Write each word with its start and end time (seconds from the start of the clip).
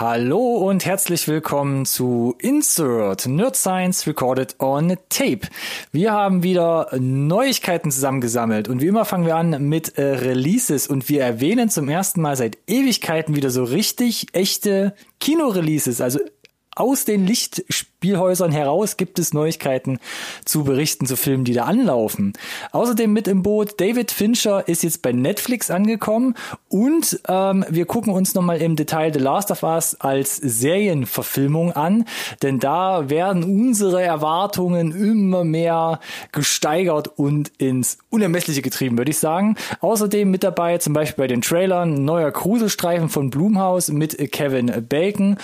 Hallo 0.00 0.56
und 0.56 0.86
herzlich 0.86 1.28
willkommen 1.28 1.84
zu 1.84 2.34
Insert 2.38 3.26
Nerd 3.26 3.54
Science 3.54 4.06
Recorded 4.06 4.56
on 4.58 4.96
Tape. 5.10 5.40
Wir 5.92 6.12
haben 6.12 6.42
wieder 6.42 6.88
Neuigkeiten 6.98 7.90
zusammengesammelt 7.90 8.66
und 8.68 8.80
wie 8.80 8.86
immer 8.86 9.04
fangen 9.04 9.26
wir 9.26 9.36
an 9.36 9.62
mit 9.68 9.98
äh, 9.98 10.02
Releases 10.02 10.86
und 10.86 11.10
wir 11.10 11.22
erwähnen 11.22 11.68
zum 11.68 11.90
ersten 11.90 12.22
Mal 12.22 12.34
seit 12.34 12.56
Ewigkeiten 12.66 13.36
wieder 13.36 13.50
so 13.50 13.62
richtig 13.62 14.28
echte 14.32 14.94
Kinoreleases, 15.18 16.00
also 16.00 16.18
aus 16.74 17.04
den 17.04 17.26
Lichtspielhäusern 18.00 18.50
heraus 18.50 18.96
gibt 18.96 19.18
es 19.18 19.34
Neuigkeiten 19.34 19.98
zu 20.46 20.64
berichten 20.64 21.04
zu 21.04 21.16
Filmen, 21.16 21.44
die 21.44 21.52
da 21.52 21.64
anlaufen. 21.64 22.32
Außerdem 22.72 23.12
mit 23.12 23.28
im 23.28 23.42
Boot, 23.42 23.78
David 23.78 24.10
Fincher 24.10 24.66
ist 24.66 24.82
jetzt 24.82 25.02
bei 25.02 25.12
Netflix 25.12 25.70
angekommen 25.70 26.34
und 26.70 27.20
ähm, 27.28 27.62
wir 27.68 27.84
gucken 27.84 28.14
uns 28.14 28.34
nochmal 28.34 28.62
im 28.62 28.74
Detail 28.74 29.12
The 29.12 29.18
Last 29.18 29.50
of 29.50 29.62
Us 29.62 30.00
als 30.00 30.36
Serienverfilmung 30.36 31.72
an, 31.72 32.06
denn 32.40 32.58
da 32.58 33.10
werden 33.10 33.44
unsere 33.44 34.02
Erwartungen 34.02 34.92
immer 34.92 35.44
mehr 35.44 36.00
gesteigert 36.32 37.18
und 37.18 37.52
ins 37.58 37.98
Unermessliche 38.08 38.62
getrieben, 38.62 38.96
würde 38.96 39.10
ich 39.10 39.18
sagen. 39.18 39.56
Außerdem 39.80 40.30
mit 40.30 40.42
dabei 40.42 40.78
zum 40.78 40.94
Beispiel 40.94 41.24
bei 41.24 41.28
den 41.28 41.42
Trailern 41.42 42.02
neuer 42.06 42.30
Cruise-Streifen 42.30 43.10
von 43.10 43.28
Blumhaus 43.28 43.88
mit 43.88 44.32
Kevin 44.32 44.86
Bacon 44.88 45.36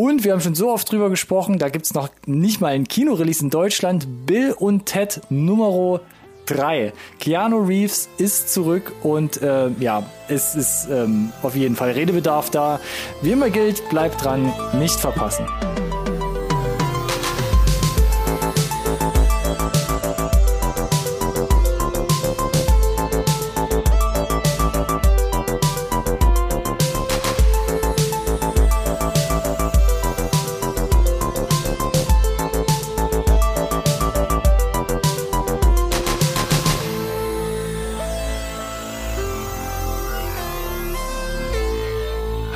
und 0.00 0.24
wir 0.24 0.32
haben 0.32 0.40
schon 0.40 0.54
so 0.54 0.70
oft 0.70 0.90
drüber 0.90 1.10
gesprochen, 1.10 1.58
da 1.58 1.68
gibt's 1.68 1.92
noch 1.92 2.08
nicht 2.24 2.58
mal 2.62 2.68
ein 2.68 2.88
Kinorelease 2.88 3.44
in 3.44 3.50
Deutschland. 3.50 4.06
Bill 4.24 4.52
und 4.58 4.86
Ted 4.86 5.20
Numero 5.28 6.00
3. 6.46 6.94
Keanu 7.18 7.58
Reeves 7.58 8.08
ist 8.16 8.50
zurück 8.50 8.92
und 9.02 9.42
äh, 9.42 9.68
ja, 9.78 10.02
es 10.28 10.54
ist 10.54 10.88
ähm, 10.90 11.34
auf 11.42 11.54
jeden 11.54 11.76
Fall 11.76 11.90
Redebedarf 11.90 12.48
da. 12.48 12.80
Wie 13.20 13.32
immer 13.32 13.50
gilt, 13.50 13.86
bleibt 13.90 14.24
dran, 14.24 14.50
nicht 14.72 14.98
verpassen. 14.98 15.44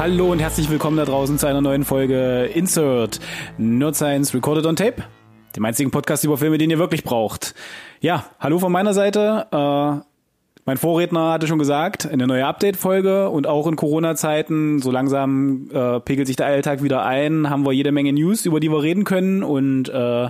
Hallo 0.04 0.30
und 0.30 0.38
herzlich 0.38 0.68
willkommen 0.68 0.98
da 0.98 1.06
draußen 1.06 1.38
zu 1.38 1.46
einer 1.46 1.62
neuen 1.62 1.82
Folge 1.82 2.44
Insert 2.52 3.20
Nerd 3.56 3.96
Science 3.96 4.34
Recorded 4.34 4.66
on 4.66 4.76
Tape, 4.76 5.02
dem 5.56 5.64
einzigen 5.64 5.90
Podcast 5.90 6.24
über 6.24 6.36
Filme, 6.36 6.58
den 6.58 6.68
ihr 6.68 6.78
wirklich 6.78 7.04
braucht. 7.04 7.54
Ja, 8.02 8.26
hallo 8.38 8.58
von 8.58 8.70
meiner 8.70 8.92
Seite. 8.92 9.46
Äh, 9.50 10.04
mein 10.66 10.76
Vorredner 10.76 11.32
hatte 11.32 11.46
schon 11.46 11.58
gesagt, 11.58 12.04
eine 12.06 12.26
neue 12.26 12.44
Update-Folge 12.44 13.30
und 13.30 13.46
auch 13.46 13.66
in 13.66 13.76
Corona-Zeiten, 13.76 14.82
so 14.82 14.90
langsam 14.90 15.70
äh, 15.72 16.00
pegelt 16.00 16.26
sich 16.26 16.36
der 16.36 16.48
Alltag 16.48 16.82
wieder 16.82 17.06
ein, 17.06 17.48
haben 17.48 17.64
wir 17.64 17.72
jede 17.72 17.90
Menge 17.90 18.12
News, 18.12 18.44
über 18.44 18.60
die 18.60 18.70
wir 18.70 18.82
reden 18.82 19.04
können 19.04 19.42
und 19.42 19.88
äh, 19.88 20.28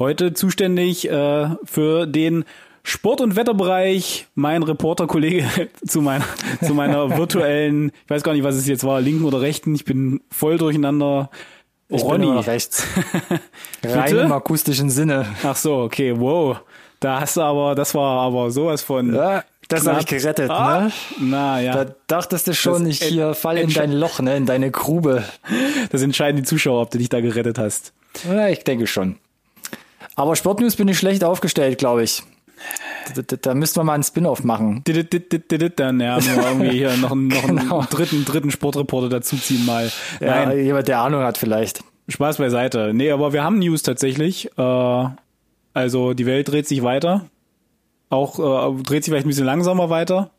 heute 0.00 0.34
zuständig 0.34 1.08
äh, 1.08 1.50
für 1.62 2.08
den 2.08 2.44
Sport- 2.84 3.20
und 3.20 3.36
Wetterbereich, 3.36 4.26
mein 4.34 4.62
Reporterkollege 4.62 5.68
zu 5.86 6.02
meiner, 6.02 6.24
zu 6.64 6.74
meiner 6.74 7.16
virtuellen, 7.16 7.92
ich 8.04 8.10
weiß 8.10 8.22
gar 8.22 8.32
nicht, 8.32 8.44
was 8.44 8.56
es 8.56 8.66
jetzt 8.66 8.84
war, 8.84 9.00
linken 9.00 9.24
oder 9.24 9.40
rechten, 9.40 9.74
ich 9.74 9.84
bin 9.84 10.20
voll 10.30 10.58
durcheinander. 10.58 11.30
Ich 11.88 12.02
Ronny. 12.02 12.26
Bin 12.26 12.38
rechts. 12.38 12.86
Rein 13.84 14.16
im 14.16 14.32
akustischen 14.32 14.88
Sinne. 14.88 15.26
Ach 15.42 15.56
so, 15.56 15.76
okay, 15.82 16.18
wow. 16.18 16.58
Da 17.00 17.20
hast 17.20 17.36
du 17.36 17.42
aber, 17.42 17.74
das 17.74 17.94
war 17.94 18.22
aber 18.22 18.50
sowas 18.50 18.82
von. 18.82 19.14
Ja, 19.14 19.44
das 19.68 19.86
habe 19.86 20.00
ich 20.00 20.06
gerettet, 20.06 20.50
ah, 20.50 20.82
ne? 20.82 20.92
Na 21.20 21.60
ja. 21.60 21.84
Da 21.84 21.94
dachtest 22.06 22.46
du 22.46 22.54
schon, 22.54 22.86
ich 22.86 23.02
hier 23.02 23.34
fall 23.34 23.58
in 23.58 23.72
dein 23.72 23.92
Loch, 23.92 24.20
ne, 24.20 24.36
in 24.36 24.46
deine 24.46 24.70
Grube. 24.70 25.24
Das 25.90 26.02
entscheiden 26.02 26.36
die 26.36 26.42
Zuschauer, 26.44 26.82
ob 26.82 26.90
du 26.90 26.98
dich 26.98 27.08
da 27.08 27.20
gerettet 27.20 27.58
hast. 27.58 27.92
Ja, 28.28 28.48
ich 28.48 28.64
denke 28.64 28.86
schon. 28.86 29.16
Aber 30.14 30.36
Sportnews 30.36 30.76
bin 30.76 30.88
ich 30.88 30.98
schlecht 30.98 31.24
aufgestellt, 31.24 31.78
glaube 31.78 32.04
ich. 32.04 32.22
Da, 33.14 33.36
da 33.36 33.54
müssten 33.54 33.80
wir 33.80 33.84
mal 33.84 33.94
einen 33.94 34.02
Spin-off 34.02 34.44
machen. 34.44 34.82
Dann 34.86 36.00
ja, 36.00 36.18
irgendwie 36.18 36.70
hier 36.70 36.96
noch, 36.96 37.12
einen, 37.12 37.28
noch 37.28 37.46
genau. 37.46 37.78
einen 37.80 37.88
dritten, 37.88 38.24
dritten 38.24 38.50
Sportreporter 38.50 39.08
dazuziehen 39.08 39.66
mal. 39.66 39.90
Ja, 40.20 40.46
Nein. 40.46 40.64
jemand, 40.64 40.88
der 40.88 41.00
Ahnung 41.00 41.22
hat 41.22 41.38
vielleicht. 41.38 41.82
Spaß 42.08 42.38
beiseite. 42.38 42.92
Nee, 42.94 43.10
aber 43.10 43.32
wir 43.32 43.42
haben 43.42 43.58
News 43.58 43.82
tatsächlich. 43.82 44.50
Äh, 44.56 45.04
also 45.74 46.14
die 46.14 46.26
Welt 46.26 46.48
dreht 46.48 46.68
sich 46.68 46.82
weiter. 46.82 47.26
Auch 48.10 48.38
äh, 48.38 48.82
dreht 48.82 49.04
sich 49.04 49.10
vielleicht 49.10 49.26
ein 49.26 49.30
bisschen 49.30 49.46
langsamer 49.46 49.90
weiter 49.90 50.30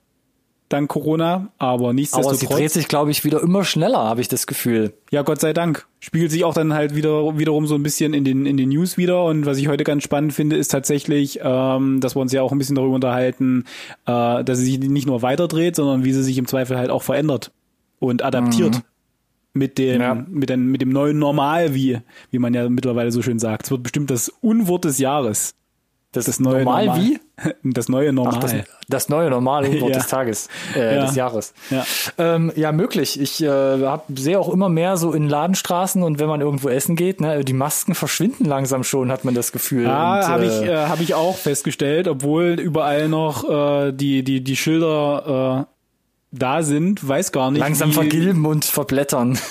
dank 0.73 0.89
Corona, 0.89 1.49
aber 1.57 1.93
nichtsdestotrotz. 1.93 2.41
Aber 2.43 2.49
sie 2.49 2.61
dreht 2.61 2.71
sich, 2.71 2.87
glaube 2.87 3.11
ich, 3.11 3.23
wieder 3.23 3.41
immer 3.41 3.63
schneller, 3.63 3.99
habe 3.99 4.21
ich 4.21 4.27
das 4.27 4.47
Gefühl. 4.47 4.93
Ja, 5.11 5.21
Gott 5.21 5.39
sei 5.39 5.53
Dank. 5.53 5.85
Spiegelt 5.99 6.31
sich 6.31 6.43
auch 6.43 6.53
dann 6.53 6.73
halt 6.73 6.95
wieder 6.95 7.37
wiederum 7.37 7.67
so 7.67 7.75
ein 7.75 7.83
bisschen 7.83 8.13
in 8.13 8.25
den 8.25 8.45
in 8.45 8.57
den 8.57 8.69
News 8.69 8.97
wieder. 8.97 9.23
Und 9.23 9.45
was 9.45 9.57
ich 9.57 9.67
heute 9.67 9.83
ganz 9.83 10.03
spannend 10.03 10.33
finde, 10.33 10.57
ist 10.57 10.69
tatsächlich, 10.69 11.39
ähm, 11.43 12.01
dass 12.01 12.15
wir 12.15 12.21
uns 12.21 12.33
ja 12.33 12.41
auch 12.41 12.51
ein 12.51 12.57
bisschen 12.57 12.75
darüber 12.75 12.95
unterhalten, 12.95 13.65
äh, 14.05 14.43
dass 14.43 14.57
sie 14.57 14.65
sich 14.65 14.79
nicht 14.79 15.07
nur 15.07 15.21
weiter 15.21 15.47
dreht, 15.47 15.75
sondern 15.75 16.03
wie 16.03 16.11
sie 16.11 16.23
sich 16.23 16.37
im 16.37 16.47
Zweifel 16.47 16.77
halt 16.77 16.89
auch 16.89 17.03
verändert 17.03 17.51
und 17.99 18.23
adaptiert. 18.23 18.75
Mhm. 18.75 18.81
Mit 19.55 19.77
dem, 19.77 20.01
ja. 20.01 20.15
mit, 20.15 20.49
dem, 20.49 20.71
mit 20.71 20.81
dem 20.81 20.89
neuen 20.89 21.19
Normal, 21.19 21.75
wie, 21.75 21.99
wie 22.31 22.39
man 22.39 22.55
ja 22.55 22.67
mittlerweile 22.69 23.11
so 23.11 23.21
schön 23.21 23.37
sagt. 23.37 23.65
Es 23.65 23.71
wird 23.71 23.83
bestimmt 23.83 24.09
das 24.09 24.29
Unwort 24.41 24.83
des 24.83 24.97
Jahres. 24.97 25.53
Das, 26.13 26.25
das 26.25 26.39
neue 26.39 26.63
Normal, 26.63 26.85
Normal, 26.85 27.01
wie? 27.01 27.19
Das 27.63 27.89
neue 27.89 28.13
Normal. 28.13 28.35
Ach, 28.37 28.39
das, 28.39 28.53
das, 28.87 29.09
neue 29.09 29.29
Normal 29.29 29.67
ja. 29.67 29.89
des 29.89 30.07
Tages, 30.07 30.47
äh, 30.75 30.95
ja. 30.95 31.05
des 31.05 31.15
Jahres. 31.15 31.53
Ja, 31.71 31.83
ähm, 32.19 32.51
ja 32.55 32.71
möglich. 32.71 33.19
Ich 33.19 33.43
äh, 33.43 33.47
hab, 33.47 34.05
sehe 34.15 34.39
auch 34.39 34.49
immer 34.49 34.69
mehr 34.69 34.95
so 34.97 35.11
in 35.11 35.27
Ladenstraßen 35.27 36.03
und 36.03 36.19
wenn 36.19 36.27
man 36.27 36.41
irgendwo 36.41 36.69
essen 36.69 36.95
geht, 36.95 37.19
ne, 37.19 37.43
die 37.43 37.53
Masken 37.53 37.95
verschwinden 37.95 38.45
langsam 38.45 38.83
schon, 38.83 39.11
hat 39.11 39.25
man 39.25 39.33
das 39.33 39.51
Gefühl. 39.51 39.85
Ja, 39.85 40.27
habe 40.27 40.45
ich, 40.45 40.61
äh, 40.61 40.85
hab 40.85 41.01
ich 41.01 41.15
auch 41.15 41.35
festgestellt, 41.35 42.07
obwohl 42.07 42.59
überall 42.59 43.09
noch 43.09 43.49
äh, 43.49 43.91
die, 43.91 44.23
die, 44.23 44.43
die 44.43 44.55
Schilder 44.55 45.65
äh, 45.67 45.72
da 46.33 46.63
sind, 46.63 47.07
weiß 47.07 47.31
gar 47.31 47.51
nicht. 47.51 47.59
Langsam 47.59 47.89
wie, 47.89 47.93
vergilben 47.93 48.45
und 48.45 48.65
verblättern. 48.65 49.37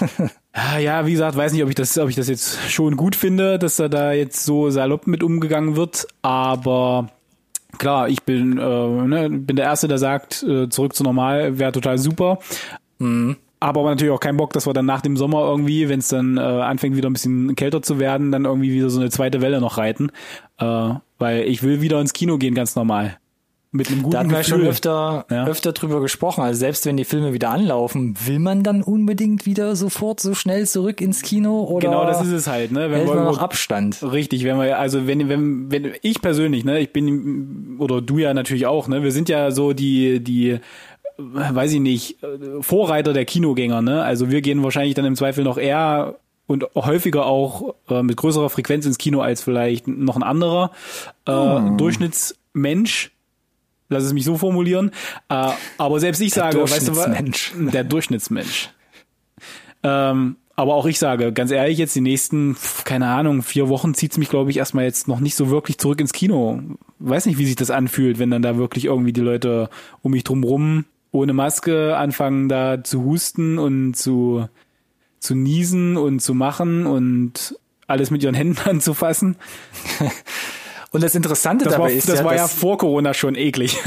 Ja, 0.78 1.06
wie 1.06 1.12
gesagt, 1.12 1.34
weiß 1.34 1.54
nicht, 1.54 1.62
ob 1.62 1.70
ich 1.70 1.74
das, 1.76 1.96
ob 1.96 2.10
ich 2.10 2.14
das 2.14 2.28
jetzt 2.28 2.70
schon 2.70 2.98
gut 2.98 3.16
finde, 3.16 3.58
dass 3.58 3.76
da 3.76 3.88
da 3.88 4.12
jetzt 4.12 4.44
so 4.44 4.68
salopp 4.68 5.06
mit 5.06 5.22
umgegangen 5.22 5.76
wird, 5.76 6.06
aber 6.20 7.08
klar, 7.78 8.10
ich 8.10 8.22
bin, 8.24 8.58
äh, 8.58 9.06
ne, 9.06 9.30
bin 9.30 9.56
der 9.56 9.64
Erste, 9.64 9.88
der 9.88 9.96
sagt, 9.96 10.42
äh, 10.42 10.68
zurück 10.68 10.94
zu 10.94 11.04
normal 11.04 11.58
wäre 11.58 11.72
total 11.72 11.96
super. 11.96 12.38
Mhm. 12.98 13.36
Aber 13.60 13.82
natürlich 13.84 14.12
auch 14.12 14.20
keinen 14.20 14.36
Bock, 14.36 14.52
dass 14.52 14.66
wir 14.66 14.74
dann 14.74 14.84
nach 14.84 15.00
dem 15.00 15.16
Sommer 15.16 15.40
irgendwie, 15.40 15.88
wenn 15.88 16.00
es 16.00 16.08
dann 16.08 16.36
äh, 16.36 16.40
anfängt 16.40 16.96
wieder 16.96 17.08
ein 17.08 17.14
bisschen 17.14 17.56
kälter 17.56 17.80
zu 17.80 17.98
werden, 17.98 18.30
dann 18.30 18.44
irgendwie 18.44 18.74
wieder 18.74 18.90
so 18.90 19.00
eine 19.00 19.08
zweite 19.08 19.40
Welle 19.40 19.58
noch 19.58 19.78
reiten. 19.78 20.10
Äh, 20.58 20.90
weil 21.18 21.44
ich 21.44 21.62
will 21.62 21.80
wieder 21.80 21.98
ins 21.98 22.12
Kino 22.12 22.36
gehen, 22.36 22.54
ganz 22.54 22.76
normal 22.76 23.16
mit 23.74 23.88
einem 23.88 24.02
guten 24.02 24.12
Da 24.12 24.18
hatten 24.20 24.30
wir 24.30 24.44
schon 24.44 24.60
öfter, 24.66 25.24
ja. 25.30 25.46
öfter 25.46 25.72
drüber 25.72 26.02
gesprochen. 26.02 26.42
Also 26.42 26.60
selbst 26.60 26.84
wenn 26.84 26.98
die 26.98 27.06
Filme 27.06 27.32
wieder 27.32 27.50
anlaufen, 27.50 28.14
will 28.26 28.38
man 28.38 28.62
dann 28.62 28.82
unbedingt 28.82 29.46
wieder 29.46 29.74
sofort 29.76 30.20
so 30.20 30.34
schnell 30.34 30.66
zurück 30.66 31.00
ins 31.00 31.22
Kino 31.22 31.64
oder? 31.64 31.88
Genau, 31.88 32.04
das 32.04 32.22
ist 32.22 32.32
es 32.32 32.46
halt, 32.46 32.70
ne? 32.70 32.90
Wenn 32.90 33.06
wir 33.06 33.14
noch 33.14 33.38
Abstand. 33.38 34.02
Richtig, 34.02 34.44
wenn 34.44 34.58
wir, 34.58 34.78
also 34.78 35.06
wenn, 35.06 35.26
wenn, 35.30 35.70
wenn 35.72 35.92
ich 36.02 36.20
persönlich, 36.20 36.64
ne, 36.64 36.80
ich 36.80 36.92
bin, 36.92 37.78
oder 37.78 38.02
du 38.02 38.18
ja 38.18 38.34
natürlich 38.34 38.66
auch, 38.66 38.88
ne, 38.88 39.02
wir 39.02 39.10
sind 39.10 39.30
ja 39.30 39.50
so 39.50 39.72
die, 39.72 40.20
die, 40.20 40.60
weiß 41.16 41.72
ich 41.72 41.80
nicht, 41.80 42.18
Vorreiter 42.60 43.14
der 43.14 43.24
Kinogänger, 43.24 43.80
ne? 43.80 44.02
Also 44.02 44.30
wir 44.30 44.42
gehen 44.42 44.62
wahrscheinlich 44.62 44.94
dann 44.94 45.06
im 45.06 45.16
Zweifel 45.16 45.44
noch 45.44 45.56
eher 45.56 46.16
und 46.46 46.66
häufiger 46.74 47.24
auch 47.24 47.74
äh, 47.88 48.02
mit 48.02 48.18
größerer 48.18 48.50
Frequenz 48.50 48.84
ins 48.84 48.98
Kino 48.98 49.22
als 49.22 49.42
vielleicht 49.42 49.88
noch 49.88 50.16
ein 50.16 50.22
anderer 50.22 50.72
äh, 51.26 51.32
hm. 51.32 51.78
Durchschnittsmensch 51.78 53.12
lass 53.92 54.04
es 54.04 54.12
mich 54.12 54.24
so 54.24 54.36
formulieren. 54.36 54.90
Äh, 55.28 55.50
aber 55.78 56.00
selbst 56.00 56.20
ich 56.20 56.32
der 56.32 56.44
sage, 56.44 56.62
weißt 56.62 56.88
du 56.88 56.96
was? 56.96 57.10
Der 57.72 57.84
Durchschnittsmensch. 57.84 58.70
Ähm, 59.82 60.36
aber 60.54 60.74
auch 60.74 60.86
ich 60.86 60.98
sage, 60.98 61.32
ganz 61.32 61.50
ehrlich, 61.50 61.78
jetzt 61.78 61.96
die 61.96 62.00
nächsten, 62.00 62.56
keine 62.84 63.08
Ahnung, 63.08 63.42
vier 63.42 63.68
Wochen 63.68 63.94
zieht's 63.94 64.18
mich, 64.18 64.28
glaube 64.28 64.50
ich, 64.50 64.58
erstmal 64.58 64.84
jetzt 64.84 65.08
noch 65.08 65.20
nicht 65.20 65.34
so 65.34 65.50
wirklich 65.50 65.78
zurück 65.78 66.00
ins 66.00 66.12
Kino. 66.12 66.60
Weiß 66.98 67.26
nicht, 67.26 67.38
wie 67.38 67.46
sich 67.46 67.56
das 67.56 67.70
anfühlt, 67.70 68.18
wenn 68.18 68.30
dann 68.30 68.42
da 68.42 68.56
wirklich 68.56 68.84
irgendwie 68.84 69.12
die 69.12 69.22
Leute 69.22 69.70
um 70.02 70.12
mich 70.12 70.24
drum 70.24 70.44
rum 70.44 70.84
ohne 71.12 71.34
Maske 71.34 71.96
anfangen 71.96 72.48
da 72.48 72.82
zu 72.82 73.04
husten 73.04 73.58
und 73.58 73.94
zu, 73.94 74.48
zu 75.20 75.34
niesen 75.34 75.96
und 75.96 76.20
zu 76.20 76.34
machen 76.34 76.86
und 76.86 77.56
alles 77.86 78.10
mit 78.10 78.22
ihren 78.22 78.34
Händen 78.34 78.58
anzufassen. 78.68 79.36
Und 80.92 81.02
das 81.02 81.14
Interessante 81.14 81.64
Das 81.64 81.74
dabei 81.74 81.84
war, 81.84 81.90
ist 81.90 82.08
das 82.08 82.18
ja, 82.18 82.24
war 82.24 82.36
ja 82.36 82.46
vor 82.46 82.76
Corona 82.78 83.14
schon 83.14 83.34
eklig. 83.34 83.78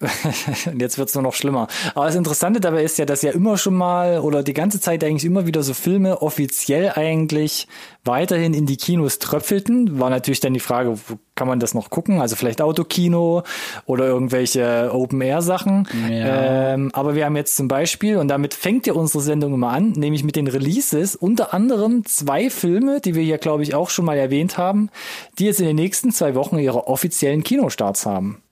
und 0.66 0.80
jetzt 0.80 0.98
wird's 0.98 1.14
nur 1.14 1.22
noch 1.22 1.34
schlimmer. 1.34 1.68
Aber 1.94 2.06
das 2.06 2.16
Interessante 2.16 2.60
dabei 2.60 2.82
ist 2.82 2.98
ja, 2.98 3.06
dass 3.06 3.22
ja 3.22 3.30
immer 3.30 3.56
schon 3.56 3.74
mal 3.74 4.18
oder 4.18 4.42
die 4.42 4.52
ganze 4.52 4.80
Zeit 4.80 5.04
eigentlich 5.04 5.24
immer 5.24 5.46
wieder 5.46 5.62
so 5.62 5.74
Filme 5.74 6.20
offiziell 6.22 6.90
eigentlich 6.90 7.68
weiterhin 8.04 8.54
in 8.54 8.66
die 8.66 8.76
Kinos 8.76 9.18
tröpfelten. 9.18 9.98
War 9.98 10.10
natürlich 10.10 10.40
dann 10.40 10.54
die 10.54 10.60
Frage, 10.60 10.98
wo 11.08 11.18
kann 11.34 11.48
man 11.48 11.60
das 11.60 11.74
noch 11.74 11.90
gucken? 11.90 12.20
Also 12.20 12.36
vielleicht 12.36 12.62
Autokino 12.62 13.42
oder 13.86 14.06
irgendwelche 14.06 14.90
Open-Air-Sachen. 14.92 15.88
Ja. 16.10 16.72
Ähm, 16.74 16.90
aber 16.92 17.14
wir 17.14 17.24
haben 17.24 17.36
jetzt 17.36 17.56
zum 17.56 17.68
Beispiel, 17.68 18.16
und 18.16 18.28
damit 18.28 18.54
fängt 18.54 18.86
ja 18.86 18.94
unsere 18.94 19.22
Sendung 19.22 19.54
immer 19.54 19.70
an, 19.70 19.92
nämlich 19.92 20.24
mit 20.24 20.36
den 20.36 20.48
Releases, 20.48 21.16
unter 21.16 21.54
anderem 21.54 22.04
zwei 22.04 22.50
Filme, 22.50 23.00
die 23.00 23.14
wir 23.14 23.22
hier, 23.22 23.38
glaube 23.38 23.62
ich, 23.62 23.74
auch 23.74 23.90
schon 23.90 24.04
mal 24.04 24.16
erwähnt 24.16 24.58
haben, 24.58 24.90
die 25.38 25.44
jetzt 25.44 25.60
in 25.60 25.66
den 25.66 25.76
nächsten 25.76 26.12
zwei 26.12 26.34
Wochen 26.34 26.58
ihre 26.58 26.86
offiziellen 26.86 27.42
Kinostarts 27.42 28.06
haben. 28.06 28.42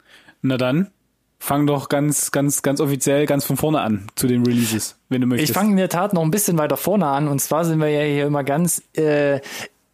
Na 0.40 0.56
dann, 0.56 0.88
fang 1.38 1.67
doch 1.67 1.88
ganz, 1.88 2.31
ganz, 2.31 2.62
ganz 2.62 2.81
offiziell 2.81 3.26
ganz 3.26 3.44
von 3.44 3.56
vorne 3.56 3.81
an 3.81 4.08
zu 4.17 4.26
den 4.26 4.44
Releases, 4.44 4.96
wenn 5.08 5.20
du 5.20 5.26
möchtest. 5.26 5.50
Ich 5.50 5.55
fange 5.55 5.70
in 5.70 5.76
der 5.76 5.88
Tat 5.88 6.12
noch 6.12 6.23
ein 6.23 6.31
bisschen 6.31 6.58
weiter 6.58 6.76
vorne 6.76 7.06
an. 7.06 7.29
Und 7.29 7.40
zwar 7.40 7.64
sind 7.64 7.79
wir 7.79 7.88
ja 7.88 8.02
hier 8.02 8.26
immer 8.26 8.44
ganz 8.44 8.82
äh, 8.96 9.40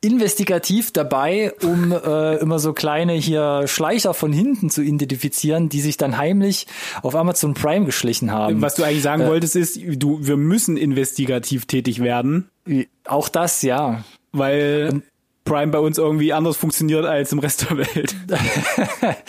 investigativ 0.01 0.93
dabei, 0.93 1.53
um 1.63 1.91
äh, 1.93 2.37
immer 2.37 2.59
so 2.59 2.73
kleine 2.75 3.15
hier 3.15 3.67
Schleicher 3.67 4.13
von 4.13 4.33
hinten 4.33 4.69
zu 4.69 4.83
identifizieren, 4.83 5.69
die 5.71 5.81
sich 5.81 5.97
dann 5.97 6.19
heimlich 6.19 6.67
auf 7.03 7.15
Amazon 7.15 7.55
Prime 7.55 7.87
geschlichen 7.87 8.31
haben. 8.31 8.61
Was 8.61 8.75
du 8.75 8.83
eigentlich 8.83 9.03
sagen 9.03 9.23
Äh. 9.23 9.29
wolltest 9.29 9.57
ist, 9.57 9.79
du, 9.97 10.19
wir 10.21 10.37
müssen 10.37 10.77
investigativ 10.77 11.67
tätig 11.67 12.01
werden, 12.03 12.51
Auch 13.07 13.29
das, 13.29 13.63
ja. 13.63 14.05
weil 14.33 15.03
Prime 15.45 15.69
bei 15.69 15.79
uns 15.79 15.99
irgendwie 15.99 16.33
anders 16.33 16.57
funktioniert 16.57 17.05
als 17.05 17.33
im 17.33 17.39
Rest 17.39 17.69
der 17.69 17.79
Welt. 17.79 18.15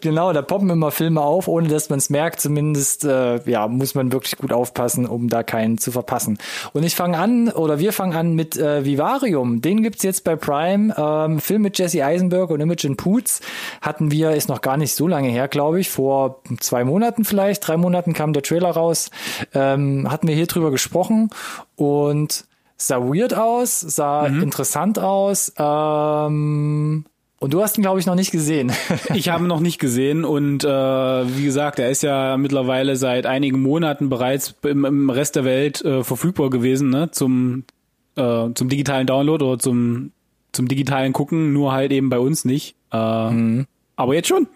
Genau, 0.00 0.32
da 0.32 0.42
poppen 0.42 0.70
immer 0.70 0.90
Filme 0.90 1.20
auf, 1.20 1.48
ohne 1.48 1.68
dass 1.68 1.88
man 1.88 1.98
es 1.98 2.10
merkt. 2.10 2.40
Zumindest 2.40 3.04
äh, 3.04 3.40
ja, 3.50 3.66
muss 3.68 3.94
man 3.94 4.12
wirklich 4.12 4.36
gut 4.36 4.52
aufpassen, 4.52 5.06
um 5.06 5.28
da 5.28 5.42
keinen 5.42 5.78
zu 5.78 5.92
verpassen. 5.92 6.38
Und 6.72 6.84
ich 6.84 6.94
fange 6.94 7.18
an, 7.18 7.48
oder 7.48 7.78
wir 7.78 7.92
fangen 7.92 8.14
an 8.14 8.34
mit 8.34 8.56
äh, 8.56 8.84
Vivarium. 8.84 9.60
Den 9.60 9.82
gibt's 9.82 10.02
jetzt 10.02 10.24
bei 10.24 10.36
Prime. 10.36 10.94
Ähm, 10.96 11.40
Film 11.40 11.62
mit 11.62 11.78
Jesse 11.78 12.04
Eisenberg 12.04 12.50
und 12.50 12.60
Imogen 12.60 12.96
Poots 12.96 13.40
hatten 13.80 14.10
wir, 14.10 14.32
ist 14.32 14.48
noch 14.48 14.60
gar 14.60 14.76
nicht 14.76 14.94
so 14.94 15.08
lange 15.08 15.28
her, 15.28 15.48
glaube 15.48 15.80
ich. 15.80 15.90
Vor 15.90 16.42
zwei 16.60 16.84
Monaten 16.84 17.24
vielleicht, 17.24 17.66
drei 17.66 17.76
Monaten 17.76 18.12
kam 18.12 18.32
der 18.32 18.42
Trailer 18.42 18.70
raus. 18.70 19.10
Ähm, 19.54 20.10
hatten 20.10 20.28
wir 20.28 20.34
hier 20.34 20.46
drüber 20.46 20.70
gesprochen 20.70 21.30
und 21.76 22.44
sah 22.80 23.00
weird 23.00 23.34
aus, 23.34 23.80
sah 23.80 24.26
interessant 24.26 24.98
aus. 24.98 25.52
Ähm, 25.56 27.04
und 27.38 27.54
du 27.54 27.62
hast 27.62 27.78
ihn, 27.78 27.82
glaube 27.82 28.00
ich, 28.00 28.06
noch 28.06 28.14
nicht 28.14 28.32
gesehen. 28.32 28.72
Ich 29.14 29.28
habe 29.28 29.44
ihn 29.44 29.48
noch 29.48 29.60
nicht 29.60 29.78
gesehen 29.80 30.24
und 30.24 30.64
äh, 30.64 30.68
wie 30.68 31.44
gesagt, 31.44 31.78
er 31.78 31.90
ist 31.90 32.02
ja 32.02 32.36
mittlerweile 32.36 32.96
seit 32.96 33.26
einigen 33.26 33.62
Monaten 33.62 34.08
bereits 34.08 34.54
im, 34.62 34.84
im 34.84 35.10
Rest 35.10 35.36
der 35.36 35.44
Welt 35.44 35.82
äh, 35.82 36.04
verfügbar 36.04 36.50
gewesen, 36.50 36.90
ne? 36.90 37.10
Zum, 37.10 37.64
äh, 38.16 38.48
zum 38.54 38.68
digitalen 38.68 39.06
Download 39.06 39.44
oder 39.44 39.58
zum, 39.58 40.12
zum 40.52 40.68
digitalen 40.68 41.12
Gucken, 41.12 41.52
nur 41.52 41.72
halt 41.72 41.92
eben 41.92 42.10
bei 42.10 42.18
uns 42.18 42.44
nicht. 42.44 42.76
Äh, 42.92 42.96
Aber 42.96 44.14
jetzt 44.14 44.28
schon. 44.28 44.48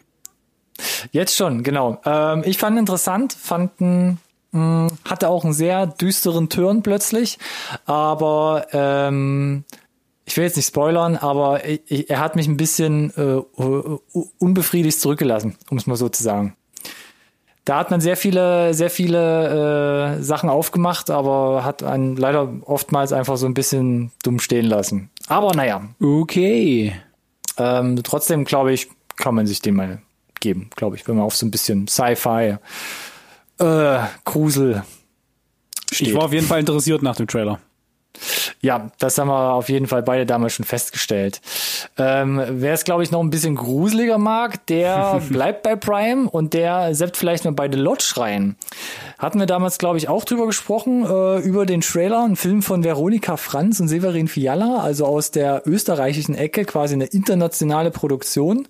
Jetzt 1.12 1.37
schon, 1.37 1.62
genau. 1.62 2.00
Ähm, 2.05 2.43
ich 2.44 2.59
fand 2.59 2.79
interessant, 2.79 3.32
fanden 3.32 4.19
mh, 4.55 4.89
hatte 5.05 5.29
auch 5.29 5.45
einen 5.45 5.53
sehr 5.53 5.87
düsteren 5.87 6.49
Turn 6.49 6.83
plötzlich, 6.83 7.39
aber 7.85 8.67
ähm, 8.73 9.65
ich 10.25 10.37
will 10.39 10.45
jetzt 10.45 10.56
nicht 10.56 10.67
spoilern, 10.69 11.17
aber 11.17 11.67
ich, 11.69 11.83
ich, 11.89 12.09
er 12.11 12.21
hat 12.21 12.35
mich 12.37 12.47
ein 12.49 12.56
bisschen 12.56 13.12
äh, 13.17 13.43
unbefriedigt 14.39 14.99
zurückgelassen, 15.01 15.56
um 15.71 15.77
es 15.77 15.87
mal 15.87 15.97
so 15.97 16.09
zu 16.09 16.23
sagen. 16.23 16.56
Da 17.67 17.79
hat 17.79 17.91
man 17.91 18.01
sehr 18.03 18.17
viele, 18.19 18.75
sehr 18.75 18.91
viele 18.91 20.17
äh, 20.19 20.23
Sachen 20.23 20.51
aufgemacht, 20.51 21.09
aber 21.11 21.65
hat 21.65 21.83
einen 21.83 22.15
leider 22.17 22.53
oftmals 22.67 23.12
einfach 23.15 23.39
so 23.39 23.47
ein 23.47 23.55
bisschen 23.55 24.12
dumm 24.23 24.39
stehen 24.39 24.67
lassen. 24.67 25.11
Aber 25.29 25.55
naja, 25.55 25.83
Okay. 26.01 26.95
ähm, 27.56 27.99
trotzdem 28.03 28.45
glaube 28.45 28.73
ich, 28.75 28.89
kann 29.17 29.35
man 29.35 29.47
sich 29.47 29.62
den 29.62 29.77
mal 29.77 30.03
geben, 30.41 30.69
glaube 30.77 30.97
ich, 30.97 31.09
wenn 31.09 31.17
man 31.17 31.25
auf 31.25 31.37
so 31.37 31.47
ein 31.47 31.51
bisschen 31.51 31.89
Sci-Fi, 31.89 32.56
äh, 33.59 33.99
Grusel 34.25 34.85
steht. 35.91 36.09
Ich 36.09 36.15
war 36.15 36.25
auf 36.25 36.33
jeden 36.33 36.47
Fall 36.47 36.61
interessiert 36.61 37.03
nach 37.03 37.17
dem 37.17 37.27
Trailer. 37.27 37.59
Ja, 38.61 38.91
das 38.99 39.19
haben 39.19 39.29
wir 39.29 39.53
auf 39.53 39.69
jeden 39.69 39.87
Fall 39.87 40.03
beide 40.03 40.25
damals 40.25 40.55
schon 40.55 40.65
festgestellt. 40.65 41.41
Ähm, 41.99 42.41
Wer 42.49 42.73
es, 42.73 42.85
glaube 42.85 43.03
ich, 43.03 43.11
noch 43.11 43.21
ein 43.21 43.31
bisschen 43.31 43.56
gruseliger 43.56 44.19
mag, 44.19 44.67
der 44.67 45.21
bleibt 45.29 45.62
bei 45.65 45.77
Prime 45.77 46.31
und 46.31 46.55
der 46.55 46.95
seppt 46.95 47.17
vielleicht 47.17 47.45
mal 47.45 47.53
bei 47.53 47.71
The 47.71 47.77
Lodge 47.77 48.15
rein. 48.17 48.56
Hatten 49.19 49.39
wir 49.39 49.47
damals, 49.47 49.79
glaube 49.79 49.99
ich, 49.99 50.09
auch 50.09 50.25
drüber 50.25 50.47
gesprochen, 50.47 51.05
äh, 51.05 51.41
über 51.41 51.67
den 51.67 51.81
Trailer, 51.81 52.25
ein 52.25 52.37
Film 52.37 52.62
von 52.62 52.85
Veronika 52.85 53.37
Franz 53.37 53.81
und 53.81 53.89
Severin 53.89 54.29
Fiala, 54.29 54.79
also 54.79 55.06
aus 55.06 55.31
der 55.31 55.62
österreichischen 55.67 56.35
Ecke, 56.35 56.65
quasi 56.65 56.95
eine 56.95 57.06
internationale 57.06 57.91
Produktion. 57.91 58.69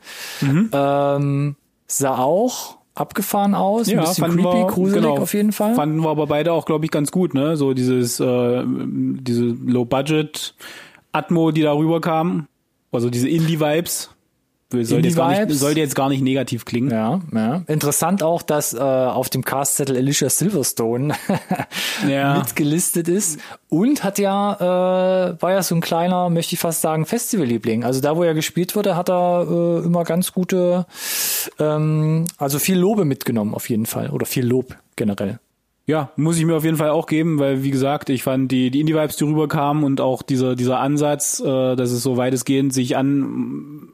Ähm, 0.73 1.57
sah 1.87 2.19
auch 2.19 2.79
abgefahren 2.95 3.55
aus, 3.55 3.89
ein 3.89 3.99
bisschen 3.99 4.25
creepy, 4.25 4.43
wir, 4.43 4.67
gruselig 4.67 5.03
genau, 5.03 5.19
auf 5.19 5.35
jeden 5.35 5.53
Fall. 5.53 5.75
Fanden 5.75 6.03
wir 6.03 6.11
aber 6.11 6.27
beide 6.27 6.53
auch, 6.53 6.65
glaube 6.65 6.85
ich, 6.85 6.91
ganz 6.91 7.11
gut, 7.11 7.35
ne? 7.35 7.57
So 7.57 7.75
dieses, 7.75 8.21
äh, 8.21 8.63
diese 8.67 9.45
Low-Budget-Atmo, 9.45 11.51
die 11.51 11.63
da 11.63 11.73
rüberkam. 11.73 12.47
Also 12.93 13.11
diese 13.11 13.29
Indie-Vibes. 13.29 14.14
Sollte 14.83 15.07
jetzt, 15.09 15.17
gar 15.17 15.31
nicht- 15.47 15.59
sollte 15.59 15.81
jetzt 15.81 15.95
gar 15.95 16.09
nicht 16.09 16.23
negativ 16.23 16.65
klingen. 16.65 16.91
Ja, 16.91 17.21
ja. 17.33 17.63
Interessant 17.67 18.23
auch, 18.23 18.43
dass 18.43 18.75
äh, 18.75 18.79
auf 18.79 19.31
dem 19.31 19.45
Castzettel 19.45 19.97
Alicia 19.97 20.29
Silverstone 20.29 21.15
Ja. 22.09 22.39
mitgelistet 22.39 23.09
ist 23.09 23.39
und 23.69 24.03
hat 24.05 24.19
ja 24.19 24.55
äh, 25.35 25.43
war 25.43 25.53
ja 25.53 25.63
so 25.63 25.75
ein 25.75 25.81
kleiner, 25.81 26.29
möchte 26.31 26.55
ich 26.55 26.61
fast 26.61 26.81
sagen, 26.81 27.07
Festivalliebling. 27.07 27.85
Also 27.85 28.01
da, 28.01 28.17
wo 28.17 28.23
er 28.25 28.35
gespielt 28.35 28.75
wurde, 28.77 28.97
hat 28.97 29.09
er 29.11 29.47
äh, 29.49 29.85
immer 29.87 30.05
ganz 30.05 30.33
gute, 30.33 30.87
ähm, 31.59 32.25
also 32.39 32.59
viel 32.59 32.79
Lobe 32.79 33.05
mitgenommen 33.05 33.55
auf 33.55 33.69
jeden 33.69 33.87
Fall 33.87 34.11
oder 34.11 34.27
viel 34.27 34.47
Lob 34.47 34.77
generell. 34.97 35.39
Ja, 35.87 36.13
muss 36.17 36.39
ich 36.39 36.47
mir 36.47 36.57
auf 36.57 36.65
jeden 36.65 36.79
Fall 36.79 36.89
auch 36.89 37.07
geben, 37.07 37.39
weil 37.39 37.63
wie 37.63 37.71
gesagt, 37.71 38.09
ich 38.09 38.23
fand 38.23 38.51
die, 38.51 38.71
die 38.71 38.81
Indie-Vibes, 38.81 39.17
die 39.17 39.25
rüberkamen 39.25 39.85
und 39.85 40.01
auch 40.01 40.23
dieser, 40.23 40.57
dieser 40.57 40.79
Ansatz, 40.81 41.41
äh, 41.41 41.77
dass 41.77 41.91
es 41.91 42.03
so 42.03 42.17
weitestgehend 42.17 42.73
sich 42.73 42.97
an 42.97 43.89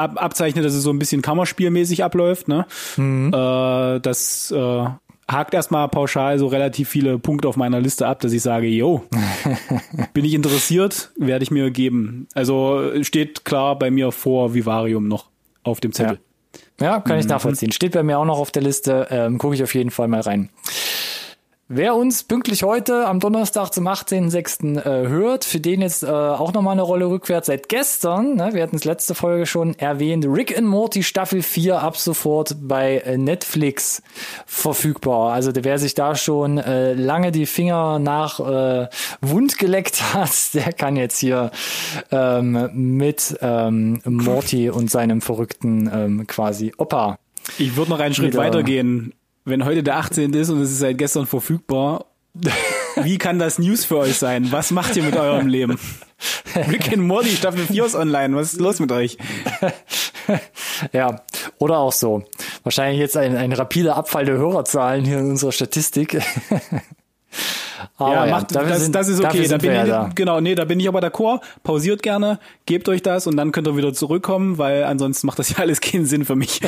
ab, 0.00 0.22
abzeichnet, 0.22 0.64
dass 0.64 0.74
es 0.74 0.82
so 0.82 0.90
ein 0.90 0.98
bisschen 0.98 1.22
Kammerspielmäßig 1.22 2.04
abläuft, 2.04 2.48
ne? 2.48 2.66
Äh, 2.96 4.00
das 4.00 4.50
äh, 4.50 4.84
hakt 5.28 5.54
erstmal 5.54 5.88
pauschal 5.88 6.38
so 6.38 6.46
relativ 6.46 6.88
viele 6.88 7.18
Punkte 7.18 7.48
auf 7.48 7.56
meiner 7.56 7.80
Liste 7.80 8.06
ab, 8.06 8.20
dass 8.20 8.32
ich 8.32 8.42
sage, 8.42 8.66
yo, 8.66 9.04
bin 10.12 10.24
ich 10.24 10.34
interessiert, 10.34 11.12
werde 11.16 11.42
ich 11.42 11.50
mir 11.50 11.70
geben. 11.70 12.26
Also 12.34 13.02
steht 13.02 13.44
klar 13.44 13.78
bei 13.78 13.90
mir 13.90 14.12
vor 14.12 14.54
Vivarium 14.54 15.08
noch 15.08 15.26
auf 15.62 15.80
dem 15.80 15.92
Zettel. 15.92 16.18
Ja, 16.80 17.00
kann 17.00 17.18
ich 17.18 17.26
nachvollziehen. 17.26 17.72
Steht 17.72 17.92
bei 17.92 18.02
mir 18.02 18.18
auch 18.18 18.24
noch 18.24 18.38
auf 18.38 18.50
der 18.50 18.62
Liste. 18.62 19.06
Ähm, 19.10 19.38
Gucke 19.38 19.54
ich 19.54 19.62
auf 19.62 19.74
jeden 19.74 19.90
Fall 19.90 20.08
mal 20.08 20.20
rein. 20.20 20.48
Wer 21.72 21.94
uns 21.94 22.24
pünktlich 22.24 22.64
heute 22.64 23.06
am 23.06 23.20
Donnerstag 23.20 23.70
zum 23.70 23.86
18.06. 23.86 24.76
Äh, 24.80 25.08
hört, 25.08 25.44
für 25.44 25.60
den 25.60 25.82
jetzt 25.82 26.02
äh, 26.02 26.08
auch 26.08 26.52
nochmal 26.52 26.72
eine 26.72 26.82
Rolle 26.82 27.06
rückwärts 27.06 27.46
seit 27.46 27.68
gestern, 27.68 28.34
ne, 28.34 28.50
wir 28.54 28.64
hatten 28.64 28.74
es 28.74 28.84
letzte 28.84 29.14
Folge 29.14 29.46
schon 29.46 29.78
erwähnt, 29.78 30.26
Rick 30.26 30.58
and 30.58 30.66
Morty 30.66 31.04
Staffel 31.04 31.42
4 31.42 31.80
ab 31.80 31.96
sofort 31.96 32.56
bei 32.60 32.96
äh, 32.98 33.16
Netflix 33.16 34.02
verfügbar. 34.46 35.32
Also 35.32 35.52
wer 35.54 35.78
sich 35.78 35.94
da 35.94 36.16
schon 36.16 36.58
äh, 36.58 36.94
lange 36.94 37.30
die 37.30 37.46
Finger 37.46 38.00
nach 38.00 38.40
äh, 38.40 38.88
wund 39.20 39.56
geleckt 39.56 40.12
hat, 40.12 40.32
der 40.54 40.72
kann 40.72 40.96
jetzt 40.96 41.20
hier 41.20 41.52
ähm, 42.10 42.68
mit 42.72 43.38
ähm, 43.42 44.00
Morty 44.04 44.70
und 44.70 44.90
seinem 44.90 45.20
verrückten 45.20 45.88
ähm, 45.94 46.26
quasi 46.26 46.72
Opa 46.78 47.20
Ich 47.58 47.76
würde 47.76 47.92
noch 47.92 48.00
einen 48.00 48.14
Schritt 48.14 48.36
weitergehen. 48.36 49.12
Wenn 49.44 49.64
heute 49.64 49.82
der 49.82 49.96
18. 49.96 50.32
ist 50.34 50.50
und 50.50 50.60
es 50.60 50.70
ist 50.70 50.78
seit 50.80 50.98
gestern 50.98 51.26
verfügbar, 51.26 52.06
wie 53.02 53.18
kann 53.18 53.38
das 53.38 53.58
News 53.58 53.84
für 53.84 53.98
euch 53.98 54.16
sein? 54.18 54.52
Was 54.52 54.70
macht 54.70 54.96
ihr 54.96 55.02
mit 55.02 55.16
eurem 55.16 55.46
Leben? 55.46 55.78
Rick 56.70 56.92
and 56.92 57.02
Morty 57.02 57.30
Staffel 57.30 57.64
4 57.66 57.84
ist 57.86 57.94
online. 57.94 58.36
Was 58.36 58.52
ist 58.52 58.60
los 58.60 58.78
mit 58.80 58.92
euch? 58.92 59.16
Ja, 60.92 61.22
oder 61.58 61.78
auch 61.78 61.92
so. 61.92 62.22
Wahrscheinlich 62.62 63.00
jetzt 63.00 63.16
ein, 63.16 63.34
ein 63.36 63.52
rapider 63.52 63.96
Abfall 63.96 64.24
der 64.26 64.36
Hörerzahlen 64.36 65.04
hier 65.04 65.18
in 65.18 65.30
unserer 65.30 65.50
Statistik. 65.50 66.22
Aber 67.96 68.12
ja, 68.14 68.26
ja, 68.26 68.30
macht, 68.30 68.54
das, 68.54 68.82
sind- 68.82 68.94
das 68.94 69.08
ist 69.08 69.18
okay. 69.24 69.48
Da 69.48 69.56
bin 69.58 69.72
ich, 69.72 69.86
ja. 69.88 70.08
Genau, 70.14 70.40
nee, 70.40 70.54
da 70.54 70.64
bin 70.66 70.78
ich 70.78 70.86
aber 70.86 71.00
d'accord. 71.00 71.40
Pausiert 71.64 72.02
gerne, 72.02 72.38
gebt 72.66 72.88
euch 72.88 73.02
das 73.02 73.26
und 73.26 73.36
dann 73.36 73.50
könnt 73.52 73.66
ihr 73.66 73.76
wieder 73.76 73.92
zurückkommen, 73.92 74.56
weil 74.58 74.84
ansonsten 74.84 75.26
macht 75.26 75.38
das 75.40 75.50
ja 75.50 75.58
alles 75.58 75.80
keinen 75.80 76.06
Sinn 76.06 76.24
für 76.24 76.36
mich. 76.36 76.60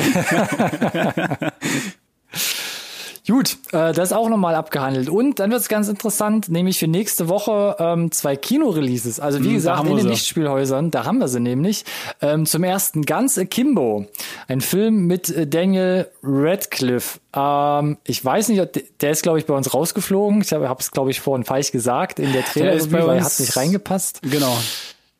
Gut, 3.25 3.53
äh, 3.71 3.93
das 3.93 4.09
ist 4.09 4.11
auch 4.13 4.27
nochmal 4.27 4.53
abgehandelt. 4.53 5.07
Und 5.07 5.39
dann 5.39 5.49
wird 5.49 5.61
es 5.61 5.69
ganz 5.69 5.87
interessant, 5.87 6.49
nämlich 6.49 6.77
für 6.77 6.89
nächste 6.89 7.29
Woche 7.29 7.77
ähm, 7.79 8.11
zwei 8.11 8.35
Kino-Releases. 8.35 9.21
Also 9.21 9.39
wie 9.41 9.47
da 9.47 9.53
gesagt, 9.53 9.87
in 9.87 9.95
den. 9.95 10.07
Lichtspielhäusern, 10.09 10.91
da 10.91 11.05
haben 11.05 11.19
wir 11.19 11.29
sie 11.29 11.39
nämlich. 11.39 11.85
Ähm, 12.21 12.45
zum 12.45 12.65
ersten 12.65 13.03
Ganz 13.03 13.37
Akimbo, 13.37 14.07
ein 14.49 14.59
Film 14.59 15.07
mit 15.07 15.29
äh, 15.29 15.47
Daniel 15.47 16.09
Radcliffe. 16.21 17.19
Ähm, 17.33 17.97
ich 18.03 18.23
weiß 18.25 18.49
nicht, 18.49 18.61
der 19.01 19.11
ist, 19.11 19.23
glaube 19.23 19.39
ich, 19.39 19.45
bei 19.45 19.53
uns 19.53 19.73
rausgeflogen. 19.73 20.41
Ich 20.41 20.51
habe 20.51 20.75
es, 20.77 20.91
glaube 20.91 21.11
ich, 21.11 21.21
vorhin 21.21 21.45
falsch 21.45 21.71
gesagt 21.71 22.19
in 22.19 22.33
der 22.33 22.43
Trailer, 22.43 22.73
ist 22.73 22.91
bei 22.91 22.99
weil 23.03 23.07
er 23.09 23.15
uns- 23.23 23.35
hat 23.35 23.39
nicht 23.39 23.55
reingepasst. 23.55 24.19
Genau. 24.23 24.57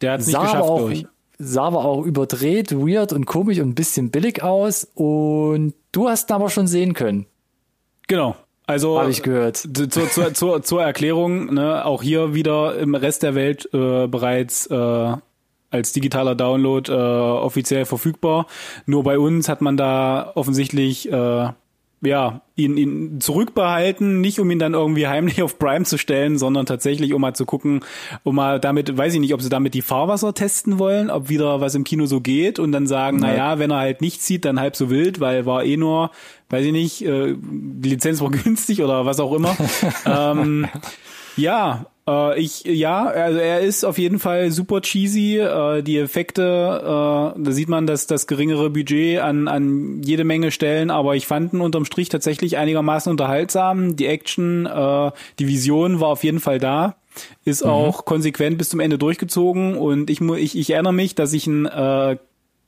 Der 0.01 0.12
hat 0.12 0.20
es 0.20 0.27
nicht 0.27 0.38
geschafft, 0.38 0.58
glaube 0.65 0.93
ich. 0.93 1.08
Sah 1.43 1.63
aber 1.65 1.85
auch 1.85 2.03
überdreht, 2.03 2.71
weird 2.71 3.13
und 3.13 3.25
komisch 3.25 3.59
und 3.59 3.69
ein 3.69 3.75
bisschen 3.75 4.09
billig 4.12 4.41
aus. 4.43 4.88
Und 4.95 5.73
du 5.91 6.09
hast 6.09 6.29
ihn 6.29 6.33
aber 6.33 6.50
schon 6.50 6.67
sehen 6.67 6.93
können, 6.93 7.25
Genau. 8.07 8.35
Also 8.65 9.00
habe 9.00 9.12
ich 9.12 9.23
gehört. 9.23 9.57
Zu- 9.57 9.88
zur, 9.89 10.09
zur, 10.09 10.33
zur, 10.33 10.62
zur 10.63 10.81
Erklärung, 10.83 11.53
ne, 11.53 11.85
auch 11.85 12.01
hier 12.01 12.33
wieder 12.33 12.77
im 12.77 12.95
Rest 12.95 13.21
der 13.23 13.35
Welt 13.35 13.67
äh, 13.73 14.07
bereits 14.07 14.67
äh, 14.67 15.15
als 15.69 15.91
digitaler 15.91 16.33
Download 16.35 16.89
äh, 16.91 16.95
offiziell 16.95 17.83
verfügbar. 17.85 18.45
Nur 18.85 19.03
bei 19.03 19.19
uns 19.19 19.50
hat 19.50 19.62
man 19.62 19.75
da 19.75 20.31
offensichtlich 20.35 21.12
äh, 21.12 21.50
ja 22.05 22.41
ihn, 22.55 22.77
ihn 22.77 23.22
zurückbehalten, 23.22 24.22
nicht 24.22 24.39
um 24.39 24.50
ihn 24.51 24.60
dann 24.60 24.74
irgendwie 24.74 25.07
heimlich 25.07 25.41
auf 25.41 25.57
Prime 25.57 25.86
zu 25.86 25.98
stellen, 25.98 26.38
sondern 26.38 26.65
tatsächlich 26.65 27.13
um 27.13 27.22
mal 27.22 27.33
zu 27.33 27.45
gucken, 27.45 27.81
um 28.24 28.36
mal 28.36 28.60
damit, 28.60 28.95
weiß 28.95 29.13
ich 29.13 29.19
nicht, 29.19 29.33
ob 29.33 29.41
sie 29.41 29.50
damit 29.50 29.74
die 29.74 29.81
Fahrwasser 29.81 30.33
testen 30.33 30.79
wollen, 30.79 31.10
ob 31.10 31.29
wieder 31.29 31.62
was 31.62 31.75
im 31.75 31.83
Kino 31.83 32.05
so 32.05 32.22
geht 32.22 32.60
und 32.60 32.72
dann 32.72 32.88
sagen, 32.88 33.17
na 33.22 33.36
ja, 33.36 33.60
wenn 33.60 33.72
er 33.72 33.79
halt 33.79 34.01
nichts 34.01 34.27
sieht, 34.27 34.45
dann 34.45 34.60
halb 34.60 34.75
so 34.75 34.89
wild, 34.89 35.19
weil 35.19 35.45
war 35.45 35.63
eh 35.63 35.77
nur, 35.77 36.12
weiß 36.50 36.65
ich 36.65 36.72
nicht, 36.72 37.05
äh, 37.05 37.36
die 37.39 37.89
Lizenz 37.89 38.22
war 38.22 38.31
günstig 38.43 38.81
oder 38.83 39.05
was 39.05 39.19
auch 39.19 39.33
immer. 39.33 39.55
ähm, 40.05 40.67
ja, 41.36 41.88
äh, 42.07 42.39
ich, 42.39 42.63
ja, 42.65 43.05
also 43.05 43.39
er 43.39 43.62
ist 43.62 43.83
auf 43.83 43.98
jeden 43.98 44.19
Fall 44.19 44.51
super 44.51 44.81
cheesy. 44.81 45.38
Äh, 45.38 45.81
die 45.83 45.98
Effekte, 45.98 46.41
äh, 46.43 47.41
da 47.41 47.51
sieht 47.51 47.69
man 47.69 47.88
das, 47.88 48.07
das 48.07 48.27
geringere 48.27 48.69
Budget 48.69 49.19
an, 49.19 49.48
an 49.48 50.01
jede 50.03 50.24
Menge 50.24 50.51
Stellen, 50.51 50.91
aber 50.91 51.15
ich 51.15 51.27
fand 51.27 51.53
ihn 51.53 51.62
unterm 51.62 51.86
Strich 51.86 52.10
tatsächlich 52.10 52.57
einigermaßen 52.57 53.10
unterhaltsam. 53.10 53.95
Die 53.95 54.07
Action, 54.07 54.65
äh, 54.65 55.12
die 55.39 55.48
Vision 55.48 56.00
war 56.00 56.10
auf 56.10 56.24
jeden 56.24 56.39
Fall 56.39 56.60
da. 56.60 56.95
Ist 57.45 57.63
auch 57.63 58.05
konsequent 58.05 58.57
bis 58.57 58.69
zum 58.69 58.79
Ende 58.79 58.98
durchgezogen 58.98 59.75
und 59.77 60.10
ich, 60.10 60.19
ich, 60.19 60.57
ich 60.57 60.69
erinnere 60.72 60.93
mich, 60.93 61.13
dass 61.13 61.31
ich 61.33 61.45
ihn 61.45 61.67
äh, 61.67 62.17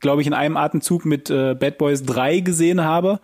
glaube 0.01 0.21
ich, 0.21 0.27
in 0.27 0.33
einem 0.33 0.55
Atemzug 0.55 1.03
mit 1.03 1.31
äh, 1.31 1.55
Bad 1.55 1.79
Boys 1.79 2.03
3 2.03 2.41
gesehen 2.41 2.83
habe 2.83 3.19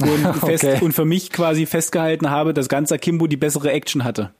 und, 0.00 0.34
fest, 0.40 0.64
Okay. 0.64 0.78
und 0.82 0.92
für 0.92 1.04
mich 1.04 1.30
quasi 1.30 1.66
festgehalten 1.66 2.30
habe, 2.30 2.54
dass 2.54 2.70
ganz 2.70 2.90
Akimbo 2.90 3.26
die 3.26 3.36
bessere 3.36 3.70
Action 3.70 4.02
hatte. 4.02 4.30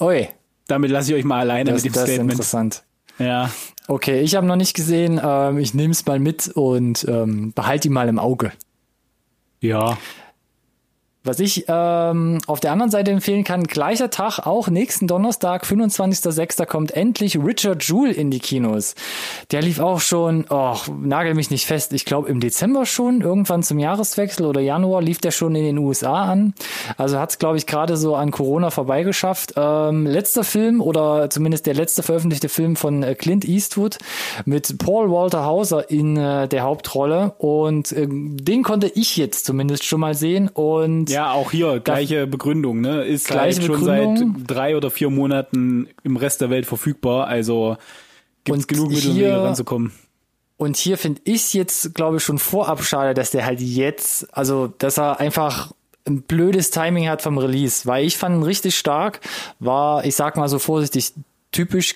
Ui, 0.00 0.28
Damit 0.70 0.90
lasse 0.90 1.10
ich 1.10 1.18
euch 1.18 1.24
mal 1.24 1.40
alleine 1.40 1.72
das, 1.72 1.82
mit 1.82 1.86
dem 1.86 1.94
das 1.94 2.02
ist 2.02 2.08
Statement. 2.08 2.32
interessant. 2.32 2.84
Ja. 3.18 3.50
Okay, 3.88 4.20
ich 4.20 4.36
habe 4.36 4.46
noch 4.46 4.56
nicht 4.56 4.74
gesehen. 4.74 5.20
Ähm, 5.22 5.58
ich 5.58 5.74
nehme 5.74 5.90
es 5.90 6.06
mal 6.06 6.20
mit 6.20 6.48
und 6.48 7.04
ähm, 7.08 7.52
behalte 7.52 7.88
ihn 7.88 7.94
mal 7.94 8.08
im 8.08 8.18
Auge. 8.18 8.52
Ja. 9.60 9.98
Was 11.22 11.38
ich 11.38 11.66
ähm, 11.68 12.38
auf 12.46 12.60
der 12.60 12.72
anderen 12.72 12.90
Seite 12.90 13.10
empfehlen 13.10 13.44
kann, 13.44 13.64
gleicher 13.64 14.08
Tag, 14.08 14.46
auch 14.46 14.68
nächsten 14.68 15.06
Donnerstag, 15.06 15.64
25.06. 15.64 16.64
kommt 16.64 16.92
endlich 16.92 17.38
Richard 17.38 17.82
Jewell 17.84 18.12
in 18.12 18.30
die 18.30 18.38
Kinos. 18.38 18.94
Der 19.50 19.60
lief 19.60 19.80
auch 19.80 20.00
schon, 20.00 20.46
oh, 20.48 20.76
nagel 20.98 21.34
mich 21.34 21.50
nicht 21.50 21.66
fest, 21.66 21.92
ich 21.92 22.06
glaube 22.06 22.30
im 22.30 22.40
Dezember 22.40 22.86
schon, 22.86 23.20
irgendwann 23.20 23.62
zum 23.62 23.78
Jahreswechsel 23.78 24.46
oder 24.46 24.62
Januar 24.62 25.02
lief 25.02 25.18
der 25.18 25.30
schon 25.30 25.54
in 25.54 25.64
den 25.64 25.76
USA 25.76 26.24
an. 26.24 26.54
Also 26.96 27.18
hat 27.18 27.32
es, 27.32 27.38
glaube 27.38 27.58
ich, 27.58 27.66
gerade 27.66 27.98
so 27.98 28.14
an 28.14 28.30
Corona 28.30 28.70
vorbeigeschafft. 28.70 29.52
Ähm, 29.56 30.06
letzter 30.06 30.42
Film 30.42 30.80
oder 30.80 31.28
zumindest 31.28 31.66
der 31.66 31.74
letzte 31.74 32.02
veröffentlichte 32.02 32.48
Film 32.48 32.76
von 32.76 33.02
äh, 33.02 33.14
Clint 33.14 33.44
Eastwood 33.44 33.98
mit 34.46 34.78
Paul 34.78 35.10
Walter 35.10 35.44
Hauser 35.44 35.90
in 35.90 36.16
äh, 36.16 36.48
der 36.48 36.62
Hauptrolle. 36.62 37.34
Und 37.36 37.92
ähm, 37.92 38.38
den 38.42 38.62
konnte 38.62 38.86
ich 38.86 39.18
jetzt 39.18 39.44
zumindest 39.44 39.84
schon 39.84 40.00
mal 40.00 40.14
sehen. 40.14 40.48
Und 40.48 41.09
Ja, 41.10 41.32
auch 41.32 41.50
hier 41.50 41.80
gleiche 41.80 42.26
Begründung, 42.26 42.80
ne? 42.80 43.04
Ist 43.04 43.26
Gleiche 43.28 43.60
halt 43.60 43.66
schon 43.66 43.80
Begründung. 43.80 44.34
seit 44.46 44.50
drei 44.56 44.76
oder 44.76 44.90
vier 44.90 45.10
Monaten 45.10 45.88
im 46.02 46.16
Rest 46.16 46.40
der 46.40 46.50
Welt 46.50 46.66
verfügbar. 46.66 47.26
Also 47.26 47.76
gibt's 48.44 48.62
Und 48.62 48.68
genug 48.68 48.90
Mittel, 48.90 49.10
um 49.10 49.16
hier- 49.16 49.26
hier 49.34 49.38
ranzukommen. 49.38 49.92
Und 50.56 50.76
hier 50.76 50.98
finde 50.98 51.22
ich 51.24 51.54
jetzt, 51.54 51.94
glaube 51.94 52.18
ich, 52.18 52.22
schon 52.24 52.38
vorab 52.38 52.82
schade, 52.84 53.14
dass 53.14 53.30
der 53.30 53.46
halt 53.46 53.60
jetzt, 53.60 54.26
also 54.36 54.66
dass 54.78 54.98
er 54.98 55.18
einfach 55.20 55.72
ein 56.06 56.22
blödes 56.22 56.70
Timing 56.70 57.08
hat 57.08 57.22
vom 57.22 57.38
Release, 57.38 57.86
weil 57.86 58.04
ich 58.04 58.16
fand 58.18 58.36
ihn 58.36 58.42
richtig 58.42 58.76
stark, 58.76 59.20
war, 59.58 60.04
ich 60.04 60.16
sag 60.16 60.36
mal 60.36 60.48
so 60.48 60.58
vorsichtig, 60.58 61.12
typisch 61.52 61.94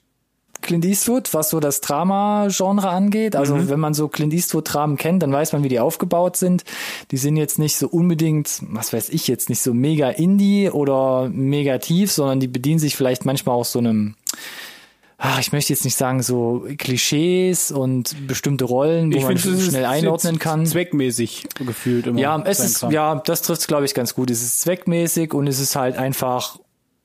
Clint 0.65 0.85
Eastwood, 0.85 1.33
was 1.33 1.51
so 1.51 1.61
das 1.61 1.81
Drama-Genre 1.81 2.89
angeht. 2.89 3.37
Also 3.37 3.69
wenn 3.69 3.79
man 3.79 3.95
so 3.95 4.09
Clint 4.09 4.33
Eastwood-Dramen 4.33 4.97
kennt, 4.97 5.23
dann 5.23 5.33
weiß 5.33 5.53
man, 5.53 5.63
wie 5.63 5.69
die 5.69 5.79
aufgebaut 5.79 6.37
sind. 6.37 6.65
Die 7.11 7.17
sind 7.17 7.37
jetzt 7.37 7.59
nicht 7.59 7.77
so 7.77 7.87
unbedingt, 7.87 8.61
was 8.71 8.93
weiß 8.93 9.11
ich 9.11 9.29
jetzt, 9.29 9.49
nicht 9.49 9.61
so 9.61 9.73
mega 9.73 10.09
Indie 10.09 10.71
oder 10.71 11.29
mega 11.29 11.79
tief, 11.79 12.11
sondern 12.11 12.41
die 12.41 12.49
bedienen 12.49 12.79
sich 12.81 12.97
vielleicht 12.97 13.25
manchmal 13.25 13.57
auch 13.57 13.65
so 13.65 13.79
einem 13.79 14.17
ach, 15.19 15.39
ich 15.39 15.53
möchte 15.53 15.73
jetzt 15.73 15.85
nicht 15.85 15.97
sagen, 15.97 16.23
so 16.23 16.67
Klischees 16.77 17.71
und 17.71 18.27
bestimmte 18.27 18.65
Rollen, 18.65 19.15
wo 19.15 19.21
man 19.21 19.39
finde, 19.39 19.57
es 19.57 19.63
ist 19.63 19.71
schnell 19.71 19.87
einordnen 19.87 20.39
kann. 20.39 20.67
Zweckmäßig 20.67 21.47
gefühlt 21.65 22.07
immer. 22.07 22.21
Ja, 22.21 22.43
es 22.45 22.61
ist, 22.61 22.81
Kram. 22.81 22.91
ja, 22.91 23.15
das 23.25 23.43
trifft 23.43 23.67
glaube 23.67 23.85
ich, 23.85 23.95
ganz 23.95 24.15
gut. 24.15 24.31
Es 24.31 24.43
ist 24.43 24.61
zweckmäßig 24.61 25.33
und 25.33 25.47
es 25.47 25.61
ist 25.61 25.77
halt 25.77 25.97
einfach 25.97 26.59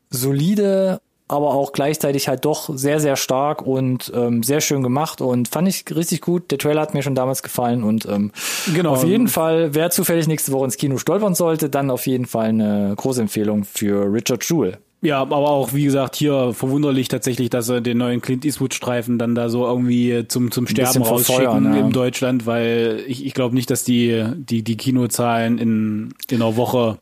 solide, 0.10 1.02
aber 1.30 1.54
auch 1.54 1.72
gleichzeitig 1.72 2.28
halt 2.28 2.44
doch 2.44 2.76
sehr, 2.76 3.00
sehr 3.00 3.16
stark 3.16 3.62
und 3.62 4.12
ähm, 4.16 4.44
sehr 4.44 4.62
schön 4.62 4.84
gemacht 4.84 5.22
und 5.22 5.48
fand 5.48 5.68
ich 5.68 5.86
richtig 5.96 6.22
gut. 6.22 6.50
Der 6.52 6.58
Trailer 6.58 6.82
hat 6.82 6.94
mir 6.94 7.04
schon 7.04 7.16
damals 7.16 7.44
gefallen 7.44 7.84
und 7.84 8.06
ähm, 8.08 8.32
Genau. 8.74 8.94
auf 8.94 9.04
jeden 9.04 9.28
Fall, 9.28 9.74
wer 9.76 9.92
zufällig 9.92 10.28
nächste 10.28 10.52
Woche 10.52 10.66
ins 10.66 10.78
Kino 10.78 10.98
stolpern 10.98 11.36
sollte, 11.36 11.70
dann 11.70 11.92
auf 11.92 12.08
jeden 12.08 12.26
Fall 12.26 12.50
eine 12.50 12.94
große 12.98 13.22
Empfehlung 13.22 13.64
für 13.64 14.12
Richard 14.12 14.44
Jewell. 14.50 14.80
Ja, 15.02 15.22
aber 15.22 15.38
auch, 15.38 15.72
wie 15.74 15.86
gesagt, 15.86 16.16
hier 16.18 16.52
verwunderlich 16.54 17.08
tatsächlich, 17.08 17.50
dass 17.50 17.68
sie 17.68 17.82
den 17.82 18.00
neuen 18.00 18.22
Clint 18.22 18.44
Eastwood-Streifen 18.44 19.18
dann 19.18 19.34
da 19.34 19.48
so 19.48 19.66
irgendwie 19.66 20.26
zum, 20.28 20.52
zum 20.52 20.68
Sterben 20.68 21.04
rausschicken 21.04 21.74
ja. 21.74 21.80
in 21.80 21.92
Deutschland, 21.92 22.46
weil 22.46 23.04
ich, 23.08 23.26
ich 23.26 23.34
glaube 23.34 23.56
nicht, 23.56 23.70
dass 23.70 23.86
die, 23.86 24.26
die, 24.36 24.62
die 24.62 24.76
Kinozahlen 24.76 25.58
in, 25.58 26.10
in 26.30 26.42
einer 26.42 26.58
Woche 26.58 26.98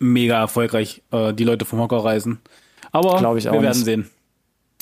mega 0.00 0.40
erfolgreich 0.40 1.02
äh, 1.12 1.32
die 1.32 1.44
Leute 1.44 1.64
vom 1.64 1.78
Hocker 1.78 1.98
reißen. 1.98 2.40
Aber 2.92 3.20
wir 3.20 3.44
werden 3.44 3.64
nicht. 3.64 3.84
sehen. 3.84 4.10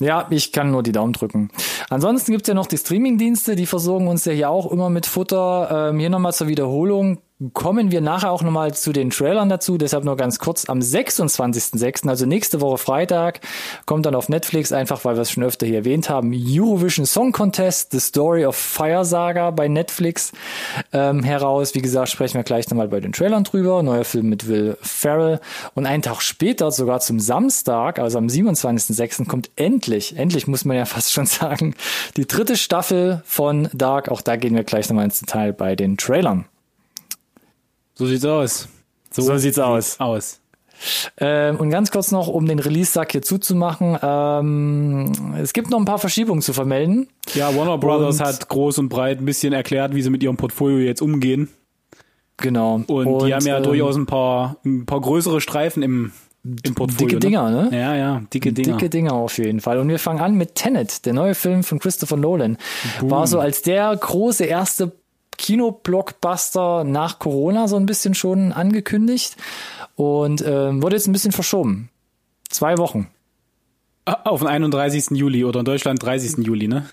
Ja, 0.00 0.26
ich 0.30 0.50
kann 0.50 0.72
nur 0.72 0.82
die 0.82 0.92
Daumen 0.92 1.12
drücken. 1.12 1.50
Ansonsten 1.88 2.32
gibt's 2.32 2.48
ja 2.48 2.54
noch 2.54 2.66
die 2.66 2.78
Streamingdienste, 2.78 3.54
die 3.54 3.66
versorgen 3.66 4.08
uns 4.08 4.24
ja 4.24 4.32
hier 4.32 4.50
auch 4.50 4.72
immer 4.72 4.90
mit 4.90 5.06
Futter. 5.06 5.90
Ähm, 5.90 6.00
hier 6.00 6.10
nochmal 6.10 6.32
zur 6.32 6.48
Wiederholung. 6.48 7.18
Kommen 7.52 7.90
wir 7.90 8.00
nachher 8.00 8.30
auch 8.30 8.42
nochmal 8.42 8.74
zu 8.74 8.92
den 8.92 9.10
Trailern 9.10 9.48
dazu, 9.48 9.76
deshalb 9.76 10.04
nur 10.04 10.16
ganz 10.16 10.38
kurz. 10.38 10.68
Am 10.68 10.78
26.06., 10.78 12.08
also 12.08 12.26
nächste 12.26 12.60
Woche 12.60 12.78
Freitag, 12.78 13.40
kommt 13.86 14.06
dann 14.06 14.14
auf 14.14 14.28
Netflix, 14.28 14.72
einfach 14.72 15.04
weil 15.04 15.16
wir 15.16 15.22
es 15.22 15.32
schon 15.32 15.42
öfter 15.42 15.66
hier 15.66 15.78
erwähnt 15.78 16.08
haben, 16.08 16.32
Eurovision 16.32 17.06
Song 17.06 17.32
Contest, 17.32 17.90
The 17.90 18.00
Story 18.00 18.46
of 18.46 18.54
Fire 18.54 19.04
Saga 19.04 19.50
bei 19.50 19.68
Netflix 19.68 20.32
ähm, 20.92 21.24
heraus. 21.24 21.74
Wie 21.74 21.82
gesagt, 21.82 22.08
sprechen 22.10 22.34
wir 22.34 22.44
gleich 22.44 22.70
nochmal 22.70 22.88
bei 22.88 23.00
den 23.00 23.12
Trailern 23.12 23.44
drüber. 23.44 23.82
Neuer 23.82 24.04
Film 24.04 24.28
mit 24.28 24.46
Will 24.46 24.78
Ferrell. 24.80 25.40
Und 25.74 25.86
einen 25.86 26.02
Tag 26.02 26.22
später, 26.22 26.70
sogar 26.70 27.00
zum 27.00 27.18
Samstag, 27.18 27.98
also 27.98 28.18
am 28.18 28.28
27.06., 28.28 29.26
kommt 29.26 29.50
endlich, 29.56 30.16
endlich 30.16 30.46
muss 30.46 30.64
man 30.64 30.76
ja 30.76 30.84
fast 30.84 31.12
schon 31.12 31.26
sagen, 31.26 31.74
die 32.16 32.26
dritte 32.26 32.56
Staffel 32.56 33.22
von 33.26 33.68
Dark. 33.72 34.08
Auch 34.08 34.22
da 34.22 34.36
gehen 34.36 34.54
wir 34.54 34.62
gleich 34.62 34.88
nochmal 34.88 35.06
ins 35.06 35.18
Detail 35.18 35.52
bei 35.52 35.74
den 35.74 35.96
Trailern. 35.96 36.46
So 37.94 38.06
sieht's 38.06 38.24
aus. 38.24 38.68
So 39.10 39.36
sieht's 39.36 39.58
aus. 39.58 40.00
Aus. 40.00 40.40
Ähm, 41.18 41.56
und 41.56 41.70
ganz 41.70 41.90
kurz 41.90 42.10
noch, 42.10 42.26
um 42.28 42.46
den 42.46 42.58
Release-Sack 42.58 43.12
hier 43.12 43.22
zuzumachen. 43.22 43.96
Ähm, 44.02 45.12
es 45.40 45.52
gibt 45.52 45.70
noch 45.70 45.78
ein 45.78 45.84
paar 45.84 45.98
Verschiebungen 45.98 46.42
zu 46.42 46.52
vermelden. 46.52 47.08
Ja, 47.34 47.54
Warner 47.56 47.78
Brothers 47.78 48.18
Und- 48.20 48.26
hat 48.26 48.48
groß 48.48 48.78
und 48.78 48.88
breit 48.88 49.20
ein 49.20 49.24
bisschen 49.24 49.52
erklärt, 49.52 49.94
wie 49.94 50.02
sie 50.02 50.10
mit 50.10 50.22
ihrem 50.22 50.36
Portfolio 50.36 50.78
jetzt 50.78 51.00
umgehen. 51.00 51.48
Genau. 52.36 52.82
Und, 52.86 53.24
die 53.26 53.32
haben 53.32 53.46
ja 53.46 53.58
ähm, 53.58 53.62
durchaus 53.62 53.94
ein 53.96 54.06
paar, 54.06 54.56
ein 54.64 54.84
paar 54.86 55.00
größere 55.00 55.40
Streifen 55.40 55.84
im, 55.84 56.10
im 56.42 56.74
Portfolio. 56.74 57.06
Dicke 57.06 57.20
Dinger, 57.20 57.50
ne? 57.50 57.68
Ja, 57.72 57.94
ja, 57.94 58.22
dicke 58.34 58.52
Dinger. 58.52 58.76
Dicke 58.76 58.90
Dinger 58.90 59.12
auf 59.12 59.38
jeden 59.38 59.60
Fall. 59.60 59.78
Und 59.78 59.88
wir 59.88 60.00
fangen 60.00 60.20
an 60.20 60.34
mit 60.34 60.56
Tenet, 60.56 61.06
der 61.06 61.12
neue 61.12 61.36
Film 61.36 61.62
von 61.62 61.78
Christopher 61.78 62.16
Nolan. 62.16 62.58
War 63.00 63.28
so 63.28 63.38
als 63.38 63.62
der 63.62 63.96
große 63.96 64.44
erste 64.44 64.92
Kino-Blockbuster 65.36 66.84
nach 66.84 67.18
Corona 67.18 67.68
so 67.68 67.76
ein 67.76 67.86
bisschen 67.86 68.14
schon 68.14 68.52
angekündigt 68.52 69.36
und 69.96 70.42
ähm, 70.46 70.82
wurde 70.82 70.96
jetzt 70.96 71.06
ein 71.06 71.12
bisschen 71.12 71.32
verschoben. 71.32 71.90
Zwei 72.48 72.78
Wochen. 72.78 73.08
Ah, 74.04 74.20
Auf 74.24 74.40
den 74.40 74.48
31. 74.48 75.10
Juli 75.12 75.44
oder 75.44 75.60
in 75.60 75.64
Deutschland 75.64 76.02
30. 76.02 76.44
Juli, 76.46 76.68
ne? 76.68 76.86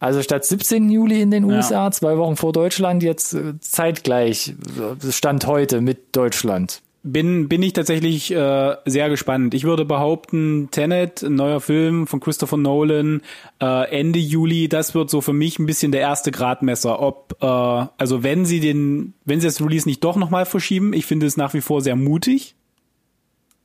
Also 0.00 0.22
statt 0.22 0.44
17. 0.44 0.90
Juli 0.90 1.20
in 1.22 1.30
den 1.30 1.48
Ja. 1.48 1.56
USA, 1.56 1.90
zwei 1.90 2.18
Wochen 2.18 2.36
vor 2.36 2.52
Deutschland, 2.52 3.02
jetzt 3.02 3.32
äh, 3.34 3.58
zeitgleich, 3.60 4.54
äh, 4.78 5.10
Stand 5.12 5.46
heute 5.46 5.80
mit 5.80 6.14
Deutschland. 6.14 6.82
Bin, 7.04 7.48
bin 7.48 7.62
ich 7.62 7.74
tatsächlich 7.74 8.30
äh, 8.32 8.76
sehr 8.86 9.10
gespannt. 9.10 9.52
Ich 9.52 9.64
würde 9.64 9.84
behaupten, 9.84 10.68
Tenet, 10.70 11.22
ein 11.22 11.34
neuer 11.34 11.60
Film 11.60 12.06
von 12.06 12.18
Christopher 12.18 12.56
Nolan, 12.56 13.20
äh, 13.60 13.90
Ende 13.90 14.18
Juli, 14.18 14.68
das 14.68 14.94
wird 14.94 15.10
so 15.10 15.20
für 15.20 15.34
mich 15.34 15.58
ein 15.58 15.66
bisschen 15.66 15.92
der 15.92 16.00
erste 16.00 16.32
Gradmesser. 16.32 17.00
Ob, 17.00 17.36
äh, 17.42 17.46
also 17.46 18.22
wenn 18.22 18.46
sie 18.46 18.58
den, 18.58 19.12
wenn 19.26 19.38
sie 19.38 19.46
das 19.46 19.60
Release 19.60 19.86
nicht 19.86 20.02
doch 20.02 20.16
nochmal 20.16 20.46
verschieben, 20.46 20.94
ich 20.94 21.04
finde 21.04 21.26
es 21.26 21.36
nach 21.36 21.52
wie 21.52 21.60
vor 21.60 21.82
sehr 21.82 21.94
mutig. 21.94 22.56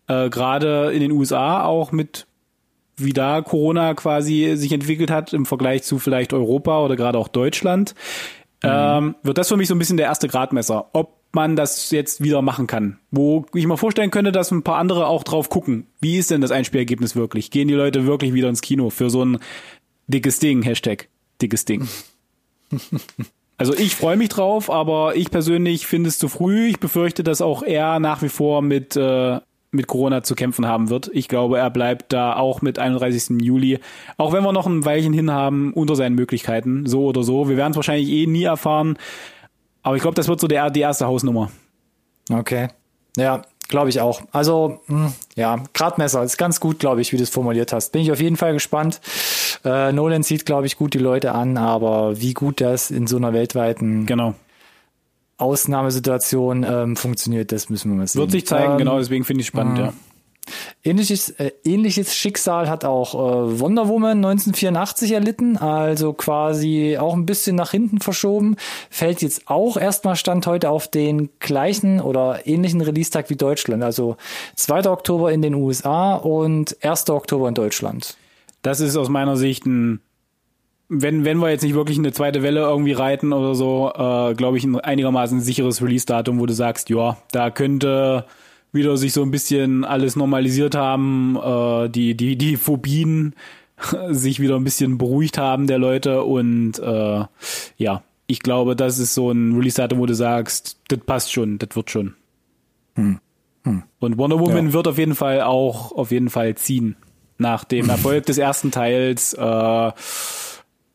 Äh, 0.07 0.29
Gerade 0.29 0.91
in 0.91 0.99
den 0.99 1.11
USA 1.11 1.63
auch 1.63 1.93
mit 1.93 2.27
wie 2.97 3.13
da 3.13 3.41
Corona 3.41 3.93
quasi 3.93 4.55
sich 4.55 4.73
entwickelt 4.73 5.09
hat 5.09 5.31
im 5.31 5.45
Vergleich 5.45 5.83
zu 5.83 5.99
vielleicht 5.99 6.33
Europa 6.33 6.83
oder 6.83 6.97
gerade 6.97 7.17
auch 7.17 7.29
Deutschland, 7.29 7.95
mhm. 8.63 8.69
ähm, 8.69 9.15
wird 9.23 9.37
das 9.37 9.47
für 9.47 9.57
mich 9.57 9.67
so 9.67 9.75
ein 9.75 9.79
bisschen 9.79 9.97
der 9.97 10.07
erste 10.07 10.27
Gradmesser. 10.27 10.89
Ob 10.93 11.19
man 11.31 11.55
das 11.55 11.91
jetzt 11.91 12.23
wieder 12.23 12.41
machen 12.41 12.65
kann. 12.67 12.99
Wo 13.11 13.45
ich 13.53 13.67
mir 13.67 13.77
vorstellen 13.77 14.09
könnte, 14.11 14.31
dass 14.31 14.51
ein 14.51 14.63
paar 14.63 14.77
andere 14.77 15.07
auch 15.07 15.23
drauf 15.23 15.49
gucken. 15.49 15.85
Wie 16.01 16.17
ist 16.17 16.31
denn 16.31 16.41
das 16.41 16.51
Einspielergebnis 16.51 17.15
wirklich? 17.15 17.51
Gehen 17.51 17.67
die 17.67 17.75
Leute 17.75 18.05
wirklich 18.07 18.33
wieder 18.33 18.49
ins 18.49 18.61
Kino 18.61 18.89
für 18.89 19.09
so 19.11 19.23
ein 19.23 19.37
dickes 20.07 20.39
Ding? 20.39 20.63
Hashtag 20.63 21.07
dickes 21.41 21.65
Ding. 21.65 21.87
Also 23.61 23.73
ich 23.73 23.93
freue 23.93 24.15
mich 24.15 24.29
drauf, 24.29 24.71
aber 24.71 25.17
ich 25.17 25.31
persönlich 25.31 25.85
finde 25.85 26.07
es 26.07 26.17
zu 26.17 26.29
früh. 26.29 26.67
Ich 26.69 26.79
befürchte, 26.79 27.23
dass 27.23 27.41
auch 27.41 27.61
er 27.61 27.99
nach 27.99 28.21
wie 28.21 28.29
vor 28.29 28.61
mit, 28.61 28.95
äh, 28.95 29.41
mit 29.71 29.87
Corona 29.87 30.23
zu 30.23 30.35
kämpfen 30.35 30.65
haben 30.65 30.89
wird. 30.89 31.09
Ich 31.13 31.27
glaube, 31.27 31.59
er 31.59 31.69
bleibt 31.69 32.11
da 32.11 32.35
auch 32.35 32.61
mit 32.61 32.79
31. 32.79 33.41
Juli, 33.41 33.79
auch 34.17 34.33
wenn 34.33 34.43
wir 34.43 34.51
noch 34.51 34.65
ein 34.65 34.85
Weilchen 34.85 35.13
hin 35.13 35.31
haben, 35.31 35.73
unter 35.73 35.95
seinen 35.95 36.15
Möglichkeiten, 36.15 36.85
so 36.85 37.05
oder 37.05 37.23
so. 37.23 37.49
Wir 37.49 37.57
werden 37.57 37.71
es 37.71 37.75
wahrscheinlich 37.75 38.09
eh 38.09 38.25
nie 38.25 38.43
erfahren. 38.43 38.97
Aber 39.83 39.95
ich 39.95 40.01
glaube, 40.01 40.15
das 40.15 40.27
wird 40.27 40.39
so 40.39 40.47
der, 40.47 40.69
die 40.69 40.81
erste 40.81 41.05
Hausnummer. 41.05 41.51
Okay. 42.31 42.69
Ja, 43.15 43.43
glaube 43.67 43.89
ich 43.89 44.01
auch. 44.01 44.21
Also, 44.31 44.81
mh, 44.87 45.05
hm, 45.05 45.13
ja, 45.35 45.63
Gradmesser 45.73 46.23
ist 46.23 46.37
ganz 46.37 46.59
gut, 46.59 46.79
glaube 46.79 47.01
ich, 47.01 47.13
wie 47.13 47.17
du 47.17 47.23
es 47.23 47.29
formuliert 47.29 47.71
hast. 47.71 47.91
Bin 47.91 48.01
ich 48.01 48.11
auf 48.11 48.19
jeden 48.19 48.37
Fall 48.37 48.53
gespannt. 48.53 48.99
Äh, 49.63 49.91
Nolan 49.91 50.23
zieht, 50.23 50.45
glaube 50.45 50.67
ich, 50.67 50.77
gut 50.77 50.93
die 50.93 50.99
Leute 50.99 51.33
an, 51.33 51.57
aber 51.57 52.19
wie 52.19 52.33
gut 52.33 52.59
das 52.61 52.91
in 52.91 53.07
so 53.07 53.17
einer 53.17 53.33
weltweiten 53.33 54.05
genau. 54.05 54.33
Ausnahmesituation 55.39 56.65
ähm, 56.67 56.95
funktioniert, 56.95 57.51
das 57.51 57.69
müssen 57.69 57.91
wir 57.91 57.97
mal 57.97 58.07
sehen. 58.07 58.21
Wird 58.21 58.31
sich 58.31 58.45
zeigen, 58.45 58.73
ähm, 58.73 58.77
genau, 58.77 58.99
deswegen 58.99 59.23
finde 59.23 59.41
ich 59.41 59.47
spannend, 59.47 59.77
mh. 59.77 59.85
ja. 59.85 59.93
Ähnliches, 60.83 61.29
äh, 61.31 61.51
ähnliches 61.63 62.15
Schicksal 62.15 62.69
hat 62.69 62.85
auch 62.85 63.13
äh, 63.13 63.59
Wonder 63.59 63.87
Woman 63.87 64.17
1984 64.17 65.11
erlitten, 65.11 65.57
also 65.57 66.13
quasi 66.13 66.97
auch 66.97 67.13
ein 67.13 67.25
bisschen 67.25 67.55
nach 67.55 67.71
hinten 67.71 67.99
verschoben. 67.99 68.55
Fällt 68.89 69.21
jetzt 69.21 69.49
auch 69.49 69.77
erstmal 69.77 70.15
Stand 70.15 70.47
heute 70.47 70.69
auf 70.69 70.87
den 70.87 71.29
gleichen 71.39 72.01
oder 72.01 72.47
ähnlichen 72.47 72.81
Release-Tag 72.81 73.29
wie 73.29 73.35
Deutschland, 73.35 73.83
also 73.83 74.17
2. 74.55 74.89
Oktober 74.89 75.31
in 75.31 75.41
den 75.41 75.53
USA 75.53 76.15
und 76.15 76.77
1. 76.83 77.09
Oktober 77.09 77.47
in 77.47 77.55
Deutschland. 77.55 78.17
Das 78.61 78.79
ist 78.79 78.97
aus 78.97 79.09
meiner 79.09 79.37
Sicht 79.37 79.65
ein 79.65 80.01
wenn, 80.89 81.23
wenn 81.23 81.37
wir 81.37 81.49
jetzt 81.49 81.63
nicht 81.63 81.75
wirklich 81.75 81.99
eine 81.99 82.11
zweite 82.11 82.41
Welle 82.41 82.61
irgendwie 82.61 82.93
reiten 82.93 83.31
oder 83.31 83.53
so, 83.53 83.91
äh, 83.93 84.33
glaube 84.33 84.57
ich, 84.57 84.63
ein 84.63 84.79
einigermaßen 84.79 85.39
sicheres 85.39 85.81
Release-Datum, 85.83 86.39
wo 86.39 86.47
du 86.47 86.53
sagst, 86.53 86.89
ja, 86.89 87.17
da 87.31 87.51
könnte 87.51 88.25
wieder 88.71 88.97
sich 88.97 89.13
so 89.13 89.21
ein 89.21 89.31
bisschen 89.31 89.85
alles 89.85 90.15
normalisiert 90.15 90.75
haben, 90.75 91.37
äh, 91.37 91.89
die, 91.89 92.15
die, 92.15 92.35
die 92.37 92.57
Phobien 92.57 93.35
sich 94.09 94.39
wieder 94.39 94.55
ein 94.55 94.63
bisschen 94.63 94.97
beruhigt 94.97 95.37
haben 95.37 95.67
der 95.67 95.77
Leute 95.77 96.23
und 96.23 96.79
äh, 96.79 97.23
ja, 97.77 98.03
ich 98.25 98.41
glaube, 98.41 98.75
das 98.75 98.97
ist 98.99 99.13
so 99.13 99.31
ein 99.31 99.55
Release-Datum, 99.55 99.99
wo 99.99 100.05
du 100.07 100.15
sagst, 100.15 100.79
das 100.87 100.99
passt 100.99 101.31
schon, 101.31 101.59
das 101.59 101.75
wird 101.75 101.91
schon. 101.91 102.15
Hm. 102.95 103.19
Hm. 103.63 103.83
Und 103.99 104.17
Wonder 104.17 104.39
Woman 104.39 104.67
ja. 104.67 104.73
wird 104.73 104.87
auf 104.87 104.97
jeden 104.97 105.15
Fall 105.15 105.41
auch 105.41 105.91
auf 105.91 106.11
jeden 106.11 106.29
Fall 106.29 106.55
ziehen. 106.55 106.95
Nach 107.37 107.63
dem 107.63 107.89
Erfolg 107.89 108.25
des 108.25 108.37
ersten 108.37 108.69
Teils, 108.71 109.33
äh, 109.33 109.91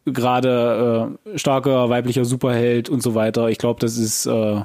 gerade 0.05 1.17
äh, 1.35 1.39
starker 1.39 1.89
weiblicher 1.89 2.25
Superheld 2.25 2.89
und 2.89 3.03
so 3.03 3.15
weiter. 3.15 3.49
Ich 3.49 3.59
glaube, 3.59 3.81
das 3.81 3.97
ist 3.97 4.27
äh, 4.27 4.63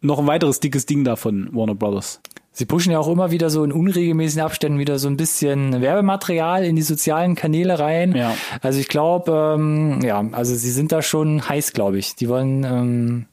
noch 0.00 0.18
ein 0.18 0.26
weiteres 0.26 0.60
dickes 0.60 0.86
Ding 0.86 1.04
da 1.04 1.16
von 1.16 1.48
Warner 1.52 1.74
Brothers. 1.74 2.20
Sie 2.56 2.66
pushen 2.66 2.92
ja 2.92 3.00
auch 3.00 3.08
immer 3.08 3.32
wieder 3.32 3.50
so 3.50 3.64
in 3.64 3.72
unregelmäßigen 3.72 4.44
Abständen 4.44 4.78
wieder 4.78 5.00
so 5.00 5.08
ein 5.08 5.16
bisschen 5.16 5.80
Werbematerial 5.80 6.64
in 6.64 6.76
die 6.76 6.82
sozialen 6.82 7.34
Kanäle 7.34 7.80
rein. 7.80 8.14
Ja. 8.14 8.36
Also 8.60 8.78
ich 8.78 8.86
glaube, 8.86 9.56
ähm, 9.56 10.00
ja, 10.02 10.24
also 10.30 10.54
sie 10.54 10.70
sind 10.70 10.92
da 10.92 11.02
schon 11.02 11.48
heiß, 11.48 11.72
glaube 11.72 11.98
ich. 11.98 12.14
Die 12.14 12.28
wollen, 12.28 12.62
ähm, 12.62 13.26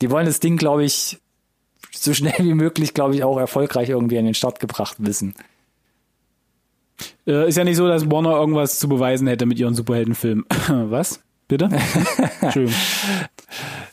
die 0.00 0.10
wollen 0.10 0.26
das 0.26 0.38
Ding, 0.38 0.56
glaube 0.56 0.84
ich, 0.84 1.18
so 1.90 2.14
schnell 2.14 2.38
wie 2.38 2.54
möglich, 2.54 2.94
glaube 2.94 3.16
ich, 3.16 3.24
auch 3.24 3.38
erfolgreich 3.38 3.88
irgendwie 3.88 4.18
an 4.18 4.24
den 4.24 4.34
Start 4.34 4.60
gebracht 4.60 4.96
wissen. 5.00 5.34
Äh, 7.26 7.48
ist 7.48 7.56
ja 7.56 7.64
nicht 7.64 7.76
so, 7.76 7.88
dass 7.88 8.10
Warner 8.10 8.32
irgendwas 8.32 8.78
zu 8.78 8.88
beweisen 8.88 9.26
hätte 9.26 9.46
mit 9.46 9.58
ihren 9.58 9.74
Superheldenfilmen. 9.74 10.44
Was? 10.68 11.20
Bitte? 11.50 11.68
Entschuldigung. 12.40 12.78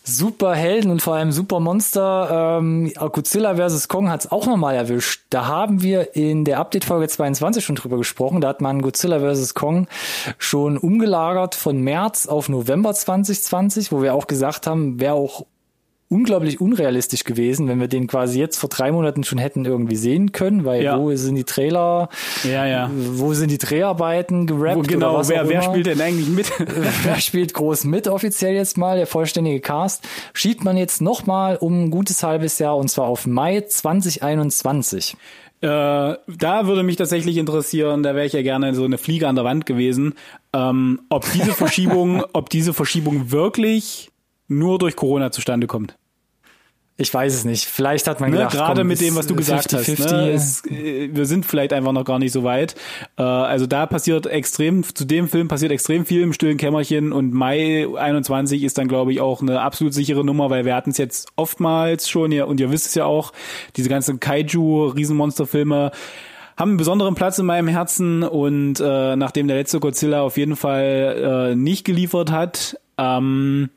Superhelden 0.03 0.91
und 0.91 1.01
vor 1.01 1.15
allem 1.15 1.31
Supermonster. 1.31 2.59
Ähm, 2.59 2.93
Godzilla 2.93 3.55
vs. 3.55 3.87
Kong 3.87 4.09
hat 4.09 4.21
es 4.21 4.31
auch 4.31 4.45
nochmal 4.45 4.75
erwischt. 4.75 5.25
Da 5.31 5.47
haben 5.47 5.81
wir 5.81 6.15
in 6.15 6.45
der 6.45 6.59
Update-Folge 6.59 7.07
22 7.07 7.65
schon 7.65 7.75
drüber 7.75 7.97
gesprochen. 7.97 8.41
Da 8.41 8.49
hat 8.49 8.61
man 8.61 8.83
Godzilla 8.83 9.19
vs. 9.19 9.55
Kong 9.55 9.87
schon 10.37 10.77
umgelagert 10.77 11.55
von 11.55 11.81
März 11.81 12.27
auf 12.27 12.47
November 12.47 12.93
2020, 12.93 13.91
wo 13.91 14.03
wir 14.03 14.13
auch 14.13 14.27
gesagt 14.27 14.67
haben, 14.67 14.99
wäre 14.99 15.15
auch 15.15 15.45
unglaublich 16.09 16.61
unrealistisch 16.61 17.23
gewesen, 17.25 17.67
wenn 17.67 17.79
wir 17.79 17.87
den 17.87 18.07
quasi 18.07 18.39
jetzt 18.39 18.57
vor 18.57 18.69
drei 18.69 18.91
Monaten 18.91 19.23
schon 19.23 19.39
hätten 19.39 19.65
irgendwie 19.65 19.97
sehen 19.97 20.31
können, 20.31 20.63
weil 20.63 20.83
ja. 20.83 20.97
wo 20.97 21.13
sind 21.15 21.35
die 21.35 21.43
Trailer, 21.43 22.09
ja, 22.43 22.65
ja. 22.65 22.89
wo 22.93 23.33
sind 23.33 23.51
die 23.51 23.57
Dreharbeiten 23.57 24.47
gerappt? 24.47 24.77
Wo, 24.77 24.81
genau, 24.81 25.21
wer, 25.27 25.49
wer 25.49 25.61
spielt 25.61 25.85
denn 25.85 25.99
eigentlich 25.99 26.29
mit? 26.29 26.51
wer 27.03 27.19
spielt 27.19 27.53
groß 27.53 27.83
mit 27.83 28.07
offiziell 28.07 28.55
jetzt 28.55 28.77
mal, 28.77 28.97
der 28.97 29.07
vollständige 29.07 29.59
Cast, 29.59 30.07
schiebt 30.33 30.63
man 30.63 30.77
jetzt 30.77 31.01
nochmal 31.01 31.57
um 31.57 31.85
ein 31.85 31.91
gutes 31.91 32.23
halbes 32.23 32.57
Jahr 32.59 32.77
und 32.77 32.89
zwar 32.89 33.07
auf 33.07 33.27
Mai 33.27 33.61
2021. 33.61 35.17
Äh, 35.59 35.67
da 35.67 36.67
würde 36.67 36.83
mich 36.83 36.97
tatsächlich 36.97 37.37
interessieren, 37.37 38.03
da 38.03 38.13
wäre 38.13 38.27
ich 38.27 38.33
ja 38.33 38.43
gerne 38.43 38.75
so 38.75 38.85
eine 38.85 38.99
Fliege 38.99 39.27
an 39.27 39.35
der 39.35 39.43
Wand 39.43 39.65
gewesen, 39.65 40.13
ähm, 40.53 41.01
ob 41.09 41.25
diese 41.33 41.51
Verschiebung, 41.53 42.23
ob 42.31 42.49
diese 42.49 42.73
Verschiebung 42.73 43.31
wirklich 43.31 44.11
nur 44.47 44.79
durch 44.79 44.95
Corona 44.95 45.31
zustande 45.31 45.67
kommt. 45.67 45.97
Ich 46.99 47.13
weiß 47.13 47.35
es 47.35 47.45
nicht. 47.45 47.65
Vielleicht 47.65 48.07
hat 48.07 48.19
man 48.19 48.31
ne, 48.31 48.37
gedacht, 48.37 48.53
gerade 48.53 48.81
komm, 48.81 48.87
mit 48.87 48.99
dem, 48.99 49.15
was 49.15 49.27
du 49.27 49.35
gesagt 49.35 49.69
50, 49.69 49.99
hast, 49.99 50.11
ne, 50.11 50.31
ist, 50.31 50.71
äh, 50.71 51.09
wir 51.13 51.27
sind 51.27 51.45
vielleicht 51.45 51.71
einfach 51.71 51.91
noch 51.91 52.05
gar 52.05 52.17
nicht 52.17 52.31
so 52.31 52.43
weit. 52.43 52.73
Äh, 53.17 53.21
also 53.21 53.67
da 53.67 53.85
passiert 53.85 54.25
extrem, 54.25 54.83
zu 54.83 55.05
dem 55.05 55.27
Film 55.27 55.47
passiert 55.47 55.71
extrem 55.71 56.07
viel 56.07 56.23
im 56.23 56.33
stillen 56.33 56.57
Kämmerchen 56.57 57.13
und 57.13 57.33
Mai 57.33 57.87
21 57.95 58.63
ist 58.63 58.79
dann, 58.79 58.87
glaube 58.87 59.13
ich, 59.13 59.21
auch 59.21 59.43
eine 59.43 59.61
absolut 59.61 59.93
sichere 59.93 60.25
Nummer, 60.25 60.49
weil 60.49 60.65
wir 60.65 60.73
hatten 60.73 60.89
es 60.89 60.97
jetzt 60.97 61.29
oftmals 61.35 62.09
schon, 62.09 62.31
ja, 62.31 62.45
und 62.45 62.59
ihr 62.59 62.71
wisst 62.71 62.87
es 62.87 62.95
ja 62.95 63.05
auch, 63.05 63.31
diese 63.75 63.89
ganzen 63.89 64.19
Kaiju-Riesenmonsterfilme 64.19 65.91
haben 66.57 66.69
einen 66.69 66.77
besonderen 66.77 67.13
Platz 67.13 67.37
in 67.37 67.45
meinem 67.45 67.67
Herzen 67.67 68.23
und 68.23 68.79
äh, 68.79 69.15
nachdem 69.15 69.47
der 69.47 69.57
letzte 69.57 69.79
Godzilla 69.79 70.21
auf 70.23 70.37
jeden 70.37 70.55
Fall 70.55 71.51
äh, 71.51 71.55
nicht 71.55 71.85
geliefert 71.85 72.31
hat, 72.31 72.79
ähm, 72.97 73.69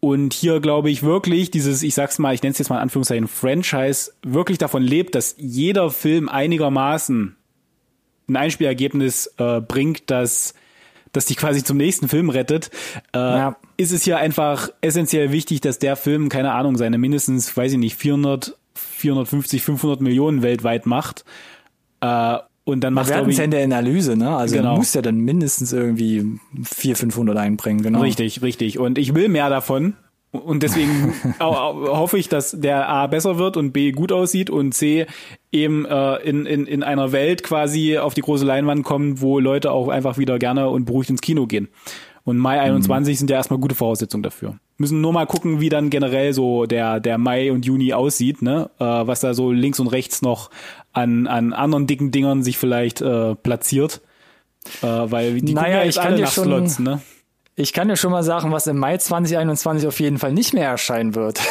und 0.00 0.32
hier 0.32 0.60
glaube 0.60 0.90
ich 0.90 1.02
wirklich 1.02 1.50
dieses, 1.50 1.82
ich 1.82 1.94
sag's 1.94 2.18
mal, 2.18 2.34
ich 2.34 2.42
nenne 2.42 2.52
es 2.52 2.58
jetzt 2.58 2.70
mal 2.70 2.76
in 2.76 2.82
Anführungszeichen 2.82 3.28
Franchise, 3.28 4.12
wirklich 4.22 4.58
davon 4.58 4.82
lebt, 4.82 5.14
dass 5.14 5.34
jeder 5.38 5.90
Film 5.90 6.28
einigermaßen 6.28 7.36
ein 8.28 8.36
Einspielergebnis 8.36 9.34
äh, 9.38 9.60
bringt, 9.60 10.10
das 10.10 10.54
das 11.12 11.26
dich 11.26 11.36
quasi 11.36 11.64
zum 11.64 11.76
nächsten 11.76 12.08
Film 12.08 12.30
rettet, 12.30 12.70
äh, 13.12 13.18
ja. 13.18 13.56
ist 13.76 13.92
es 13.92 14.04
hier 14.04 14.18
einfach 14.18 14.70
essentiell 14.80 15.32
wichtig, 15.32 15.60
dass 15.60 15.80
der 15.80 15.96
Film, 15.96 16.28
keine 16.28 16.52
Ahnung, 16.52 16.76
seine 16.76 16.98
mindestens, 16.98 17.56
weiß 17.56 17.72
ich 17.72 17.78
nicht, 17.78 17.96
400, 17.96 18.56
450, 18.74 19.62
500 19.62 20.00
Millionen 20.00 20.42
weltweit 20.42 20.86
macht. 20.86 21.24
Äh, 22.00 22.38
und 22.64 22.82
dann 22.82 22.94
macht 22.94 23.08
Wir 23.08 23.16
hatten 23.16 23.30
in 23.30 23.50
der 23.50 23.64
Analyse, 23.64 24.16
ne? 24.16 24.36
Also 24.36 24.56
genau. 24.56 24.76
muss 24.76 24.94
ja 24.94 25.02
dann 25.02 25.18
mindestens 25.18 25.72
irgendwie 25.72 26.38
400, 26.62 26.98
500 26.98 27.36
einbringen, 27.36 27.82
genau. 27.82 28.00
Richtig, 28.00 28.42
richtig. 28.42 28.78
Und 28.78 28.98
ich 28.98 29.14
will 29.14 29.28
mehr 29.28 29.48
davon. 29.48 29.94
Und 30.32 30.62
deswegen 30.62 31.12
hoffe 31.40 32.16
ich, 32.16 32.28
dass 32.28 32.52
der 32.52 32.88
A 32.88 33.08
besser 33.08 33.38
wird 33.38 33.56
und 33.56 33.72
B 33.72 33.90
gut 33.90 34.12
aussieht 34.12 34.48
und 34.48 34.72
C 34.72 35.06
eben 35.50 35.84
äh, 35.86 36.16
in, 36.18 36.46
in, 36.46 36.66
in 36.66 36.82
einer 36.84 37.10
Welt 37.10 37.42
quasi 37.42 37.98
auf 37.98 38.14
die 38.14 38.20
große 38.20 38.44
Leinwand 38.44 38.84
kommt, 38.84 39.20
wo 39.20 39.40
Leute 39.40 39.72
auch 39.72 39.88
einfach 39.88 40.18
wieder 40.18 40.38
gerne 40.38 40.68
und 40.68 40.84
beruhigt 40.84 41.10
ins 41.10 41.20
Kino 41.20 41.46
gehen. 41.46 41.68
Und 42.22 42.38
Mai 42.38 42.60
21 42.60 43.14
mhm. 43.14 43.18
sind 43.18 43.30
ja 43.30 43.36
erstmal 43.36 43.58
gute 43.58 43.74
Voraussetzungen 43.74 44.22
dafür. 44.22 44.60
Müssen 44.80 45.02
nur 45.02 45.12
mal 45.12 45.26
gucken, 45.26 45.60
wie 45.60 45.68
dann 45.68 45.90
generell 45.90 46.32
so 46.32 46.64
der, 46.64 47.00
der 47.00 47.18
Mai 47.18 47.52
und 47.52 47.66
Juni 47.66 47.92
aussieht, 47.92 48.40
ne? 48.40 48.70
Äh, 48.78 48.84
was 48.84 49.20
da 49.20 49.34
so 49.34 49.52
links 49.52 49.78
und 49.78 49.88
rechts 49.88 50.22
noch 50.22 50.48
an, 50.94 51.26
an 51.26 51.52
anderen 51.52 51.86
dicken 51.86 52.12
Dingern 52.12 52.42
sich 52.42 52.56
vielleicht 52.56 53.02
äh, 53.02 53.34
platziert. 53.34 54.00
Äh, 54.80 54.86
weil 54.86 55.38
die 55.42 55.52
naja, 55.52 55.84
ich 55.84 55.96
kann 55.96 56.16
dir 56.16 56.26
schon, 56.26 56.44
Slots, 56.44 56.78
ne? 56.78 57.02
Ich 57.56 57.74
kann 57.74 57.88
dir 57.88 57.96
schon 57.96 58.10
mal 58.10 58.22
sagen, 58.22 58.52
was 58.52 58.66
im 58.68 58.78
Mai 58.78 58.96
2021 58.96 59.86
auf 59.86 60.00
jeden 60.00 60.16
Fall 60.16 60.32
nicht 60.32 60.54
mehr 60.54 60.70
erscheinen 60.70 61.14
wird. 61.14 61.42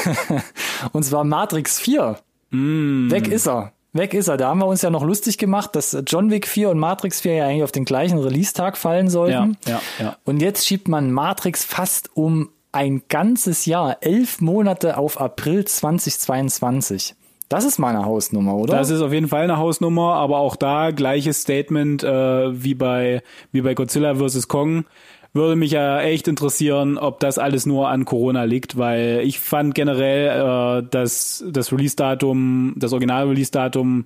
und 0.91 1.03
zwar 1.03 1.23
Matrix 1.23 1.79
4. 1.79 2.17
Mm. 2.49 3.11
Weg 3.11 3.27
ist 3.27 3.47
er. 3.47 3.73
Weg 3.93 4.15
ist 4.15 4.27
er. 4.27 4.37
Da 4.37 4.47
haben 4.47 4.57
wir 4.57 4.65
uns 4.65 4.81
ja 4.81 4.89
noch 4.89 5.03
lustig 5.03 5.37
gemacht, 5.37 5.75
dass 5.75 5.95
John 6.07 6.31
Wick 6.31 6.47
4 6.47 6.71
und 6.71 6.79
Matrix 6.79 7.21
4 7.21 7.33
ja 7.35 7.45
eigentlich 7.45 7.63
auf 7.63 7.71
den 7.71 7.85
gleichen 7.85 8.17
Release-Tag 8.17 8.75
fallen 8.75 9.07
sollten. 9.07 9.55
Ja, 9.67 9.73
ja, 9.73 9.81
ja. 9.99 10.17
Und 10.25 10.41
jetzt 10.41 10.65
schiebt 10.65 10.87
man 10.87 11.11
Matrix 11.11 11.63
fast 11.63 12.09
um 12.15 12.49
ein 12.71 13.03
ganzes 13.10 13.65
Jahr, 13.65 13.97
elf 14.01 14.41
Monate 14.41 14.97
auf 14.97 15.19
April 15.19 15.65
2022. 15.65 17.15
Das 17.49 17.65
ist 17.65 17.79
meine 17.79 18.05
Hausnummer, 18.05 18.55
oder? 18.55 18.77
Das 18.77 18.91
ist 18.91 19.01
auf 19.01 19.12
jeden 19.12 19.27
Fall 19.27 19.43
eine 19.43 19.58
Hausnummer, 19.58 20.13
aber 20.13 20.38
auch 20.38 20.55
da 20.55 20.91
gleiches 20.91 21.41
Statement 21.41 22.03
äh, 22.03 22.63
wie 22.63 22.75
bei 22.75 23.23
wie 23.51 23.62
bei 23.62 23.73
Godzilla 23.73 24.15
vs 24.15 24.47
Kong. 24.47 24.86
Würde 25.34 25.55
mich 25.55 25.71
ja 25.71 26.01
echt 26.01 26.27
interessieren, 26.27 26.97
ob 26.97 27.19
das 27.19 27.38
alles 27.38 27.65
nur 27.65 27.89
an 27.89 28.05
Corona 28.05 28.43
liegt, 28.43 28.77
weil 28.77 29.21
ich 29.23 29.39
fand 29.39 29.75
generell, 29.75 30.82
äh, 30.82 30.88
dass 30.89 31.43
das 31.47 31.71
Release-Datum, 31.71 32.73
das 32.77 32.93
Original-Release-Datum 32.93 34.05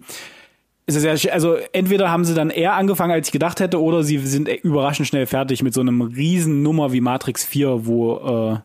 ist 0.86 0.96
es 0.96 1.24
ja, 1.24 1.32
also 1.32 1.56
entweder 1.72 2.12
haben 2.12 2.26
sie 2.26 2.34
dann 2.34 2.50
eher 2.50 2.74
angefangen, 2.74 3.14
als 3.14 3.28
ich 3.28 3.32
gedacht 3.32 3.60
hätte, 3.60 3.82
oder 3.82 4.04
sie 4.04 4.18
sind 4.20 4.48
überraschend 4.48 5.08
schnell 5.08 5.26
fertig 5.26 5.64
mit 5.64 5.74
so 5.74 5.82
einem 5.82 6.02
riesen 6.02 6.62
Nummer 6.62 6.92
wie 6.92 7.02
Matrix 7.02 7.46
4, 7.46 7.86
wo, 7.86 8.18
äh, 8.18 8.60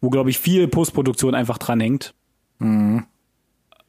wo 0.00 0.10
glaube 0.10 0.30
ich 0.30 0.38
viel 0.38 0.68
Postproduktion 0.68 1.34
einfach 1.34 1.58
dran 1.58 1.80
hängt. 1.80 2.14
Mhm. 2.58 3.04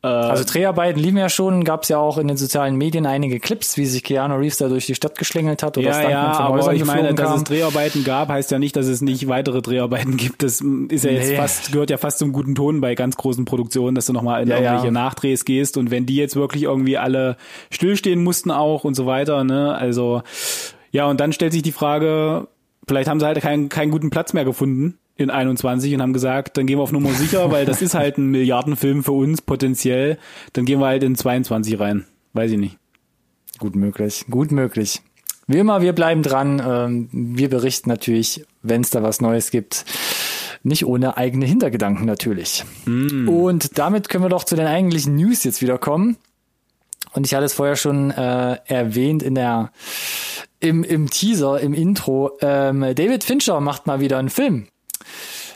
Also 0.08 0.44
Dreharbeiten 0.44 1.00
liefen 1.00 1.18
ja 1.18 1.30
schon, 1.30 1.64
gab 1.64 1.84
es 1.84 1.90
ja 1.90 1.98
auch 1.98 2.18
in 2.18 2.28
den 2.28 2.36
sozialen 2.36 2.76
Medien 2.76 3.06
einige 3.06 3.40
Clips, 3.40 3.78
wie 3.78 3.86
sich 3.86 4.04
Keanu 4.04 4.36
Reeves 4.36 4.58
da 4.58 4.68
durch 4.68 4.86
die 4.86 4.96
Stadt 4.96 5.18
geschlängelt 5.18 5.64
hat 5.64 5.78
oder 5.78 5.88
ja, 5.88 6.10
ja, 6.10 6.34
von 6.34 6.46
aber 6.46 6.74
ich 6.74 6.84
meine, 6.84 7.14
dass 7.14 7.38
es 7.38 7.44
Dreharbeiten 7.46 8.04
gab, 8.04 8.28
heißt 8.28 8.52
ja 8.52 8.60
nicht, 8.60 8.76
dass 8.76 8.88
es 8.88 9.00
nicht 9.00 9.30
weitere 9.30 9.62
Dreharbeiten 9.62 10.18
gibt. 10.18 10.44
Das 10.44 10.60
ist 10.60 11.06
ja 11.06 11.12
nee. 11.12 11.18
jetzt 11.18 11.36
fast, 11.36 11.72
gehört 11.72 11.90
ja 11.90 11.96
fast 11.96 12.20
zum 12.20 12.34
guten 12.34 12.54
Ton 12.54 12.82
bei 12.82 12.96
ganz 12.96 13.16
großen 13.16 13.46
Produktionen, 13.46 13.96
dass 13.96 14.06
du 14.06 14.12
nochmal 14.12 14.44
in 14.44 14.50
ja, 14.50 14.58
irgendwelche 14.58 14.88
ja. 14.88 14.92
Nachdrehs 14.92 15.46
gehst 15.46 15.78
und 15.78 15.90
wenn 15.90 16.06
die 16.06 16.18
jetzt 16.18 16.36
wirklich 16.36 16.64
irgendwie 16.64 16.98
alle 16.98 17.38
stillstehen 17.72 18.22
mussten 18.22 18.52
auch 18.52 18.84
und 18.84 18.96
so 18.96 19.06
weiter, 19.06 19.46
ne, 19.46 19.74
also 19.74 20.22
ja, 20.92 21.08
und 21.08 21.22
dann 21.22 21.32
stellt 21.32 21.54
sich 21.54 21.64
die 21.64 21.72
Frage, 21.72 22.50
vielleicht 22.90 23.10
haben 23.10 23.22
sie 23.22 23.26
halt 23.26 23.40
keinen, 23.40 23.70
keinen 23.70 23.92
guten 23.92 24.10
Platz 24.10 24.34
mehr 24.34 24.44
gefunden 24.44 25.00
in 25.16 25.30
21 25.30 25.94
und 25.94 26.02
haben 26.02 26.14
gesagt, 26.14 26.58
dann 26.58 26.66
gehen 26.66 26.80
wir 26.80 26.84
auf 26.84 26.92
Nummer 26.92 27.12
sicher, 27.12 27.52
weil 27.52 27.66
das 27.66 27.82
ist 27.82 27.94
halt 27.94 28.18
ein 28.18 28.28
Milliardenfilm 28.28 29.04
für 29.04 29.12
uns 29.12 29.42
potenziell. 29.42 30.18
Dann 30.54 30.66
gehen 30.66 30.80
wir 30.80 30.88
halt 30.88 31.04
in 31.04 31.16
22 31.16 31.80
rein. 31.80 32.06
Weiß 32.34 32.52
ich 32.52 32.58
nicht. 32.58 32.78
Gut 33.60 33.76
möglich, 33.76 34.26
gut 34.30 34.52
möglich. 34.52 35.02
Wie 35.48 35.58
immer, 35.58 35.82
wir 35.82 35.94
bleiben 35.94 36.24
dran. 36.24 36.62
Ähm, 36.66 37.10
wir 37.12 37.50
berichten 37.50 37.90
natürlich, 37.90 38.46
wenn 38.62 38.82
es 38.82 38.90
da 38.90 39.04
was 39.04 39.22
Neues 39.22 39.52
gibt. 39.52 39.86
Nicht 40.64 40.86
ohne 40.86 41.18
eigene 41.18 41.46
Hintergedanken 41.46 42.06
natürlich. 42.06 42.64
Mm. 42.86 43.28
Und 43.28 43.78
damit 43.78 44.08
können 44.10 44.24
wir 44.24 44.30
doch 44.30 44.46
zu 44.46 44.56
den 44.56 44.66
eigentlichen 44.68 45.16
News 45.16 45.44
jetzt 45.44 45.62
wieder 45.62 45.78
kommen. 45.78 46.18
Und 47.12 47.28
ich 47.28 47.36
hatte 47.36 47.46
es 47.46 47.54
vorher 47.54 47.76
schon 47.76 48.12
äh, 48.12 48.58
erwähnt 48.66 49.22
in 49.22 49.36
der 49.36 49.72
im, 50.60 50.84
im 50.84 51.10
Teaser, 51.10 51.60
im 51.60 51.74
Intro. 51.74 52.32
Ähm, 52.42 52.82
David 52.96 53.26
Fincher 53.26 53.60
macht 53.60 53.86
mal 53.86 54.00
wieder 54.00 54.18
einen 54.18 54.30
Film. 54.30 54.68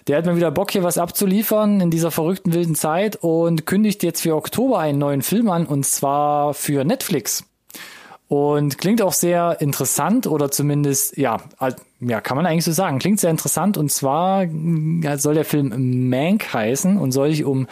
Der 0.08 0.18
hat 0.18 0.26
mir 0.26 0.36
wieder 0.36 0.52
Bock, 0.52 0.72
hier 0.72 0.84
was 0.84 0.98
abzuliefern 0.98 1.82
in 1.82 1.92
dieser 1.92 2.12
verrückten 2.12 2.54
wilden 2.54 2.76
Zeit 2.76 3.18
und 3.18 3.66
kündigt 3.66 4.04
jetzt 4.04 4.22
für 4.22 4.36
Oktober 4.36 4.80
einen 4.80 5.00
neuen 5.00 5.22
Film 5.22 5.50
an 5.50 5.66
und 5.66 5.86
zwar 5.86 6.54
für 6.54 6.86
Netflix. 6.86 7.44
Und 8.30 8.78
klingt 8.78 9.02
auch 9.02 9.14
sehr 9.14 9.62
interessant 9.62 10.28
oder 10.28 10.52
zumindest, 10.52 11.18
ja, 11.18 11.38
ja, 12.02 12.20
kann 12.20 12.36
man 12.36 12.46
eigentlich 12.46 12.66
so 12.66 12.74
sagen. 12.74 13.00
Klingt 13.00 13.22
sehr 13.22 13.32
interessant 13.32 13.78
und 13.78 13.90
zwar 13.90 14.46
soll 15.18 15.34
der 15.34 15.46
Film 15.46 16.10
Mank 16.10 16.54
heißen 16.54 16.98
und 16.98 17.14
soll 17.14 17.30
sich 17.30 17.46
um 17.46 17.68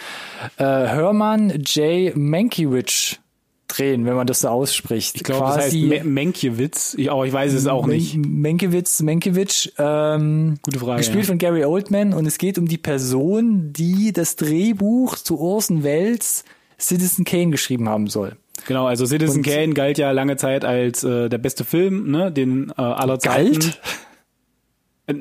äh, 0.57 0.63
Herman 0.63 1.49
J. 1.65 2.15
Mankiewicz 2.15 3.19
drehen, 3.67 4.05
wenn 4.05 4.15
man 4.15 4.27
das 4.27 4.41
so 4.41 4.49
ausspricht. 4.49 5.15
Ich 5.15 5.23
glaube, 5.23 5.45
das 5.47 5.57
heißt 5.57 6.05
Menkiewicz, 6.05 6.95
ich, 6.97 7.11
aber 7.11 7.25
ich 7.25 7.33
weiß 7.33 7.53
es 7.53 7.67
auch 7.67 7.87
nicht. 7.87 8.17
Menkiewicz, 8.17 9.01
Menkiewicz, 9.01 9.71
ähm, 9.77 10.57
Gute 10.61 10.79
Frage. 10.79 10.97
Gespielt 10.99 11.23
ja. 11.23 11.27
von 11.29 11.37
Gary 11.37 11.65
Oldman 11.65 12.13
und 12.13 12.25
es 12.25 12.37
geht 12.37 12.57
um 12.57 12.67
die 12.67 12.77
Person, 12.77 13.73
die 13.73 14.13
das 14.13 14.35
Drehbuch 14.35 15.15
zu 15.17 15.39
Orson 15.39 15.83
Welles 15.83 16.43
Citizen 16.79 17.25
Kane 17.25 17.51
geschrieben 17.51 17.89
haben 17.89 18.07
soll. 18.07 18.35
Genau, 18.67 18.85
also 18.85 19.05
Citizen 19.05 19.37
und, 19.37 19.45
Kane 19.45 19.73
galt 19.73 19.97
ja 19.97 20.11
lange 20.11 20.37
Zeit 20.37 20.65
als 20.65 21.03
äh, 21.03 21.29
der 21.29 21.37
beste 21.37 21.63
Film, 21.63 22.09
ne, 22.11 22.31
den 22.31 22.71
äh, 22.77 22.81
aller 22.81 23.19
Zeiten. 23.19 23.59
Galt? 23.59 23.81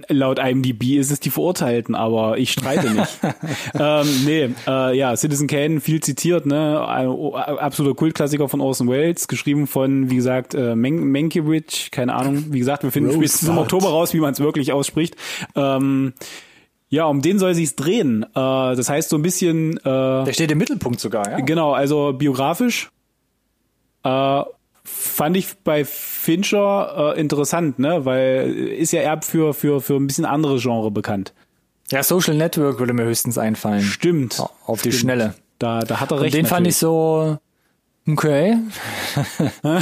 Laut 0.09 0.39
IMDb 0.39 0.97
ist 0.97 1.11
es 1.11 1.21
die 1.21 1.29
Verurteilten, 1.29 1.95
aber 1.95 2.39
ich 2.39 2.53
streite 2.53 2.91
nicht. 2.91 3.21
ähm, 3.79 4.07
nee, 4.25 4.49
äh, 4.67 4.97
ja, 4.97 5.15
Citizen 5.15 5.47
Kane, 5.47 5.81
viel 5.81 6.01
zitiert, 6.01 6.47
ne, 6.47 6.81
absoluter 6.81 7.95
Kultklassiker 7.95 8.49
von 8.49 8.63
Orson 8.63 8.89
Welles, 8.89 9.29
geschrieben 9.29 9.67
von, 9.67 10.11
wie 10.11 10.17
gesagt, 10.17 10.55
äh, 10.55 10.75
Men 10.75 11.11
Mankiewicz, 11.13 11.91
keine 11.91 12.15
Ahnung, 12.15 12.47
wie 12.49 12.59
gesagt, 12.61 12.83
wir 12.83 12.93
finden 12.93 13.13
spätestens 13.13 13.49
im 13.49 13.59
Oktober 13.59 13.89
raus, 13.89 14.15
wie 14.15 14.21
man 14.21 14.33
es 14.33 14.41
wirklich 14.41 14.73
ausspricht. 14.73 15.17
Ähm, 15.55 16.15
ja, 16.89 17.05
um 17.07 17.21
den 17.21 17.39
soll 17.39 17.55
sich's 17.55 17.77
drehen. 17.77 18.23
Äh, 18.23 18.27
das 18.35 18.89
heißt 18.89 19.11
so 19.11 19.17
ein 19.17 19.23
bisschen. 19.23 19.77
Äh, 19.79 19.83
Der 19.83 20.33
steht 20.33 20.51
im 20.51 20.59
Mittelpunkt 20.59 21.01
sogar, 21.01 21.31
ja. 21.31 21.41
Genau, 21.41 21.73
also 21.73 22.13
biografisch. 22.13 22.91
Äh, 24.05 24.43
fand 24.85 25.37
ich 25.37 25.57
bei 25.65 25.85
Fincher 25.85 27.15
äh, 27.17 27.21
interessant, 27.21 27.79
ne, 27.79 28.05
weil 28.05 28.53
ist 28.55 28.93
ja 28.93 29.01
eher 29.01 29.21
für 29.23 29.55
für 29.55 29.81
für 29.81 29.95
ein 29.95 30.07
bisschen 30.07 30.25
andere 30.25 30.59
Genre 30.59 30.91
bekannt. 30.91 31.33
Ja, 31.91 32.03
Social 32.03 32.35
Network 32.35 32.79
würde 32.79 32.93
mir 32.93 33.05
höchstens 33.05 33.39
einfallen. 33.39 33.83
Stimmt. 33.83 34.43
Auf 34.67 34.83
die 34.83 34.91
Stimmt. 34.91 35.01
Schnelle. 35.01 35.35
Da 35.59 35.81
da 35.81 36.01
hat 36.01 36.11
er 36.11 36.21
recht. 36.21 36.27
Und 36.27 36.35
den 36.35 36.43
natürlich. 36.43 36.49
fand 36.49 36.67
ich 36.67 36.77
so 36.77 37.39
Okay. 38.07 38.59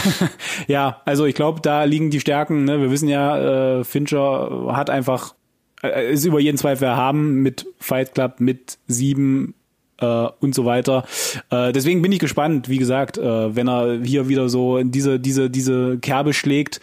ja, 0.69 1.03
also 1.05 1.27
ich 1.27 1.35
glaube, 1.35 1.61
da 1.61 1.83
liegen 1.83 2.11
die 2.11 2.21
Stärken. 2.21 2.65
Ne? 2.65 2.81
Wir 2.81 2.91
wissen 2.91 3.09
ja, 3.09 3.81
äh, 3.81 3.85
Fincher 3.85 4.69
hat 4.77 4.91
einfach 4.91 5.35
äh, 5.83 6.13
ist 6.13 6.25
über 6.25 6.39
jeden 6.39 6.57
Zweifel 6.57 6.85
erhaben 6.85 7.43
mit 7.43 7.67
Fight 7.81 8.15
Club, 8.15 8.39
mit 8.39 8.79
sieben 8.87 9.55
äh, 10.03 10.29
und 10.41 10.55
so 10.55 10.65
weiter. 10.65 11.05
Äh, 11.51 11.73
deswegen 11.73 12.03
bin 12.03 12.13
ich 12.13 12.19
gespannt, 12.19 12.69
wie 12.69 12.79
gesagt, 12.79 13.17
äh, 13.19 13.57
wenn 13.57 13.69
er 13.69 14.01
hier 14.03 14.29
wieder 14.29 14.49
so 14.49 14.77
in 14.77 14.91
diese, 14.91 15.19
diese, 15.19 15.49
diese 15.49 15.99
Kerbe 15.99 16.33
schlägt, 16.35 16.81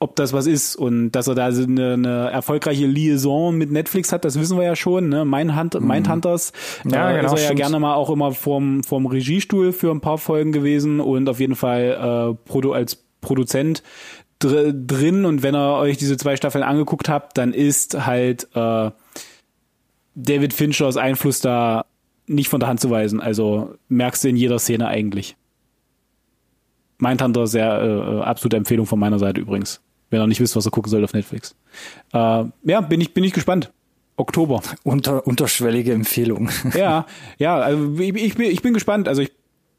ob 0.00 0.14
das 0.16 0.32
was 0.32 0.46
ist 0.46 0.76
und 0.76 1.10
dass 1.12 1.26
er 1.26 1.34
da 1.34 1.50
so 1.50 1.64
eine, 1.64 1.94
eine 1.94 2.30
erfolgreiche 2.30 2.86
Liaison 2.86 3.56
mit 3.56 3.70
Netflix 3.70 4.12
hat, 4.12 4.24
das 4.24 4.38
wissen 4.38 4.56
wir 4.56 4.64
ja 4.64 4.76
schon, 4.76 5.08
ne? 5.08 5.24
Mindhunter, 5.24 5.80
mhm. 5.80 5.88
Mindhunters, 5.88 6.52
ja, 6.88 7.10
äh, 7.10 7.20
genau, 7.20 7.34
ist 7.34 7.42
er 7.42 7.48
ja 7.48 7.54
gerne 7.54 7.80
mal 7.80 7.94
auch 7.94 8.10
immer 8.10 8.32
vorm, 8.32 8.84
vorm 8.84 9.06
Regiestuhl 9.06 9.72
für 9.72 9.90
ein 9.90 10.00
paar 10.00 10.18
Folgen 10.18 10.52
gewesen 10.52 11.00
und 11.00 11.28
auf 11.28 11.40
jeden 11.40 11.56
Fall 11.56 12.36
äh, 12.36 12.48
Produ 12.48 12.72
als 12.72 13.02
Produzent 13.20 13.82
dr 14.38 14.72
drin 14.72 15.24
und 15.24 15.42
wenn 15.42 15.56
ihr 15.56 15.78
euch 15.78 15.96
diese 15.96 16.16
zwei 16.16 16.36
Staffeln 16.36 16.62
angeguckt 16.62 17.08
habt, 17.08 17.36
dann 17.36 17.52
ist 17.52 18.06
halt 18.06 18.46
äh, 18.54 18.90
David 20.14 20.52
Finchers 20.52 20.96
Einfluss 20.96 21.40
da 21.40 21.86
nicht 22.28 22.48
von 22.48 22.60
der 22.60 22.68
Hand 22.68 22.80
zu 22.80 22.90
weisen. 22.90 23.20
Also 23.20 23.74
merkst 23.88 24.24
du 24.24 24.28
in 24.28 24.36
jeder 24.36 24.58
Szene 24.58 24.88
eigentlich. 24.88 25.36
Mindhunter 26.98 27.46
sehr 27.46 27.80
äh, 27.82 28.22
absolute 28.22 28.56
Empfehlung 28.56 28.86
von 28.86 28.98
meiner 28.98 29.18
Seite 29.18 29.40
übrigens. 29.40 29.80
Wenn 30.10 30.20
ihr 30.20 30.26
nicht 30.26 30.40
wisst, 30.40 30.56
was 30.56 30.66
ihr 30.66 30.70
gucken 30.70 30.90
sollt 30.90 31.04
auf 31.04 31.12
Netflix. 31.12 31.54
Äh, 32.12 32.44
ja, 32.64 32.80
bin 32.80 33.00
ich 33.00 33.14
bin 33.14 33.24
ich 33.24 33.32
gespannt. 33.32 33.70
Oktober. 34.16 34.62
Unter, 34.82 35.26
unterschwellige 35.26 35.92
Empfehlung. 35.92 36.50
ja, 36.74 37.06
ja, 37.38 37.56
also 37.58 37.98
ich, 37.98 38.14
ich, 38.16 38.34
bin, 38.34 38.50
ich 38.50 38.62
bin 38.62 38.74
gespannt. 38.74 39.06
Also 39.06 39.22
ich, 39.22 39.30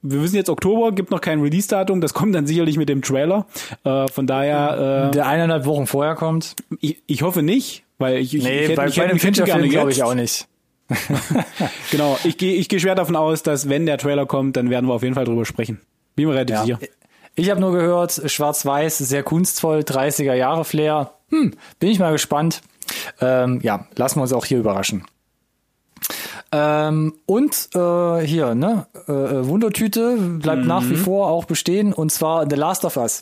wir 0.02 0.22
wissen 0.24 0.38
jetzt 0.38 0.50
Oktober, 0.50 0.94
gibt 0.94 1.12
noch 1.12 1.20
kein 1.20 1.42
Release-Datum, 1.42 2.00
das 2.00 2.14
kommt 2.14 2.34
dann 2.34 2.48
sicherlich 2.48 2.78
mit 2.78 2.88
dem 2.88 3.02
Trailer. 3.02 3.48
Äh, 3.84 4.08
von 4.08 4.28
daher. 4.28 5.10
Äh, 5.10 5.12
Der 5.12 5.28
eineinhalb 5.28 5.66
Wochen 5.66 5.88
vorher 5.88 6.16
kommt. 6.16 6.56
Ich, 6.80 7.04
ich 7.06 7.22
hoffe 7.22 7.44
nicht, 7.44 7.84
weil 7.98 8.20
ich, 8.20 8.34
ich, 8.34 8.44
nee, 8.44 8.62
ich 8.62 8.64
hätte, 8.70 8.76
bei, 8.76 8.88
ich 8.88 8.96
bei 8.96 9.08
dem 9.08 9.20
Fincher-Film 9.20 9.70
glaube 9.70 9.92
ich 9.92 10.04
auch 10.04 10.16
nicht. 10.16 10.48
genau, 11.92 12.18
ich 12.24 12.38
gehe 12.38 12.56
ich 12.56 12.70
geh 12.70 12.80
schwer 12.80 12.96
davon 12.96 13.16
aus, 13.16 13.44
dass 13.44 13.70
wenn 13.70 13.86
der 13.86 13.98
Trailer 13.98 14.26
kommt, 14.26 14.58
dann 14.58 14.70
werden 14.70 14.88
wir 14.88 14.94
auf 14.94 15.04
jeden 15.04 15.16
Fall 15.16 15.26
drüber 15.26 15.46
sprechen. 15.46 15.80
Bin 16.16 16.28
mir 16.28 16.34
relativ 16.34 16.56
ja. 16.56 16.64
sicher. 16.64 16.80
Ich 17.36 17.50
habe 17.50 17.62
nur 17.62 17.72
gehört, 17.72 18.22
schwarz-weiß, 18.26 18.98
sehr 18.98 19.24
kunstvoll, 19.24 19.80
30er 19.80 20.34
Jahre 20.34 20.66
Flair. 20.66 21.14
Hm, 21.30 21.54
bin 21.80 21.90
ich 21.90 22.00
mal 22.00 22.12
gespannt. 22.12 22.62
Ähm, 23.22 23.60
ja, 23.62 23.88
lassen 23.96 24.18
wir 24.18 24.24
uns 24.24 24.34
auch 24.34 24.46
hier 24.46 24.60
überraschen. 24.60 25.06
Ähm, 26.52 27.14
und 27.26 27.70
äh, 27.76 28.26
hier, 28.26 28.56
ne, 28.56 28.88
äh, 29.08 29.12
äh, 29.12 29.48
Wundertüte 29.48 30.18
bleibt 30.18 30.62
mhm. 30.62 30.68
nach 30.68 30.84
wie 30.84 30.96
mhm. 30.96 30.98
vor 30.98 31.28
auch 31.28 31.46
bestehen 31.46 31.94
und 31.94 32.12
zwar 32.12 32.50
The 32.50 32.56
Last 32.56 32.86
of 32.86 32.98
Us. 32.98 33.22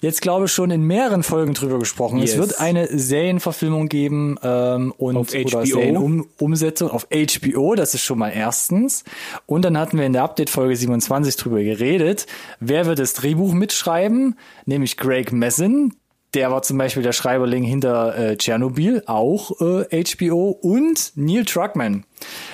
Jetzt 0.00 0.22
glaube 0.22 0.46
ich 0.46 0.52
schon 0.52 0.70
in 0.70 0.82
mehreren 0.82 1.22
Folgen 1.22 1.52
drüber 1.52 1.78
gesprochen. 1.78 2.18
Yes. 2.18 2.32
Es 2.32 2.38
wird 2.38 2.60
eine 2.60 2.86
Serienverfilmung 2.86 3.88
geben 3.88 4.38
ähm, 4.42 4.94
und 4.96 5.16
auf 5.16 5.34
oder 5.34 5.66
Serienumsetzung 5.66 6.90
auf 6.90 7.06
HBO, 7.10 7.74
das 7.74 7.94
ist 7.94 8.02
schon 8.02 8.18
mal 8.18 8.30
erstens. 8.30 9.04
Und 9.46 9.64
dann 9.64 9.76
hatten 9.78 9.98
wir 9.98 10.06
in 10.06 10.14
der 10.14 10.22
Update-Folge 10.22 10.76
27 10.76 11.36
drüber 11.36 11.62
geredet. 11.62 12.26
Wer 12.60 12.86
wird 12.86 12.98
das 12.98 13.12
Drehbuch 13.12 13.52
mitschreiben? 13.52 14.36
Nämlich 14.64 14.96
Greg 14.96 15.32
Messin, 15.32 15.94
der 16.34 16.50
war 16.50 16.62
zum 16.62 16.78
Beispiel 16.78 17.02
der 17.02 17.12
Schreiberling 17.12 17.62
hinter 17.62 18.16
äh, 18.18 18.36
Tschernobyl, 18.36 19.02
auch 19.06 19.60
äh, 19.60 20.04
HBO 20.04 20.50
und 20.50 21.12
Neil 21.14 21.44
Druckmann. 21.44 22.04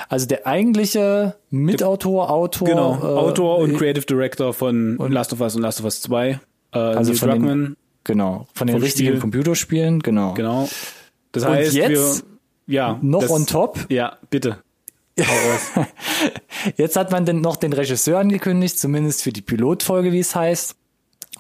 Also 0.09 0.27
der 0.27 0.47
eigentliche 0.47 1.37
Mitautor, 1.51 2.31
Autor. 2.31 2.69
Genau, 2.69 2.95
äh, 2.95 3.07
Autor 3.07 3.59
und 3.59 3.77
Creative 3.77 4.05
Director 4.07 4.53
von 4.53 4.97
Last 4.99 5.33
of 5.33 5.41
Us 5.41 5.57
und 5.57 5.63
Last 5.63 5.81
of 5.81 5.85
Us 5.87 6.01
2. 6.03 6.41
Äh, 6.73 6.79
Also 6.79 7.11
Neil 7.13 7.19
von 7.19 7.29
den- 7.31 7.39
Druckmann. 7.41 7.77
Genau, 8.05 8.47
von 8.55 8.67
den 8.67 8.77
richtigen 8.77 9.09
Spiel. 9.11 9.21
Computerspielen, 9.21 10.01
genau. 10.01 10.33
Genau. 10.35 10.69
Das 11.33 11.45
Und 11.45 11.51
heißt, 11.51 11.75
jetzt 11.75 12.25
wir, 12.67 12.75
ja, 12.75 12.99
Noch 13.03 13.21
das, 13.21 13.31
on 13.31 13.47
top. 13.47 13.87
Ja, 13.91 14.17
bitte. 14.31 14.59
Jetzt 16.77 16.97
hat 16.97 17.11
man 17.11 17.27
denn 17.27 17.41
noch 17.41 17.57
den 17.57 17.73
Regisseur 17.75 18.19
angekündigt, 18.19 18.79
zumindest 18.79 19.23
für 19.23 19.33
die 19.33 19.43
Pilotfolge, 19.43 20.13
wie 20.13 20.21
es 20.21 20.35
heißt. 20.35 20.77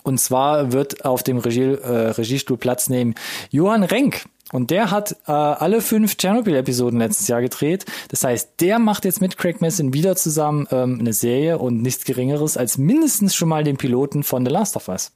Und 0.02 0.18
zwar 0.18 0.72
wird 0.72 1.04
auf 1.04 1.22
dem 1.22 1.38
Regie, 1.38 1.74
äh, 1.74 2.10
Regiestuhl 2.10 2.56
Platz 2.56 2.88
nehmen 2.88 3.14
Johann 3.50 3.82
Renk. 3.82 4.24
Und 4.52 4.70
der 4.70 4.90
hat 4.90 5.12
äh, 5.26 5.32
alle 5.32 5.80
fünf 5.80 6.16
Tschernobyl-Episoden 6.16 6.98
letztes 6.98 7.28
Jahr 7.28 7.40
gedreht. 7.40 7.84
Das 8.08 8.24
heißt, 8.24 8.54
der 8.60 8.78
macht 8.78 9.04
jetzt 9.04 9.20
mit 9.20 9.38
Craig 9.38 9.60
Messin 9.60 9.94
wieder 9.94 10.16
zusammen 10.16 10.66
ähm, 10.72 10.98
eine 10.98 11.12
Serie 11.12 11.58
und 11.58 11.82
nichts 11.82 12.04
Geringeres 12.04 12.56
als 12.56 12.76
mindestens 12.76 13.34
schon 13.34 13.48
mal 13.48 13.62
den 13.62 13.76
Piloten 13.76 14.24
von 14.24 14.44
The 14.44 14.50
Last 14.50 14.74
of 14.76 14.88
Us. 14.88 15.12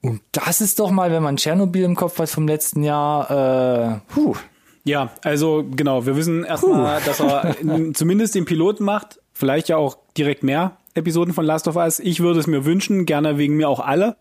Und 0.00 0.20
das 0.32 0.60
ist 0.60 0.78
doch 0.78 0.90
mal, 0.90 1.10
wenn 1.10 1.22
man 1.22 1.36
Tschernobyl 1.36 1.82
im 1.82 1.96
Kopf 1.96 2.18
hat 2.18 2.30
vom 2.30 2.46
letzten 2.46 2.82
Jahr, 2.82 3.98
äh, 3.98 4.12
puh, 4.12 4.36
Ja, 4.84 5.10
also 5.22 5.66
genau, 5.70 6.06
wir 6.06 6.16
wissen 6.16 6.44
erstmal, 6.44 7.02
dass 7.02 7.20
er 7.20 7.56
zumindest 7.94 8.34
den 8.34 8.46
Piloten 8.46 8.84
macht, 8.84 9.20
vielleicht 9.34 9.68
ja 9.68 9.76
auch 9.76 9.98
direkt 10.16 10.42
mehr 10.42 10.78
Episoden 10.94 11.34
von 11.34 11.44
Last 11.44 11.68
of 11.68 11.76
Us. 11.76 12.00
Ich 12.00 12.20
würde 12.20 12.40
es 12.40 12.46
mir 12.46 12.64
wünschen, 12.64 13.06
gerne 13.06 13.38
wegen 13.38 13.56
mir 13.56 13.68
auch 13.68 13.80
alle, 13.80 14.16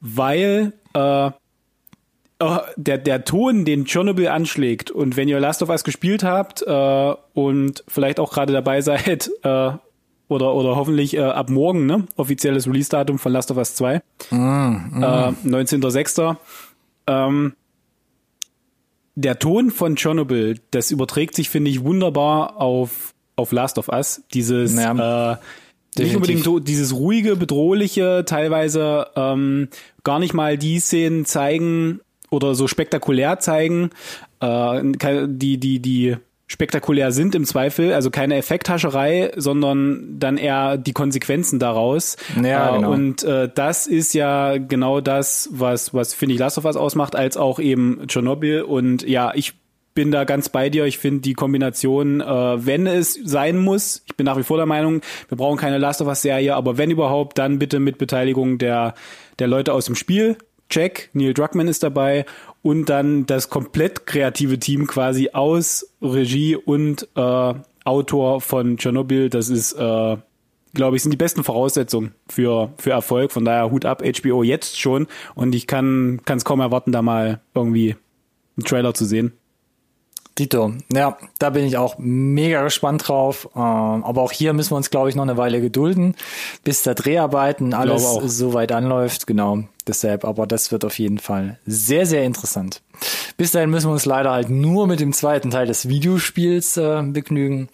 weil 0.00 0.72
äh, 0.94 1.30
äh, 2.40 2.58
der, 2.76 2.98
der 2.98 3.24
Ton, 3.24 3.64
den 3.64 3.84
Chernobyl 3.84 4.28
anschlägt 4.28 4.90
und 4.90 5.16
wenn 5.16 5.28
ihr 5.28 5.40
Last 5.40 5.62
of 5.62 5.70
Us 5.70 5.84
gespielt 5.84 6.22
habt 6.22 6.62
äh, 6.62 7.14
und 7.34 7.84
vielleicht 7.88 8.20
auch 8.20 8.32
gerade 8.32 8.52
dabei 8.52 8.80
seid, 8.80 9.30
äh, 9.42 9.70
oder, 10.28 10.54
oder 10.54 10.76
hoffentlich 10.76 11.16
äh, 11.16 11.22
ab 11.22 11.48
morgen, 11.48 11.86
ne? 11.86 12.04
Offizielles 12.16 12.66
Release-Datum 12.66 13.18
von 13.18 13.32
Last 13.32 13.50
of 13.50 13.56
Us 13.56 13.74
2. 13.76 13.94
Äh, 13.94 14.00
19.06. 14.34 16.36
Ähm, 17.06 17.54
der 19.14 19.38
Ton 19.38 19.70
von 19.70 19.96
Chernobyl, 19.96 20.60
das 20.70 20.90
überträgt 20.90 21.34
sich, 21.34 21.48
finde 21.48 21.70
ich, 21.70 21.82
wunderbar 21.82 22.60
auf, 22.60 23.14
auf 23.36 23.52
Last 23.52 23.78
of 23.78 23.88
Us. 23.88 24.22
Dieses 24.34 24.74
Ja, 24.74 25.32
äh, 25.32 25.36
nicht 25.96 25.98
definitiv. 25.98 26.16
unbedingt 26.16 26.44
so, 26.44 26.58
dieses 26.58 26.94
ruhige, 26.94 27.36
bedrohliche, 27.36 28.24
teilweise 28.26 29.06
ähm, 29.16 29.68
gar 30.04 30.18
nicht 30.18 30.34
mal 30.34 30.58
die 30.58 30.80
Szenen 30.80 31.24
zeigen 31.24 32.00
oder 32.30 32.54
so 32.54 32.68
spektakulär 32.68 33.38
zeigen, 33.40 33.90
äh, 34.40 34.80
die, 35.26 35.58
die, 35.58 35.80
die 35.80 36.16
spektakulär 36.46 37.12
sind 37.12 37.34
im 37.34 37.44
Zweifel, 37.44 37.92
also 37.92 38.10
keine 38.10 38.36
Effekthascherei, 38.36 39.32
sondern 39.36 40.18
dann 40.18 40.38
eher 40.38 40.78
die 40.78 40.94
Konsequenzen 40.94 41.58
daraus. 41.58 42.16
Ja, 42.42 42.70
äh, 42.70 42.76
genau. 42.76 42.92
Und 42.92 43.22
äh, 43.22 43.50
das 43.54 43.86
ist 43.86 44.14
ja 44.14 44.56
genau 44.56 45.00
das, 45.00 45.50
was, 45.52 45.92
was 45.92 46.14
finde 46.14 46.34
ich 46.34 46.40
Last 46.40 46.58
of 46.58 46.64
Us 46.64 46.76
ausmacht, 46.76 47.14
als 47.14 47.36
auch 47.36 47.60
eben 47.60 48.00
Tschernobyl. 48.08 48.62
Und 48.62 49.06
ja, 49.06 49.32
ich 49.34 49.54
bin 49.98 50.12
da 50.12 50.22
ganz 50.22 50.48
bei 50.48 50.70
dir. 50.70 50.84
Ich 50.84 50.96
finde 50.96 51.22
die 51.22 51.32
Kombination, 51.32 52.20
äh, 52.20 52.24
wenn 52.24 52.86
es 52.86 53.14
sein 53.14 53.58
muss, 53.58 54.04
ich 54.06 54.14
bin 54.14 54.26
nach 54.26 54.38
wie 54.38 54.44
vor 54.44 54.56
der 54.56 54.64
Meinung, 54.64 55.00
wir 55.28 55.36
brauchen 55.36 55.58
keine 55.58 55.78
Last 55.78 56.00
of 56.00 56.06
Us 56.06 56.22
Serie, 56.22 56.54
aber 56.54 56.78
wenn 56.78 56.92
überhaupt, 56.92 57.36
dann 57.36 57.58
bitte 57.58 57.80
mit 57.80 57.98
Beteiligung 57.98 58.58
der, 58.58 58.94
der 59.40 59.48
Leute 59.48 59.72
aus 59.72 59.86
dem 59.86 59.96
Spiel. 59.96 60.36
Check, 60.70 61.10
Neil 61.14 61.34
Druckmann 61.34 61.66
ist 61.66 61.82
dabei 61.82 62.26
und 62.62 62.88
dann 62.88 63.26
das 63.26 63.50
komplett 63.50 64.06
kreative 64.06 64.60
Team 64.60 64.86
quasi 64.86 65.30
aus 65.32 65.92
Regie 66.00 66.54
und 66.54 67.08
äh, 67.16 67.54
Autor 67.84 68.40
von 68.40 68.78
Tschernobyl. 68.78 69.30
Das 69.30 69.48
ist, 69.48 69.72
äh, 69.72 70.16
glaube 70.74 70.94
ich, 70.94 71.02
sind 71.02 71.10
die 71.10 71.16
besten 71.16 71.42
Voraussetzungen 71.42 72.14
für, 72.28 72.72
für 72.76 72.92
Erfolg. 72.92 73.32
Von 73.32 73.44
daher 73.44 73.72
Hut 73.72 73.84
ab 73.84 74.04
HBO 74.04 74.44
jetzt 74.44 74.78
schon 74.78 75.08
und 75.34 75.56
ich 75.56 75.66
kann 75.66 76.20
es 76.24 76.44
kaum 76.44 76.60
erwarten, 76.60 76.92
da 76.92 77.02
mal 77.02 77.40
irgendwie 77.52 77.96
einen 78.56 78.64
Trailer 78.64 78.94
zu 78.94 79.04
sehen. 79.04 79.32
Dito, 80.38 80.72
ja, 80.92 81.18
da 81.38 81.50
bin 81.50 81.64
ich 81.64 81.76
auch 81.76 81.96
mega 81.98 82.62
gespannt 82.62 83.08
drauf. 83.08 83.48
Ähm, 83.54 83.60
aber 84.04 84.22
auch 84.22 84.32
hier 84.32 84.52
müssen 84.52 84.72
wir 84.72 84.76
uns, 84.76 84.90
glaube 84.90 85.08
ich, 85.08 85.16
noch 85.16 85.24
eine 85.24 85.36
Weile 85.36 85.60
gedulden, 85.60 86.14
bis 86.64 86.82
da 86.82 86.94
Dreharbeiten 86.94 87.74
alles 87.74 88.02
so 88.24 88.54
weit 88.54 88.72
anläuft. 88.72 89.26
Genau, 89.26 89.64
deshalb. 89.86 90.24
Aber 90.24 90.46
das 90.46 90.70
wird 90.70 90.84
auf 90.84 90.98
jeden 90.98 91.18
Fall 91.18 91.58
sehr, 91.66 92.06
sehr 92.06 92.24
interessant. 92.24 92.82
Bis 93.36 93.52
dahin 93.52 93.70
müssen 93.70 93.88
wir 93.88 93.92
uns 93.92 94.06
leider 94.06 94.30
halt 94.30 94.50
nur 94.50 94.86
mit 94.86 95.00
dem 95.00 95.12
zweiten 95.12 95.50
Teil 95.50 95.66
des 95.66 95.88
Videospiels 95.88 96.76
äh, 96.76 97.02
begnügen. 97.02 97.68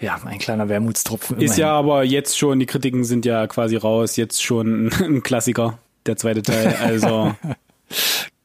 Ja, 0.00 0.20
ein 0.24 0.38
kleiner 0.38 0.68
Wermutstropfen. 0.68 1.36
Ist 1.38 1.42
immerhin. 1.42 1.60
ja 1.60 1.72
aber 1.72 2.04
jetzt 2.04 2.38
schon, 2.38 2.58
die 2.58 2.66
Kritiken 2.66 3.04
sind 3.04 3.24
ja 3.24 3.46
quasi 3.46 3.76
raus, 3.76 4.16
jetzt 4.16 4.42
schon 4.42 4.92
ein 5.00 5.22
Klassiker, 5.22 5.78
der 6.04 6.16
zweite 6.16 6.42
Teil. 6.42 6.76
Also 6.82 7.34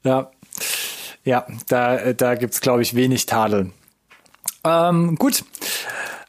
Ja, 0.03 0.31
ja 1.23 1.45
da, 1.67 2.13
da 2.13 2.35
gibt's 2.35 2.61
glaube 2.61 2.81
ich, 2.81 2.95
wenig 2.95 3.25
Tadel. 3.25 3.71
Ähm, 4.63 5.15
gut. 5.15 5.43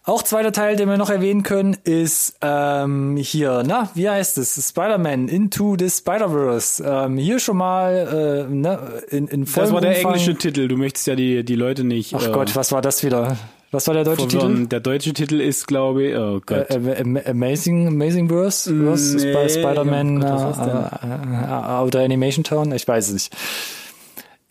Auch 0.05 0.25
zweiter 0.25 0.51
Teil, 0.51 0.75
den 0.75 0.89
wir 0.89 0.97
noch 0.97 1.11
erwähnen 1.11 1.45
können, 1.45 1.77
ist 1.85 2.37
ähm, 2.43 3.17
hier, 3.17 3.63
na, 3.65 3.89
wie 3.95 4.11
heißt 4.11 4.37
es? 4.39 4.69
Spider-Man 4.69 5.29
Into 5.29 5.77
the 5.79 5.89
Spider-Verse. 5.89 6.83
Ähm, 6.85 7.19
hier 7.19 7.39
schon 7.39 7.57
mal 7.57 8.47
äh, 8.51 8.53
ne, 8.53 8.81
in, 9.11 9.29
in 9.29 9.47
vollem 9.47 9.67
das 9.67 9.73
war 9.73 9.81
der 9.81 9.91
Umfang. 9.91 10.15
englische 10.15 10.35
Titel, 10.35 10.67
du 10.67 10.77
möchtest 10.77 11.07
ja 11.07 11.15
die, 11.15 11.45
die 11.45 11.55
Leute 11.55 11.85
nicht 11.85 12.15
Ach 12.17 12.27
äh, 12.27 12.33
Gott, 12.33 12.57
was 12.57 12.73
war 12.73 12.83
das 12.83 13.05
wieder? 13.05 13.37
Was 13.71 13.87
war 13.87 13.95
der 13.95 14.03
deutsche 14.03 14.29
verwirren. 14.29 14.69
Der 14.69 14.81
deutsche 14.81 15.15
Titel 15.15 15.41
ist, 15.41 15.69
glaube 15.69 16.03
ich, 16.09 16.17
oh 16.17 16.41
Gott. 16.45 16.67
Titel? 16.69 16.89
Äh, 16.89 17.01
Am- 17.01 17.17
Amazing, 17.25 17.87
Amazing 17.87 18.29
Verse? 18.29 18.73
Nee, 18.73 18.95
Sp- 18.99 19.49
Spider-Man 19.49 20.23
oh 20.25 20.27
Gott, 20.27 21.97
äh, 21.97 21.99
äh, 21.99 22.03
äh, 22.03 22.05
Animation 22.05 22.43
Town? 22.43 22.73
Ich 22.73 22.89
weiß 22.89 23.07
es 23.07 23.13
nicht. 23.15 23.37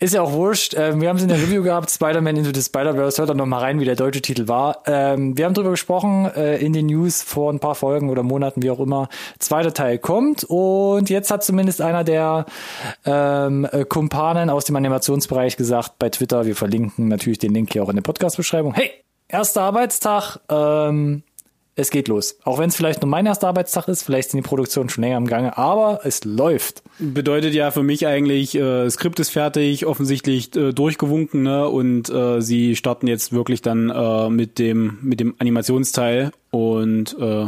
Ist 0.02 0.14
ja 0.14 0.22
auch 0.22 0.32
wurscht. 0.32 0.74
Ähm, 0.76 1.00
wir 1.00 1.08
haben 1.08 1.18
es 1.18 1.22
in 1.22 1.28
der 1.28 1.40
Review 1.40 1.62
gehabt, 1.62 1.88
Spider-Man 1.88 2.36
Into 2.36 2.50
the 2.52 2.60
Spider-Verse. 2.60 3.18
Hört 3.18 3.30
da 3.30 3.34
noch 3.34 3.46
mal 3.46 3.58
rein, 3.58 3.78
wie 3.78 3.84
der 3.84 3.94
deutsche 3.94 4.20
Titel 4.20 4.48
war. 4.48 4.82
Ähm, 4.84 5.38
wir 5.38 5.44
haben 5.44 5.54
drüber 5.54 5.70
gesprochen 5.70 6.28
äh, 6.34 6.56
in 6.56 6.72
den 6.72 6.86
News 6.86 7.22
vor 7.22 7.52
ein 7.52 7.60
paar 7.60 7.76
Folgen 7.76 8.10
oder 8.10 8.24
Monaten, 8.24 8.64
wie 8.64 8.70
auch 8.70 8.80
immer. 8.80 9.08
Zweiter 9.38 9.72
Teil 9.72 9.98
kommt 9.98 10.42
und 10.42 11.08
jetzt 11.08 11.30
hat 11.30 11.44
zumindest 11.44 11.80
einer 11.80 12.02
der 12.02 12.46
ähm, 13.04 13.64
äh, 13.70 13.84
Kumpanen 13.84 14.50
aus 14.50 14.64
dem 14.64 14.74
Animationsbereich 14.74 15.56
gesagt 15.56 16.00
bei 16.00 16.08
Twitter, 16.08 16.46
wir 16.46 16.56
verlinken 16.56 17.06
natürlich 17.06 17.38
den 17.38 17.54
Link 17.54 17.72
hier 17.72 17.84
auch 17.84 17.88
in 17.88 17.94
der 17.94 18.02
Podcast-Beschreibung. 18.02 18.74
Hey, 18.74 18.90
erster 19.28 19.62
Arbeitstag, 19.62 20.40
ähm, 20.48 21.22
es 21.74 21.90
geht 21.90 22.08
los. 22.08 22.36
Auch 22.44 22.58
wenn 22.58 22.68
es 22.68 22.76
vielleicht 22.76 23.00
nur 23.00 23.08
mein 23.08 23.24
erster 23.24 23.48
Arbeitstag 23.48 23.88
ist, 23.88 24.02
vielleicht 24.02 24.30
sind 24.30 24.44
die 24.44 24.48
Produktionen 24.48 24.90
schon 24.90 25.02
länger 25.04 25.16
im 25.16 25.26
Gange, 25.26 25.56
aber 25.56 26.00
es 26.04 26.24
läuft. 26.24 26.82
Bedeutet 26.98 27.54
ja 27.54 27.70
für 27.70 27.82
mich 27.82 28.06
eigentlich, 28.06 28.54
äh, 28.54 28.90
Skript 28.90 29.18
ist 29.20 29.30
fertig, 29.30 29.86
offensichtlich 29.86 30.54
äh, 30.54 30.72
durchgewunken, 30.72 31.42
ne? 31.42 31.66
Und 31.68 32.10
äh, 32.10 32.42
sie 32.42 32.76
starten 32.76 33.06
jetzt 33.06 33.32
wirklich 33.32 33.62
dann 33.62 33.88
äh, 33.88 34.28
mit 34.28 34.58
dem 34.58 34.98
mit 35.00 35.20
dem 35.20 35.34
Animationsteil 35.38 36.32
und 36.50 37.16
äh, 37.18 37.46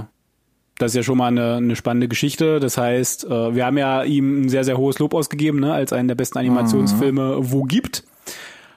das 0.78 0.92
ist 0.92 0.96
ja 0.96 1.02
schon 1.02 1.18
mal 1.18 1.28
eine, 1.28 1.56
eine 1.56 1.76
spannende 1.76 2.08
Geschichte. 2.08 2.60
Das 2.60 2.78
heißt, 2.78 3.24
äh, 3.24 3.54
wir 3.54 3.66
haben 3.66 3.78
ja 3.78 4.04
ihm 4.04 4.44
ein 4.44 4.48
sehr 4.48 4.64
sehr 4.64 4.78
hohes 4.78 4.98
Lob 4.98 5.12
ausgegeben, 5.12 5.60
ne? 5.60 5.74
Als 5.74 5.92
einen 5.92 6.08
der 6.08 6.14
besten 6.14 6.38
Animationsfilme 6.38 7.52
wo 7.52 7.64
gibt. 7.64 8.04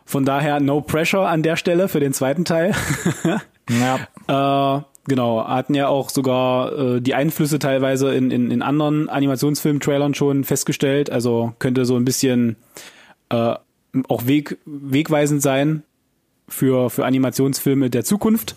Von 0.04 0.26
daher 0.26 0.60
no 0.60 0.82
pressure 0.82 1.28
an 1.28 1.42
der 1.42 1.56
Stelle 1.56 1.88
für 1.88 2.02
den 2.02 2.12
zweiten 2.12 2.44
Teil. 2.44 2.74
Ja. 3.70 4.78
Äh, 4.78 4.82
genau, 5.08 5.46
hatten 5.46 5.74
ja 5.74 5.88
auch 5.88 6.10
sogar 6.10 6.78
äh, 6.78 7.02
die 7.02 7.16
Einflüsse 7.16 7.60
teilweise 7.60 8.14
in, 8.14 8.32
in, 8.32 8.52
in 8.52 8.62
anderen 8.62 9.10
Animationsfilm-Trailern 9.10 10.14
schon 10.14 10.44
festgestellt. 10.44 11.10
Also 11.10 11.54
könnte 11.60 11.86
so 11.86 11.96
ein 11.96 12.06
bisschen 12.06 12.56
äh, 13.30 13.56
auch 14.08 14.28
Weg, 14.28 14.58
wegweisend 14.66 15.42
sein 15.42 15.84
für, 16.48 16.90
für 16.90 17.06
Animationsfilme 17.06 17.90
der 17.90 18.04
Zukunft. 18.04 18.56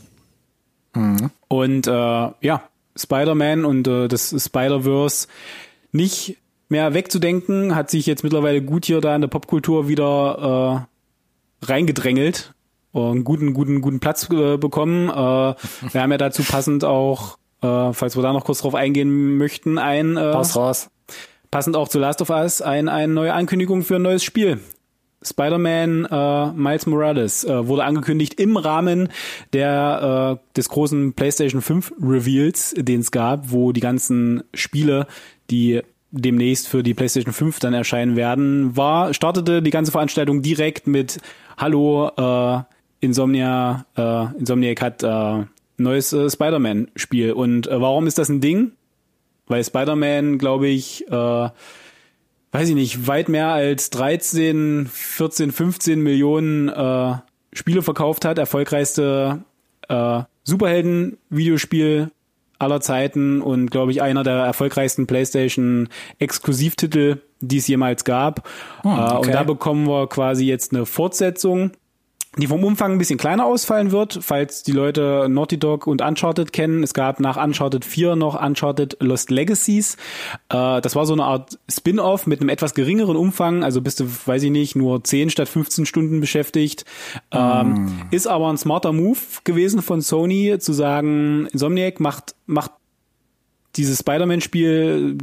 Und 1.49 1.87
äh, 1.87 1.91
ja, 1.91 2.63
Spider-Man 2.97 3.65
und 3.65 3.87
äh, 3.89 4.09
das 4.09 4.35
Spider-Verse 4.37 5.29
nicht 5.93 6.37
mehr 6.69 6.95
wegzudenken, 6.95 7.75
hat 7.75 7.91
sich 7.91 8.07
jetzt 8.07 8.23
mittlerweile 8.23 8.63
gut 8.63 8.85
hier 8.85 9.01
da 9.01 9.15
in 9.15 9.21
der 9.21 9.29
Popkultur 9.29 9.89
wieder 9.89 10.87
äh, 11.63 11.67
reingedrängelt 11.67 12.55
einen 12.93 13.25
guten, 13.25 13.55
guten, 13.55 13.81
guten 13.81 14.01
Platz 14.01 14.29
äh, 14.31 14.57
bekommen. 14.57 15.09
Äh, 15.09 15.13
wir 15.13 16.03
haben 16.03 16.13
ja 16.13 16.19
dazu 16.19 16.43
passend 16.43 16.85
auch, 16.85 17.39
äh, 17.63 17.93
falls 17.93 18.17
wir 18.17 18.23
da 18.23 18.33
noch 18.33 18.45
kurz 18.45 18.61
drauf 18.61 18.75
eingehen 18.75 19.37
möchten, 19.37 19.79
ein 19.79 20.17
äh, 20.17 20.21
Raus, 20.21 20.57
raus. 20.57 20.91
passend 21.51 21.77
auch 21.77 21.89
zu 21.89 21.99
Last 21.99 22.21
of 22.23 22.31
Us 22.31 22.63
ein, 22.63 22.89
eine 22.89 23.13
neue 23.13 23.33
Ankündigung 23.33 23.83
für 23.83 23.97
ein 23.97 24.03
neues 24.03 24.25
Spiel. 24.25 24.61
Spider-Man 25.23 26.07
äh, 26.07 26.53
Miles 26.53 26.87
Morales 26.87 27.45
äh, 27.45 27.69
wurde 27.69 27.85
angekündigt 27.85 28.41
im 28.41 28.57
Rahmen 28.57 29.11
der 29.53 30.39
äh, 30.41 30.57
des 30.57 30.69
großen 30.71 31.13
PlayStation 31.13 31.61
5 31.61 31.93
Reveals, 32.01 32.75
den 32.77 33.01
es 33.01 33.11
gab, 33.11 33.51
wo 33.51 33.73
die 33.73 33.81
ganzen 33.81 34.45
Spiele, 34.55 35.07
die 35.51 35.83
demnächst 36.11 36.69
für 36.69 36.83
die 36.83 36.95
PlayStation 36.95 37.35
5 37.35 37.61
dann 37.61 37.75
erscheinen 37.75 38.17
werden, 38.17 38.77
war, 38.77 39.13
startete 39.15 39.63
die 39.63 39.71
ganze 39.71 39.93
Veranstaltung 39.93 40.43
direkt 40.43 40.87
mit 40.87 41.19
Hallo, 41.57 42.09
äh, 42.17 42.63
Insomnia, 43.01 43.87
äh, 43.97 44.39
Insomniac 44.39 44.81
hat 44.81 45.03
äh, 45.03 45.45
neues 45.77 46.13
äh, 46.13 46.31
Spider-Man-Spiel. 46.31 47.33
Und 47.33 47.67
äh, 47.67 47.81
warum 47.81 48.07
ist 48.07 48.19
das 48.19 48.29
ein 48.29 48.41
Ding? 48.41 48.73
Weil 49.47 49.65
Spider-Man, 49.65 50.39
glaube 50.39 50.69
ich, 50.69 51.09
äh, 51.09 51.49
weiß 52.53 52.69
ich 52.69 52.75
nicht, 52.75 53.07
weit 53.07 53.29
mehr 53.29 53.49
als 53.49 53.91
13, 53.91 54.87
14, 54.91 55.51
15 55.51 56.01
Millionen 56.01 56.69
äh, 56.69 57.15
Spiele 57.53 57.83
verkauft 57.83 58.25
hat. 58.25 58.39
Erfolgreichste 58.39 59.45
äh, 59.89 60.23
Superhelden-Videospiel 60.45 62.11
aller 62.59 62.81
Zeiten 62.81 63.41
und 63.41 63.71
glaube 63.71 63.91
ich 63.91 64.03
einer 64.03 64.23
der 64.23 64.35
erfolgreichsten 64.35 65.07
PlayStation 65.07 65.89
Exklusivtitel, 66.19 67.23
die 67.41 67.57
es 67.57 67.67
jemals 67.67 68.05
gab. 68.05 68.47
Hm, 68.83 68.93
okay. 68.93 69.15
äh, 69.15 69.19
und 69.19 69.35
da 69.35 69.43
bekommen 69.45 69.89
wir 69.89 70.09
quasi 70.09 70.45
jetzt 70.45 70.75
eine 70.75 70.85
Fortsetzung 70.87 71.73
die 72.39 72.47
vom 72.47 72.63
Umfang 72.63 72.93
ein 72.93 72.99
bisschen 72.99 73.19
kleiner 73.19 73.45
ausfallen 73.45 73.91
wird, 73.91 74.21
falls 74.23 74.63
die 74.63 74.71
Leute 74.71 75.27
Naughty 75.29 75.59
Dog 75.59 75.89
und 75.89 76.01
Uncharted 76.01 76.53
kennen. 76.53 76.85
Es 76.85 76.95
gab 76.95 77.19
nach 77.19 77.43
Uncharted 77.43 77.85
4 77.85 78.15
noch 78.15 78.41
Uncharted 78.41 78.99
Lost 79.01 79.33
Legacies. 79.33 79.97
Äh, 80.49 80.81
das 80.81 80.95
war 80.95 81.07
so 81.07 81.13
eine 81.13 81.25
Art 81.25 81.59
Spin-off 81.69 82.29
mit 82.29 82.41
einem 82.41 82.49
etwas 82.49 82.75
geringeren 82.75 83.17
Umfang, 83.17 83.65
also 83.65 83.81
bist 83.81 83.99
du, 83.99 84.05
weiß 84.27 84.45
ich 84.45 84.53
nicht, 84.53 84.77
nur 84.77 85.03
10 85.03 85.31
statt 85.31 85.49
15 85.49 85.87
Stunden 85.87 86.21
beschäftigt. 86.21 86.85
Ähm, 87.33 87.73
mm. 87.73 87.89
Ist 88.13 88.29
aber 88.29 88.49
ein 88.49 88.59
smarter 88.59 88.93
Move 88.93 89.19
gewesen 89.43 89.83
von 89.83 90.01
Sony, 90.01 90.57
zu 90.61 90.73
sagen, 90.73 91.49
Insomniac 91.53 91.99
macht, 91.99 92.37
macht 92.47 92.71
dieses 93.77 94.01
Spider-Man-Spiel 94.01 95.17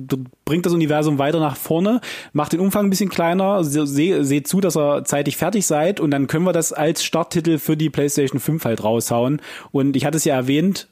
bringt 0.46 0.66
das 0.66 0.74
Universum 0.74 1.20
weiter 1.20 1.40
nach 1.40 1.58
vorne, 1.58 2.02
macht 2.34 2.54
den 2.54 2.60
Umfang 2.60 2.86
ein 2.86 2.90
bisschen 2.90 3.10
kleiner, 3.10 3.64
seht 3.64 4.26
seh 4.26 4.44
zu, 4.44 4.62
dass 4.62 4.78
ihr 4.78 5.04
zeitig 5.04 5.38
fertig 5.38 5.66
seid 5.66 6.00
und 6.00 6.12
dann 6.12 6.28
können 6.28 6.46
wir 6.46 6.54
das 6.54 6.72
als 6.74 7.04
Starttitel 7.04 7.58
für 7.58 7.76
die 7.76 7.90
PlayStation 7.90 8.40
5 8.40 8.64
halt 8.66 8.84
raushauen. 8.84 9.42
Und 9.72 9.96
ich 9.96 10.06
hatte 10.06 10.18
es 10.18 10.26
ja 10.26 10.36
erwähnt, 10.36 10.88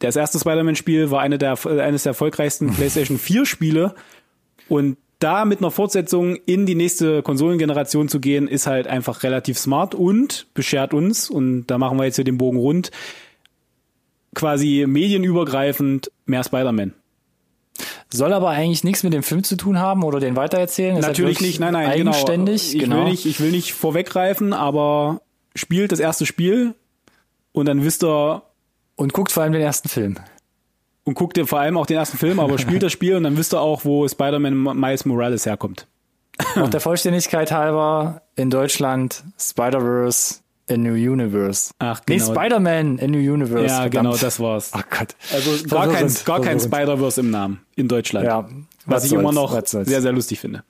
das 0.00 0.16
erste 0.16 0.38
Spider-Man-Spiel 0.38 1.10
war 1.10 1.20
eine 1.20 1.38
der, 1.38 1.56
eines 1.66 2.02
der 2.02 2.10
erfolgreichsten 2.10 2.70
PlayStation 2.74 3.18
4-Spiele 3.18 3.94
und 4.68 4.96
da 5.22 5.44
mit 5.44 5.60
einer 5.60 5.70
Fortsetzung 5.70 6.36
in 6.46 6.66
die 6.66 6.74
nächste 6.74 7.22
Konsolengeneration 7.22 8.08
zu 8.08 8.18
gehen, 8.18 8.48
ist 8.48 8.66
halt 8.66 8.88
einfach 8.88 9.22
relativ 9.22 9.56
smart 9.56 9.94
und 9.94 10.48
beschert 10.52 10.92
uns, 10.92 11.30
und 11.30 11.66
da 11.66 11.78
machen 11.78 11.96
wir 11.96 12.04
jetzt 12.04 12.16
hier 12.16 12.24
den 12.24 12.38
Bogen 12.38 12.58
rund, 12.58 12.90
quasi 14.34 14.84
medienübergreifend 14.86 16.10
mehr 16.26 16.44
Spider-Man. 16.44 16.94
Soll 18.10 18.32
aber 18.34 18.50
eigentlich 18.50 18.84
nichts 18.84 19.02
mit 19.02 19.14
dem 19.14 19.22
Film 19.22 19.42
zu 19.42 19.56
tun 19.56 19.78
haben 19.78 20.02
oder 20.02 20.20
den 20.20 20.36
weitererzählen? 20.36 20.96
Ist 20.96 21.06
Natürlich 21.06 21.40
nicht, 21.40 21.60
nein, 21.60 21.72
nein, 21.72 21.96
genau. 21.96 22.10
eigenständig. 22.10 22.72
Genau. 22.72 22.76
Ich, 22.76 22.82
genau. 22.82 22.96
will 22.96 23.10
nicht, 23.10 23.26
ich 23.26 23.40
will 23.40 23.50
nicht 23.50 23.72
vorweggreifen, 23.72 24.52
aber 24.52 25.22
spielt 25.54 25.92
das 25.92 26.00
erste 26.00 26.26
Spiel 26.26 26.74
und 27.52 27.66
dann 27.66 27.84
wisst 27.84 28.04
ihr. 28.04 28.42
Und 28.94 29.14
guckt 29.14 29.32
vor 29.32 29.42
allem 29.42 29.54
den 29.54 29.62
ersten 29.62 29.88
Film. 29.88 30.16
Und 31.04 31.14
guckt 31.14 31.40
vor 31.48 31.58
allem 31.58 31.78
auch 31.78 31.86
den 31.86 31.96
ersten 31.96 32.18
Film, 32.18 32.38
aber 32.38 32.58
spielt 32.58 32.82
das 32.82 32.92
Spiel 32.92 33.16
und 33.16 33.22
dann 33.22 33.38
wisst 33.38 33.54
ihr 33.54 33.60
auch, 33.60 33.84
wo 33.84 34.06
Spider-Man 34.06 34.78
Miles 34.78 35.06
Morales 35.06 35.46
herkommt. 35.46 35.86
Auch 36.56 36.68
der 36.68 36.80
Vollständigkeit 36.80 37.50
halber 37.50 38.22
in 38.36 38.50
Deutschland 38.50 39.24
Spider-Verse 39.38 40.41
A 40.70 40.76
New 40.76 40.94
Universe. 40.94 41.72
Ach, 41.78 42.00
genau. 42.04 42.24
Nee, 42.24 42.32
Spider-Man 42.32 43.00
A 43.00 43.06
New 43.06 43.18
Universe. 43.18 43.66
Ja, 43.66 43.82
verdammt. 43.82 43.92
genau, 43.92 44.16
das 44.16 44.40
war's. 44.40 44.70
Ach 44.72 44.84
Gott. 44.88 45.14
Also 45.32 45.68
gar 45.68 45.88
kein, 45.88 46.14
gar 46.24 46.40
kein 46.40 46.60
Spider-Verse 46.60 47.20
im 47.20 47.30
Namen 47.30 47.60
in 47.74 47.88
Deutschland. 47.88 48.26
Ja. 48.26 48.48
Was, 48.86 49.02
was 49.02 49.04
ich 49.04 49.12
immer 49.12 49.32
noch 49.32 49.60
sehr, 49.64 50.02
sehr 50.02 50.12
lustig 50.12 50.40
finde. 50.40 50.64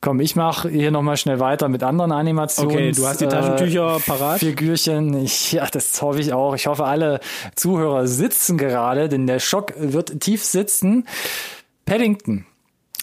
Komm, 0.00 0.20
ich 0.20 0.36
mache 0.36 0.68
hier 0.68 0.90
nochmal 0.90 1.16
schnell 1.16 1.40
weiter 1.40 1.68
mit 1.68 1.82
anderen 1.82 2.12
Animationen. 2.12 2.76
Okay, 2.76 2.92
du 2.92 3.06
hast 3.06 3.20
die 3.20 3.26
Taschentücher 3.26 3.96
äh, 3.96 4.00
parat. 4.00 4.38
Figürchen. 4.40 5.14
Ich, 5.24 5.52
ja, 5.52 5.66
das 5.66 6.00
hoffe 6.02 6.20
ich 6.20 6.32
auch. 6.32 6.54
Ich 6.54 6.66
hoffe, 6.66 6.84
alle 6.84 7.20
Zuhörer 7.54 8.06
sitzen 8.06 8.58
gerade, 8.58 9.08
denn 9.08 9.26
der 9.26 9.40
Schock 9.40 9.72
wird 9.76 10.20
tief 10.20 10.44
sitzen. 10.44 11.06
Paddington. 11.86 12.46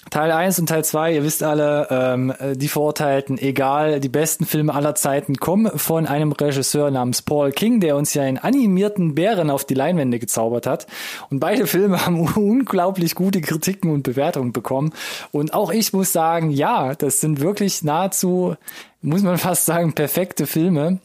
Teil 0.10 0.32
1 0.32 0.60
und 0.60 0.68
Teil 0.68 0.84
2, 0.84 1.16
ihr 1.16 1.24
wisst 1.24 1.44
alle, 1.44 1.88
ähm, 1.90 2.34
die 2.56 2.68
Verurteilten, 2.68 3.38
egal, 3.38 4.00
die 4.00 4.10
besten 4.10 4.46
Filme 4.46 4.74
aller 4.74 4.96
Zeiten 4.96 5.38
kommen 5.38 5.72
von 5.78 6.06
einem 6.06 6.32
Regisseur 6.32 6.92
namens 6.92 7.22
Paul 7.22 7.52
King, 7.52 7.80
der 7.80 7.96
uns 7.96 8.14
ja 8.14 8.24
einen 8.24 8.38
animierten 8.38 9.16
Bären 9.16 9.50
auf 9.50 9.66
die 9.66 9.74
Leinwände 9.74 10.20
gezaubert 10.20 10.68
hat. 10.68 10.88
Und 11.30 11.40
beide 11.40 11.68
Filme 11.68 12.06
haben 12.06 12.20
unglaublich 12.36 13.16
gute 13.16 13.42
Kritiken 13.42 13.92
und 13.92 14.04
Bewertungen 14.04 14.54
bekommen. 14.54 14.94
Und 15.32 15.54
auch 15.54 15.72
ich 15.72 15.94
muss 15.94 16.12
sagen, 16.12 16.52
ja, 16.52 16.94
das 16.96 17.20
sind 17.20 17.42
wirklich 17.42 17.84
nahezu 17.84 18.56
muss 19.04 19.22
man 19.22 19.38
fast 19.38 19.66
sagen, 19.66 19.94
perfekte 19.94 20.48
Filme, 20.48 21.00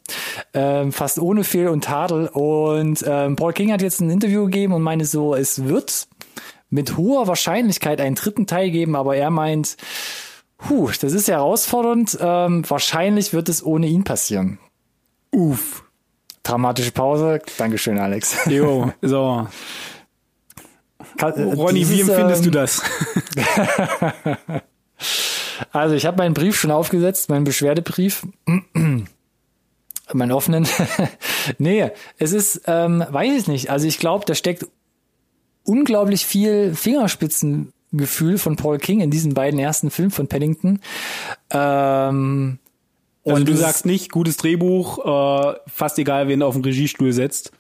ähm, 0.55 0.93
fast 0.93 1.19
ohne 1.19 1.43
Fehl 1.43 1.67
und 1.67 1.85
Tadel. 1.85 2.29
Und 2.29 3.05
ähm, 3.07 3.35
Paul 3.37 3.53
King 3.53 3.73
hat 3.73 3.83
jetzt 3.83 4.01
ein 4.01 4.09
Interview 4.09 4.45
gegeben 4.45 4.73
und 4.73 4.83
meine 4.83 5.05
so, 5.05 5.35
es 5.35 5.65
wird 5.65 6.07
mit 6.71 6.97
hoher 6.97 7.27
Wahrscheinlichkeit 7.27 8.01
einen 8.01 8.15
dritten 8.15 8.47
Teil 8.47 8.71
geben, 8.71 8.97
aber 8.97 9.17
er 9.17 9.31
meint, 9.31 9.77
puh, 10.59 10.91
das 11.01 11.13
ist 11.13 11.29
herausfordernd. 11.29 12.19
Ähm, 12.21 12.69
wahrscheinlich 12.69 13.33
wird 13.33 13.49
es 13.49 13.65
ohne 13.65 13.87
ihn 13.87 14.05
passieren. 14.05 14.59
Uff. 15.33 15.85
Dramatische 16.43 16.93
Pause. 16.93 17.41
Dankeschön, 17.59 17.99
Alex. 17.99 18.37
Jo, 18.47 18.93
so. 19.03 19.47
Kann, 21.17 21.33
äh, 21.35 21.43
Ronny, 21.43 21.81
dieses, 21.81 21.97
wie 21.97 22.01
empfindest 22.01 22.45
ähm, 22.45 22.51
du 22.53 22.59
das? 22.59 22.83
also 25.73 25.95
ich 25.95 26.07
habe 26.07 26.17
meinen 26.19 26.35
Brief 26.35 26.59
schon 26.59 26.71
aufgesetzt, 26.71 27.29
meinen 27.29 27.45
Beschwerdebrief. 27.45 28.27
meinen 30.13 30.33
offenen. 30.33 30.67
nee, 31.59 31.91
es 32.19 32.33
ist, 32.33 32.63
ähm, 32.67 33.05
weiß 33.09 33.33
ich 33.41 33.49
nicht. 33.49 33.71
Also 33.71 33.87
ich 33.87 33.99
glaube, 33.99 34.25
da 34.25 34.35
steckt 34.35 34.67
unglaublich 35.69 36.27
viel 36.27 36.75
Fingerspitzengefühl 36.75 38.39
von 38.39 38.57
Paul 38.57 38.79
King 38.79 39.01
in 39.01 39.11
diesen 39.11 39.35
beiden 39.35 39.61
ersten 39.61 39.91
Filmen 39.91 40.11
von 40.11 40.27
Paddington. 40.27 40.81
Ähm, 41.51 42.59
also 43.25 43.45
du 43.45 43.55
sagst 43.55 43.85
nicht, 43.85 44.11
gutes 44.11 44.39
Drehbuch, 44.39 45.05
äh, 45.05 45.55
fast 45.67 45.99
egal, 45.99 46.29
wen 46.29 46.41
du 46.41 46.47
auf 46.47 46.55
den 46.55 46.65
Regiestuhl 46.65 47.13
setzt. 47.13 47.53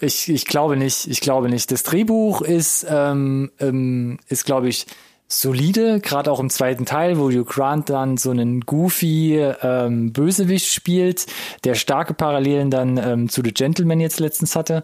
Ich, 0.00 0.28
ich 0.28 0.44
glaube 0.44 0.76
nicht, 0.76 1.08
ich 1.08 1.20
glaube 1.20 1.48
nicht. 1.48 1.72
Das 1.72 1.82
Drehbuch 1.82 2.42
ist, 2.42 2.86
ähm, 2.88 3.50
ähm, 3.58 4.18
ist 4.28 4.44
glaube 4.44 4.68
ich, 4.68 4.86
solide, 5.28 6.00
gerade 6.00 6.32
auch 6.32 6.40
im 6.40 6.48
zweiten 6.48 6.86
Teil, 6.86 7.18
wo 7.18 7.30
Hugh 7.30 7.44
Grant 7.44 7.90
dann 7.90 8.16
so 8.16 8.30
einen 8.30 8.62
goofy 8.62 9.36
ähm, 9.62 10.12
Bösewicht 10.12 10.72
spielt, 10.72 11.26
der 11.64 11.74
starke 11.74 12.14
Parallelen 12.14 12.70
dann 12.70 12.96
ähm, 12.96 13.28
zu 13.28 13.42
The 13.44 13.52
Gentleman 13.52 14.00
jetzt 14.00 14.20
letztens 14.20 14.56
hatte. 14.56 14.82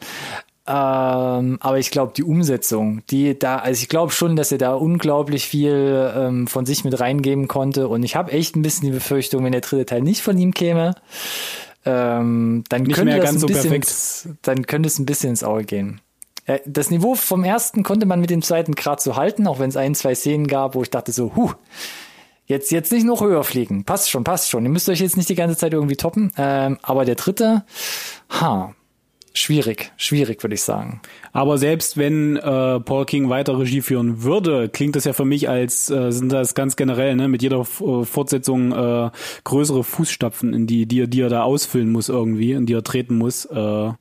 Ähm, 0.67 1.59
aber 1.61 1.79
ich 1.79 1.91
glaube, 1.91 2.13
die 2.17 2.23
Umsetzung, 2.23 3.03
die 3.11 3.39
da, 3.39 3.57
also 3.57 3.83
ich 3.83 3.89
glaube 3.89 4.13
schon, 4.13 4.35
dass 4.35 4.51
er 4.51 4.59
da 4.59 4.75
unglaublich 4.75 5.47
viel 5.47 6.13
ähm, 6.17 6.47
von 6.47 6.65
sich 6.65 6.85
mit 6.85 6.99
reingeben 6.99 7.49
konnte. 7.49 7.89
Und 7.89 8.03
ich 8.03 8.17
habe 8.17 8.33
echt 8.33 8.57
ein 8.57 8.63
bisschen 8.63 8.87
die 8.87 8.93
Befürchtung, 8.93 9.45
wenn 9.45 9.53
der 9.53 9.61
dritte 9.61 9.85
Teil 9.85 10.01
nicht 10.01 10.23
von 10.23 10.39
ihm 10.39 10.55
käme, 10.55 10.95
ähm, 11.85 12.65
dann 12.71 12.83
nicht 12.85 12.97
könnte 12.97 13.19
das 13.19 13.31
ein 13.31 13.39
so 13.39 13.47
bisschen, 13.47 13.75
ins, 13.75 14.29
dann 14.41 14.67
könnte 14.67 14.87
es 14.87 14.99
ein 14.99 15.05
bisschen 15.05 15.31
ins 15.31 15.45
Auge 15.45 15.65
gehen. 15.65 16.01
Äh, 16.47 16.61
das 16.65 16.91
Niveau 16.91 17.15
vom 17.15 17.45
ersten 17.45 17.83
konnte 17.83 18.07
man 18.07 18.21
mit 18.21 18.31
dem 18.31 18.41
zweiten 18.41 18.75
Grad 18.75 19.03
so 19.03 19.17
halten, 19.17 19.47
auch 19.47 19.59
wenn 19.59 19.69
es 19.69 19.77
ein, 19.77 19.95
zwei 19.95 20.15
Szenen 20.15 20.47
gab, 20.47 20.75
wo 20.75 20.83
ich 20.83 20.89
dachte 20.89 21.13
so, 21.13 21.37
huh, 21.37 21.53
jetzt, 22.47 22.71
jetzt 22.71 22.91
nicht 22.91 23.05
noch 23.05 23.21
höher 23.21 23.45
fliegen. 23.45 23.85
Passt 23.85 24.09
schon, 24.09 24.25
passt 24.25 24.49
schon. 24.49 24.65
Ihr 24.65 24.71
müsst 24.71 24.89
euch 24.89 25.01
jetzt 25.01 25.19
nicht 25.19 25.29
die 25.29 25.35
ganze 25.35 25.59
Zeit 25.59 25.75
irgendwie 25.75 25.97
toppen. 25.97 26.33
Ähm, 26.39 26.79
aber 26.81 27.05
der 27.05 27.17
dritte, 27.17 27.65
ha, 28.31 28.75
schwierig, 29.35 29.93
schwierig, 29.97 30.43
würde 30.43 30.55
ich 30.55 30.63
sagen. 30.63 31.01
Aber 31.33 31.59
selbst 31.59 31.97
wenn 31.97 32.37
äh, 32.37 32.81
Paul 32.81 33.05
King 33.05 33.29
weiter 33.29 33.59
Regie 33.59 33.83
führen 33.83 34.23
würde, 34.23 34.69
klingt 34.69 34.97
das 34.97 35.05
ja 35.05 35.13
für 35.13 35.25
mich 35.25 35.49
als 35.49 35.91
äh, 35.91 36.11
sind 36.13 36.33
das 36.33 36.55
ganz 36.55 36.77
generell 36.77 37.17
ne 37.17 37.29
mit 37.29 37.43
jeder 37.43 37.61
äh, 37.61 38.05
Fortsetzung 38.05 38.73
äh, 38.73 39.11
größere 39.43 39.85
Fußstapfen, 39.85 40.55
in 40.55 40.67
die, 40.67 40.87
die, 40.87 41.09
die 41.09 41.21
er 41.21 41.29
da 41.29 41.43
ausfüllen 41.43 41.91
muss 41.91 42.09
irgendwie, 42.09 42.53
in 42.53 42.67
die 42.67 42.75
er 42.75 42.85
treten 42.85 43.17
muss. 43.17 43.45
Äh, 43.45 43.93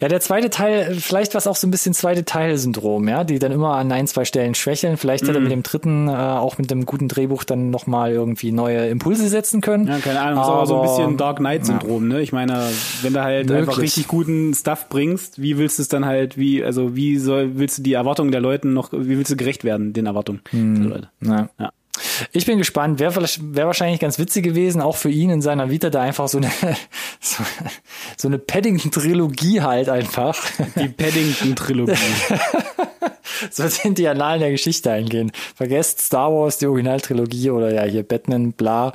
ja, 0.00 0.08
der 0.08 0.20
zweite 0.20 0.50
Teil, 0.50 0.94
vielleicht 0.94 1.34
war 1.34 1.38
es 1.38 1.46
auch 1.46 1.56
so 1.56 1.66
ein 1.66 1.70
bisschen 1.70 1.94
zweite 1.94 2.24
Teil-Syndrom, 2.24 3.08
ja, 3.08 3.24
die 3.24 3.38
dann 3.38 3.52
immer 3.52 3.74
an 3.74 3.90
ein, 3.92 4.06
zwei 4.06 4.24
Stellen 4.24 4.54
schwächeln. 4.54 4.96
Vielleicht 4.96 5.24
hätte 5.24 5.34
er 5.34 5.40
mhm. 5.40 5.44
mit 5.44 5.52
dem 5.52 5.62
dritten, 5.62 6.08
äh, 6.08 6.12
auch 6.12 6.58
mit 6.58 6.70
dem 6.70 6.86
guten 6.86 7.08
Drehbuch 7.08 7.44
dann 7.44 7.70
nochmal 7.70 8.12
irgendwie 8.12 8.52
neue 8.52 8.88
Impulse 8.88 9.28
setzen 9.28 9.60
können. 9.60 9.86
Ja, 9.86 9.98
keine 9.98 10.20
Ahnung, 10.20 10.38
aber, 10.38 10.46
ist 10.46 10.50
aber 10.50 10.66
so 10.66 10.80
ein 10.80 10.82
bisschen 10.82 11.16
Dark 11.16 11.38
Knight-Syndrom, 11.38 12.10
ja. 12.10 12.16
ne? 12.16 12.22
Ich 12.22 12.32
meine, 12.32 12.68
wenn 13.02 13.12
du 13.12 13.22
halt 13.22 13.48
Möglich. 13.48 13.68
einfach 13.68 13.78
richtig 13.80 14.08
guten 14.08 14.54
Stuff 14.54 14.88
bringst, 14.88 15.40
wie 15.40 15.58
willst 15.58 15.78
du 15.78 15.82
es 15.82 15.88
dann 15.88 16.04
halt, 16.04 16.36
wie, 16.36 16.64
also 16.64 16.96
wie 16.96 17.18
soll, 17.18 17.58
willst 17.58 17.78
du 17.78 17.82
die 17.82 17.94
Erwartungen 17.94 18.32
der 18.32 18.40
Leute 18.40 18.68
noch, 18.68 18.92
wie 18.92 19.16
willst 19.16 19.30
du 19.30 19.36
gerecht 19.36 19.64
werden, 19.64 19.92
den 19.92 20.06
Erwartungen 20.06 20.40
mhm. 20.52 20.74
der 20.80 20.88
Leute? 20.88 21.08
Ja. 21.20 21.48
ja. 21.58 21.70
Ich 22.32 22.46
bin 22.46 22.58
gespannt. 22.58 22.98
Wäre 22.98 23.14
wär 23.16 23.66
wahrscheinlich 23.66 24.00
ganz 24.00 24.18
witzig 24.18 24.44
gewesen, 24.44 24.80
auch 24.80 24.96
für 24.96 25.10
ihn 25.10 25.30
in 25.30 25.42
seiner 25.42 25.70
Vita 25.70 25.90
da 25.90 26.00
einfach 26.00 26.28
so 26.28 26.38
eine, 26.38 26.50
so, 27.20 27.42
so 28.16 28.28
eine 28.28 28.38
Paddington-Trilogie 28.38 29.60
halt 29.60 29.88
einfach. 29.88 30.38
Die 30.76 30.88
Paddington-Trilogie. 30.88 31.94
so 33.50 33.66
sind 33.68 33.98
die 33.98 34.08
Annalen 34.08 34.40
der 34.40 34.50
Geschichte 34.50 34.90
eingehen. 34.90 35.32
Vergesst 35.54 36.00
Star 36.00 36.32
Wars, 36.32 36.58
die 36.58 36.66
Originaltrilogie 36.66 37.50
oder 37.50 37.72
ja 37.72 37.82
hier 37.84 38.02
Batman, 38.02 38.52
bla. 38.52 38.94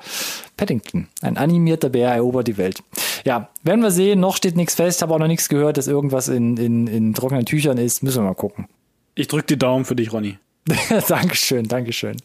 Paddington. 0.57 1.07
Ein 1.21 1.37
animierter 1.37 1.89
Bär 1.89 2.11
erobert 2.11 2.47
die 2.47 2.57
Welt. 2.57 2.81
Ja, 3.25 3.49
werden 3.63 3.81
wir 3.81 3.91
sehen. 3.91 4.19
Noch 4.19 4.37
steht 4.37 4.55
nichts 4.55 4.75
fest. 4.75 5.01
Habe 5.01 5.13
auch 5.13 5.19
noch 5.19 5.27
nichts 5.27 5.49
gehört, 5.49 5.77
dass 5.77 5.87
irgendwas 5.87 6.27
in, 6.27 6.57
in, 6.57 6.87
in 6.87 7.13
trockenen 7.13 7.45
Tüchern 7.45 7.77
ist. 7.77 8.03
Müssen 8.03 8.23
wir 8.23 8.29
mal 8.29 8.35
gucken. 8.35 8.67
Ich 9.15 9.27
drück 9.27 9.47
die 9.47 9.57
Daumen 9.57 9.85
für 9.85 9.95
dich, 9.95 10.13
Ronny. 10.13 10.37
Dankeschön, 11.07 11.67
Dankeschön. 11.67 12.17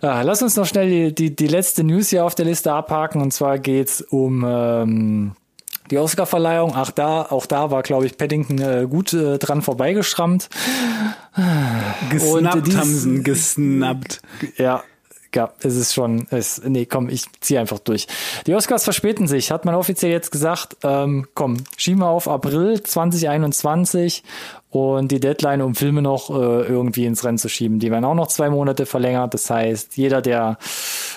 Ah, 0.00 0.22
lass 0.22 0.42
uns 0.42 0.56
noch 0.56 0.66
schnell 0.66 0.88
die, 0.88 1.14
die, 1.14 1.36
die 1.36 1.46
letzte 1.46 1.84
News 1.84 2.10
hier 2.10 2.24
auf 2.24 2.34
der 2.34 2.44
Liste 2.44 2.72
abhaken. 2.72 3.20
Und 3.20 3.32
zwar 3.32 3.58
geht's 3.58 4.00
um 4.00 4.44
ähm, 4.46 5.32
die 5.90 5.98
Oscar-Verleihung. 5.98 6.72
Ach, 6.74 6.90
da, 6.90 7.22
auch 7.22 7.46
da 7.46 7.70
war, 7.70 7.82
glaube 7.82 8.06
ich, 8.06 8.16
Paddington 8.16 8.58
äh, 8.58 8.86
gut 8.88 9.12
äh, 9.12 9.38
dran 9.38 9.62
vorbeigeschrammt. 9.62 10.48
Gesnappt 12.10 12.66
dies, 12.66 12.76
haben 12.76 12.94
sie 12.94 13.22
gesnappt. 13.22 14.22
Ja, 14.56 14.82
ja, 15.34 15.52
es 15.60 15.76
ist 15.76 15.94
schon, 15.94 16.26
es, 16.30 16.62
nee, 16.64 16.86
komm, 16.86 17.08
ich 17.08 17.24
ziehe 17.40 17.60
einfach 17.60 17.78
durch. 17.78 18.06
Die 18.46 18.54
Oscars 18.54 18.84
verspäten 18.84 19.26
sich, 19.26 19.50
hat 19.50 19.64
man 19.64 19.74
offiziell 19.74 20.12
jetzt 20.12 20.30
gesagt. 20.30 20.76
Ähm, 20.82 21.26
komm, 21.34 21.58
schieben 21.76 22.00
wir 22.00 22.08
auf 22.08 22.28
April 22.28 22.82
2021 22.82 24.22
und 24.70 25.12
die 25.12 25.20
Deadline, 25.20 25.60
um 25.60 25.74
Filme 25.74 26.00
noch 26.00 26.30
äh, 26.30 26.66
irgendwie 26.66 27.04
ins 27.04 27.24
Rennen 27.24 27.38
zu 27.38 27.48
schieben, 27.48 27.78
die 27.78 27.90
werden 27.90 28.04
auch 28.04 28.14
noch 28.14 28.28
zwei 28.28 28.48
Monate 28.48 28.86
verlängert. 28.86 29.34
Das 29.34 29.50
heißt, 29.50 29.96
jeder, 29.96 30.22
der 30.22 30.58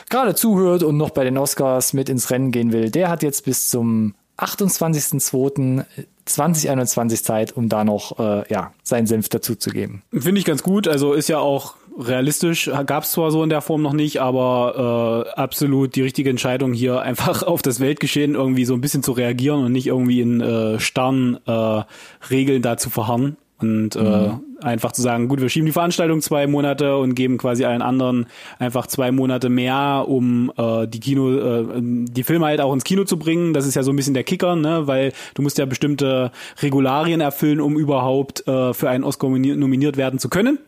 gerade 0.10 0.36
zuhört 0.36 0.84
und 0.84 0.98
noch 0.98 1.12
bei 1.12 1.24
den 1.24 1.38
Oscars 1.38 1.94
mit 1.94 2.10
ins 2.10 2.32
Rennen 2.32 2.52
gehen 2.52 2.74
will, 2.74 2.92
der 2.92 3.10
hat 3.10 3.24
jetzt 3.24 3.46
bis 3.46 3.70
zum 3.70 4.14
28.02.2021 4.38 7.24
Zeit, 7.24 7.56
um 7.56 7.70
da 7.70 7.86
noch 7.86 8.20
äh, 8.20 8.44
ja, 8.52 8.74
seinen 8.84 9.08
Senf 9.08 9.30
dazu 9.30 9.56
zu 9.56 9.70
geben. 9.70 10.02
Finde 10.12 10.40
ich 10.40 10.46
ganz 10.46 10.62
gut. 10.62 10.90
Also 10.90 11.14
ist 11.14 11.30
ja 11.30 11.40
auch 11.40 11.76
realistisch, 11.98 12.70
gab 12.86 13.04
es 13.04 13.12
zwar 13.12 13.32
so 13.32 13.44
in 13.44 13.50
der 13.50 13.62
Form 13.62 13.82
noch 13.82 13.94
nicht, 13.94 14.22
aber 14.22 15.26
äh, 15.36 15.40
absolut 15.40 15.96
die 15.96 16.02
richtige 16.02 16.30
Entscheidung 16.30 16.74
hier 16.74 17.02
einfach 17.02 17.44
auf 17.44 17.62
das 17.62 17.80
Weltgeschehen 17.80 18.36
irgendwie 18.36 18.66
so 18.66 18.74
ein 18.74 18.82
bisschen 18.82 19.04
zu 19.04 19.14
reagieren 19.14 19.64
und 19.64 19.72
nicht 19.72 19.88
irgendwie 19.88 20.22
in 20.22 20.42
äh, 20.42 20.80
starren 20.80 21.40
äh, 21.46 21.84
Regeln 22.30 22.62
da 22.62 22.78
zu 22.78 22.90
verharren. 22.90 23.38
Und 23.58 23.96
äh, 23.96 24.00
mhm. 24.00 24.42
einfach 24.62 24.92
zu 24.92 25.02
sagen, 25.02 25.30
gut, 25.30 25.40
wir 25.40 25.48
schieben 25.48 25.66
die 25.66 25.72
Veranstaltung 25.72 26.20
zwei 26.20 26.46
Monate 26.46 26.98
und 26.98 27.16
geben 27.16 27.38
quasi 27.38 27.64
allen 27.64 27.82
anderen 27.82 28.26
einfach 28.60 28.86
zwei 28.88 29.14
Monate 29.14 29.48
mehr, 29.48 30.04
um 30.08 30.52
äh, 30.58 30.86
die 30.88 31.00
Kino, 31.00 31.32
äh, 31.32 31.66
die 31.80 32.24
Filme 32.24 32.48
halt 32.48 32.60
auch 32.60 32.74
ins 32.74 32.84
Kino 32.84 33.06
zu 33.06 33.18
bringen. 33.18 33.54
Das 33.54 33.66
ist 33.66 33.76
ja 33.76 33.84
so 33.84 33.94
ein 33.94 33.96
bisschen 33.96 34.14
der 34.14 34.26
Kicker, 34.26 34.58
ne? 34.58 34.88
Weil 34.88 35.14
du 35.36 35.42
musst 35.42 35.58
ja 35.58 35.66
bestimmte 35.66 36.34
Regularien 36.62 37.22
erfüllen, 37.22 37.62
um 37.62 37.78
überhaupt 37.78 38.46
äh, 38.46 38.74
für 38.74 38.90
einen 38.90 39.06
Oscar 39.06 39.30
nominiert 39.30 39.96
werden 39.96 40.20
zu 40.20 40.28
können. 40.28 40.60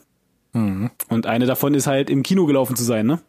Mhm. 0.58 0.90
Und 1.10 1.26
eine 1.26 1.46
davon 1.46 1.74
ist 1.74 1.88
halt 1.88 2.10
im 2.10 2.24
Kino 2.24 2.46
gelaufen 2.46 2.76
zu 2.76 2.84
sein, 2.84 3.06
ne? 3.06 3.20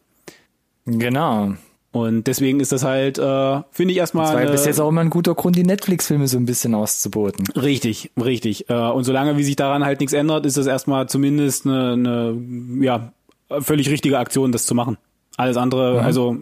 Genau. 0.87 1.55
Und 1.91 2.27
deswegen 2.27 2.61
ist 2.61 2.71
das 2.71 2.85
halt, 2.85 3.19
äh, 3.19 3.63
finde 3.71 3.93
ich 3.93 3.99
erstmal. 3.99 4.27
Das 4.27 4.35
war 4.35 4.43
ja 4.45 4.51
bis 4.51 4.67
jetzt 4.67 4.81
auch 4.81 4.89
immer 4.89 5.01
ein 5.01 5.11
guter 5.11 5.35
Grund, 5.35 5.57
die 5.57 5.65
Netflix-Filme 5.65 6.29
so 6.29 6.37
ein 6.37 6.45
bisschen 6.45 6.75
auszuboten. 6.75 7.47
Richtig, 7.57 8.11
richtig. 8.23 8.69
Äh, 8.69 8.75
und 8.75 9.05
solange 9.05 9.37
wie 9.37 9.45
sich 9.45 9.57
daran 9.57 9.85
halt 9.85 10.01
nichts 10.01 10.13
ändert, 10.13 10.45
ist 10.45 10.57
das 10.57 10.67
erstmal 10.67 11.09
zumindest 11.09 11.67
eine, 11.67 11.93
eine 11.93 12.39
ja, 12.81 13.13
völlig 13.61 13.89
richtige 13.91 14.19
Aktion, 14.19 14.53
das 14.53 14.67
zu 14.67 14.75
machen. 14.75 14.99
Alles 15.37 15.57
andere, 15.57 15.95
mhm. 15.95 16.07
also 16.07 16.37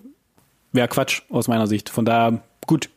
wäre 0.73 0.89
Quatsch 0.89 1.23
aus 1.31 1.49
meiner 1.49 1.67
Sicht. 1.67 1.91
Von 1.91 2.05
daher 2.05 2.41
gut. 2.67 2.91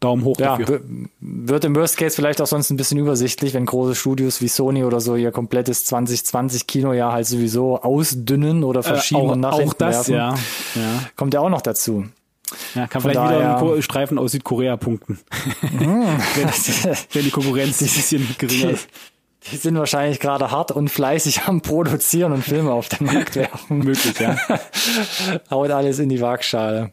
Daumen 0.00 0.24
hoch 0.24 0.38
ja, 0.38 0.56
dafür. 0.56 0.80
Wird 1.20 1.64
im 1.64 1.74
Worst 1.74 1.96
Case 1.96 2.14
vielleicht 2.14 2.40
auch 2.40 2.46
sonst 2.46 2.70
ein 2.70 2.76
bisschen 2.76 2.98
übersichtlich, 2.98 3.54
wenn 3.54 3.66
große 3.66 3.96
Studios 3.96 4.40
wie 4.40 4.48
Sony 4.48 4.84
oder 4.84 5.00
so 5.00 5.16
ihr 5.16 5.32
komplettes 5.32 5.84
2020 5.86 6.66
Kinojahr 6.68 7.12
halt 7.12 7.26
sowieso 7.26 7.80
ausdünnen 7.80 8.62
oder 8.62 8.80
äh, 8.80 8.84
verschieben 8.84 9.20
äh, 9.20 9.24
auch, 9.24 9.32
und 9.32 9.40
nach 9.40 9.52
auch 9.54 9.74
das. 9.74 10.06
Ja, 10.06 10.34
ja. 10.74 11.00
Kommt 11.16 11.34
ja 11.34 11.40
auch 11.40 11.50
noch 11.50 11.62
dazu. 11.62 12.04
Ja, 12.74 12.86
kann 12.86 13.02
Von 13.02 13.10
vielleicht 13.10 13.16
daher, 13.16 13.60
wieder 13.60 13.74
ein 13.74 13.82
Streifen 13.82 14.18
aus 14.18 14.32
Südkorea 14.32 14.76
punkten. 14.76 15.18
Mhm. 15.62 16.04
wenn, 16.34 16.96
wenn, 17.12 17.24
die 17.24 17.30
Konkurrenz 17.30 17.80
ein 17.80 17.86
bisschen 17.86 18.36
geringer 18.38 18.70
ist. 18.70 18.88
Die 19.52 19.56
sind 19.56 19.76
wahrscheinlich 19.78 20.20
gerade 20.20 20.50
hart 20.50 20.72
und 20.72 20.90
fleißig 20.90 21.42
am 21.46 21.60
Produzieren 21.60 22.32
und 22.32 22.42
Filme 22.42 22.72
auf 22.72 22.88
den 22.88 23.06
Markt 23.06 23.36
werfen. 23.36 23.78
Möglich, 23.78 24.18
ja. 24.18 24.36
Haut 25.50 25.70
alles 25.70 25.98
in 25.98 26.08
die 26.08 26.20
Waagschale. 26.20 26.92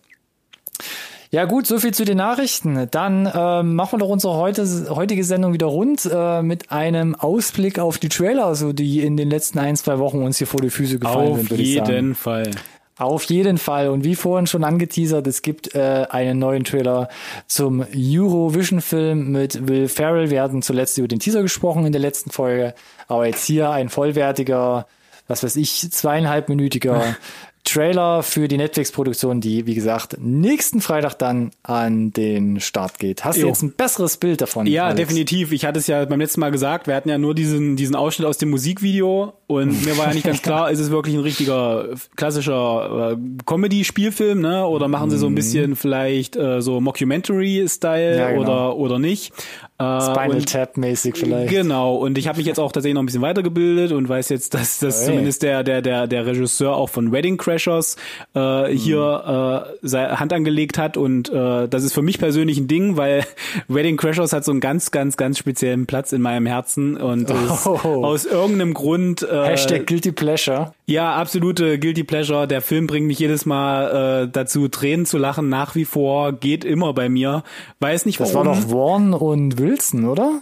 Ja 1.36 1.44
gut, 1.44 1.68
so 1.68 1.80
viel 1.80 1.94
zu 1.94 2.06
den 2.06 2.16
Nachrichten. 2.16 2.88
Dann 2.92 3.26
äh, 3.26 3.62
machen 3.62 4.00
wir 4.00 4.06
doch 4.06 4.08
unsere 4.08 4.36
heute, 4.36 4.66
heutige 4.90 5.26
Sendung 5.26 5.52
wieder 5.52 5.66
rund 5.66 6.10
äh, 6.10 6.42
mit 6.42 6.72
einem 6.72 7.14
Ausblick 7.14 7.78
auf 7.78 7.98
die 7.98 8.08
Trailer, 8.08 8.46
also 8.46 8.72
die 8.72 9.02
in 9.02 9.18
den 9.18 9.30
letzten 9.30 9.60
ein, 9.60 9.76
zwei 9.76 10.00
Wochen 10.00 10.24
uns 10.24 10.38
hier 10.38 10.48
vor 10.48 10.62
die 10.62 10.70
Füße 10.70 10.98
gefallen 10.98 11.34
auf 11.34 11.40
sind. 11.40 11.52
Auf 11.52 11.60
jeden 11.60 12.16
Fall. 12.16 12.52
Auf 12.98 13.26
jeden 13.26 13.58
Fall. 13.58 13.90
Und 13.90 14.06
wie 14.06 14.16
vorhin 14.16 14.48
schon 14.48 14.64
angeteasert, 14.64 15.28
es 15.28 15.42
gibt 15.42 15.76
äh, 15.76 16.06
einen 16.10 16.40
neuen 16.40 16.64
Trailer 16.64 17.10
zum 17.48 17.86
Eurovision-Film 17.94 19.30
mit 19.34 19.68
Will 19.68 19.90
Ferrell. 19.90 20.30
Wir 20.30 20.42
hatten 20.42 20.62
zuletzt 20.62 20.98
über 20.98 21.10
den 21.10 21.20
Teaser 21.20 21.42
gesprochen 21.42 21.86
in 21.86 21.92
der 21.92 22.00
letzten 22.00 22.32
Folge. 22.32 22.74
Aber 23.10 23.26
jetzt 23.26 23.44
hier 23.44 23.72
ein 23.72 23.90
vollwertiger, 23.90 24.88
was 25.28 25.44
weiß 25.44 25.58
ich, 25.58 25.92
zweieinhalbminütiger 25.92 27.18
Trailer 27.66 28.24
für 28.24 28.48
die 28.48 28.58
Netflix-Produktion, 28.58 29.42
die, 29.42 29.66
wie 29.66 29.76
gesagt, 29.76 30.18
nächsten 30.20 30.82
Freitag 30.82 31.16
dann 31.16 31.52
an 31.64 32.12
den 32.12 32.60
Start 32.60 33.00
geht. 33.00 33.26
Hast 33.26 33.38
jo. 33.38 33.44
du 33.44 33.48
jetzt 33.50 33.64
ein 33.64 33.74
besseres 33.74 34.18
Bild 34.18 34.42
davon? 34.42 34.68
Ja, 34.68 34.86
Alex? 34.86 34.98
definitiv. 34.98 35.52
Ich 35.52 35.66
hatte 35.66 35.80
es 35.80 35.88
ja 35.88 36.06
beim 36.06 36.20
letzten 36.20 36.40
Mal 36.40 36.52
gesagt, 36.52 36.88
wir 36.88 36.96
hatten 36.96 37.10
ja 37.10 37.18
nur 37.18 37.36
diesen, 37.36 37.76
diesen 37.76 37.96
Ausschnitt 37.96 38.28
aus 38.28 38.38
dem 38.38 38.52
Musikvideo 38.52 39.34
und 39.48 39.86
mir 39.86 39.96
war 39.98 40.08
ja 40.08 40.14
nicht 40.14 40.26
ganz 40.26 40.42
klar, 40.42 40.72
ist 40.72 40.80
es 40.80 40.90
wirklich 40.90 41.16
ein 41.16 41.22
richtiger 41.22 41.90
klassischer 42.16 43.12
äh, 43.12 43.18
Comedy-Spielfilm, 43.46 44.42
ne? 44.42 44.66
Oder 44.66 44.88
machen 44.88 45.12
sie 45.12 45.18
so 45.18 45.28
ein 45.28 45.34
mhm. 45.34 45.36
bisschen 45.36 45.76
vielleicht 45.76 46.36
äh, 46.36 46.62
so 46.62 46.82
Mockumentary-Style 46.82 48.18
ja, 48.18 48.32
genau. 48.32 48.42
oder, 48.42 48.76
oder 48.78 49.00
nicht? 49.00 49.34
Äh, 49.78 50.02
Spinal 50.02 50.42
Tap-mäßig 50.42 51.16
vielleicht. 51.16 51.52
Genau, 51.52 51.96
und 51.96 52.18
ich 52.18 52.28
habe 52.28 52.38
mich 52.38 52.48
jetzt 52.48 52.60
auch 52.60 52.72
tatsächlich 52.72 52.96
noch 52.96 53.04
ein 53.04 53.08
bisschen 53.08 53.22
weitergebildet 53.22 53.92
und 53.92 54.08
weiß 54.08 54.30
jetzt, 54.30 54.54
dass, 54.54 54.80
dass 54.80 55.02
hey. 55.02 55.08
zumindest 55.08 55.44
der, 55.44 55.64
der, 55.64 55.82
der, 55.82 56.08
der 56.08 56.26
Regisseur 56.26 56.76
auch 56.76 56.90
von 56.90 57.12
Wedding 57.12 57.38
Crashers 57.38 57.98
äh, 58.34 58.70
hier 58.70 59.76
mhm. 59.82 59.90
äh, 59.94 60.08
Hand 60.16 60.32
angelegt 60.34 60.78
hat 60.78 60.96
und 60.98 61.30
äh, 61.30 61.68
das 61.68 61.84
ist 61.84 61.94
für 61.94 62.02
mich 62.02 62.20
persönlich 62.20 62.58
ein 62.58 62.68
Ding, 62.68 62.98
weil 62.98 63.26
Wedding 63.68 63.98
Crashers 63.98 64.34
hat 64.34 64.46
so 64.46 64.52
einen 64.52 64.62
ganz, 64.62 64.92
ganz, 64.92 65.18
ganz 65.18 65.38
speziellen 65.38 65.86
Platz 65.86 66.14
in 66.14 66.22
meinem 66.22 66.46
Herzen 66.46 66.98
und 66.98 67.30
oh. 67.30 68.06
aus 68.06 68.26
irgendeinem 68.26 68.74
Grund 68.74 69.28
äh, 69.44 69.50
Hashtag 69.50 69.88
Guilty 69.88 70.12
Pleasure. 70.12 70.74
Ja, 70.86 71.16
absolute 71.16 71.80
Guilty 71.80 72.04
Pleasure. 72.04 72.48
Der 72.48 72.62
Film 72.62 72.88
bringt 72.88 73.08
mich 73.08 73.20
jedes 73.20 73.46
Mal 73.46 74.24
äh, 74.24 74.30
dazu, 74.32 74.68
Tränen 74.68 75.06
zu 75.06 75.18
lachen, 75.18 75.50
nach 75.50 75.76
wie 75.76 75.86
vor, 75.86 76.34
geht 76.34 76.64
immer 76.64 76.94
bei 76.94 77.10
mir. 77.10 77.44
Weiß 77.80 78.06
nicht 78.06 78.20
warum. 78.20 78.34
Das 78.34 78.46
war 78.46 78.56
doch 78.56 78.72
Warren 78.72 79.14
und 79.14 79.58
Wilson, 79.58 80.06
oder? 80.06 80.42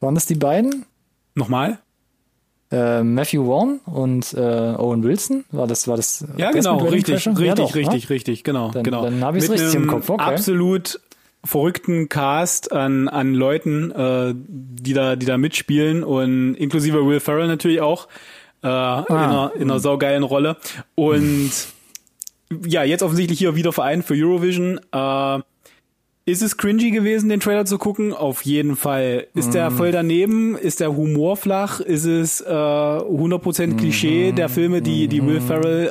Waren 0.00 0.14
das 0.14 0.26
die 0.26 0.34
beiden? 0.34 0.84
Nochmal? 1.34 1.78
Äh, 2.72 3.02
Matthew 3.02 3.44
Vaughn 3.44 3.80
und 3.84 4.32
äh, 4.32 4.40
Owen 4.40 5.02
Wilson 5.02 5.44
war 5.50 5.66
das 5.66 5.86
war 5.88 5.96
das 5.96 6.24
ja 6.38 6.52
genau 6.52 6.78
richtig 6.78 7.16
richtig 7.16 7.38
ja, 7.44 7.54
doch, 7.54 7.74
richtig 7.74 8.04
ne? 8.04 8.10
richtig 8.10 8.44
genau 8.44 8.70
dann, 8.70 8.82
genau 8.82 9.04
dann 9.04 9.22
habe 9.22 9.36
ich 9.36 9.50
richtig 9.50 9.74
im 9.74 9.86
Kopf 9.86 10.08
okay. 10.08 10.22
absolut 10.22 10.98
verrückten 11.44 12.08
Cast 12.08 12.72
an 12.72 13.08
an 13.08 13.34
Leuten 13.34 13.90
äh, 13.90 14.34
die 14.36 14.92
da 14.92 15.16
die 15.16 15.26
da 15.26 15.38
mitspielen 15.38 16.04
und 16.04 16.54
inklusive 16.54 17.06
Will 17.06 17.20
Ferrell 17.20 17.48
natürlich 17.48 17.80
auch 17.80 18.08
äh, 18.62 18.68
ah. 18.68 19.04
in, 19.08 19.14
einer, 19.14 19.52
in 19.56 19.62
einer 19.62 19.80
saugeilen 19.80 20.22
Rolle 20.22 20.56
und 20.94 21.50
ja 22.64 22.84
jetzt 22.84 23.02
offensichtlich 23.02 23.38
hier 23.38 23.56
wieder 23.56 23.72
Verein 23.72 24.02
für 24.02 24.14
Eurovision 24.14 24.80
äh, 24.92 25.40
ist 26.24 26.40
es 26.40 26.56
cringy 26.56 26.92
gewesen, 26.92 27.28
den 27.28 27.40
Trailer 27.40 27.64
zu 27.64 27.78
gucken? 27.78 28.12
Auf 28.12 28.42
jeden 28.42 28.76
Fall. 28.76 29.26
Ist 29.34 29.50
mm. 29.50 29.52
der 29.52 29.70
mhm. 29.70 29.76
voll 29.76 29.90
daneben? 29.90 30.56
Ist 30.56 30.78
der 30.78 30.96
Humor 30.96 31.36
flach? 31.36 31.80
Ist 31.80 32.04
es 32.04 32.40
äh, 32.40 32.44
100% 32.48 33.76
Klischee 33.76 34.30
mm. 34.30 34.36
der 34.36 34.48
Filme, 34.48 34.82
die, 34.82 35.08
die 35.08 35.26
Will 35.26 35.40
mhm. 35.40 35.44
Ferrell 35.44 35.88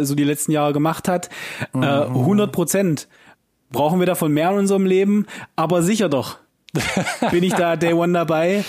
äh, 0.00 0.04
so 0.04 0.14
die 0.14 0.24
letzten 0.24 0.52
Jahre 0.52 0.72
gemacht 0.72 1.06
hat? 1.06 1.28
Äh, 1.74 1.76
100%. 1.76 3.06
Brauchen 3.74 3.98
wir 3.98 4.06
davon 4.06 4.32
mehr 4.32 4.50
in 4.50 4.58
unserem 4.58 4.86
Leben? 4.86 5.26
Aber 5.56 5.82
sicher 5.82 6.08
doch. 6.08 6.38
Bin 7.30 7.42
ich 7.42 7.54
da 7.54 7.76
Day 7.76 7.92
One 7.92 8.12
dabei? 8.12 8.64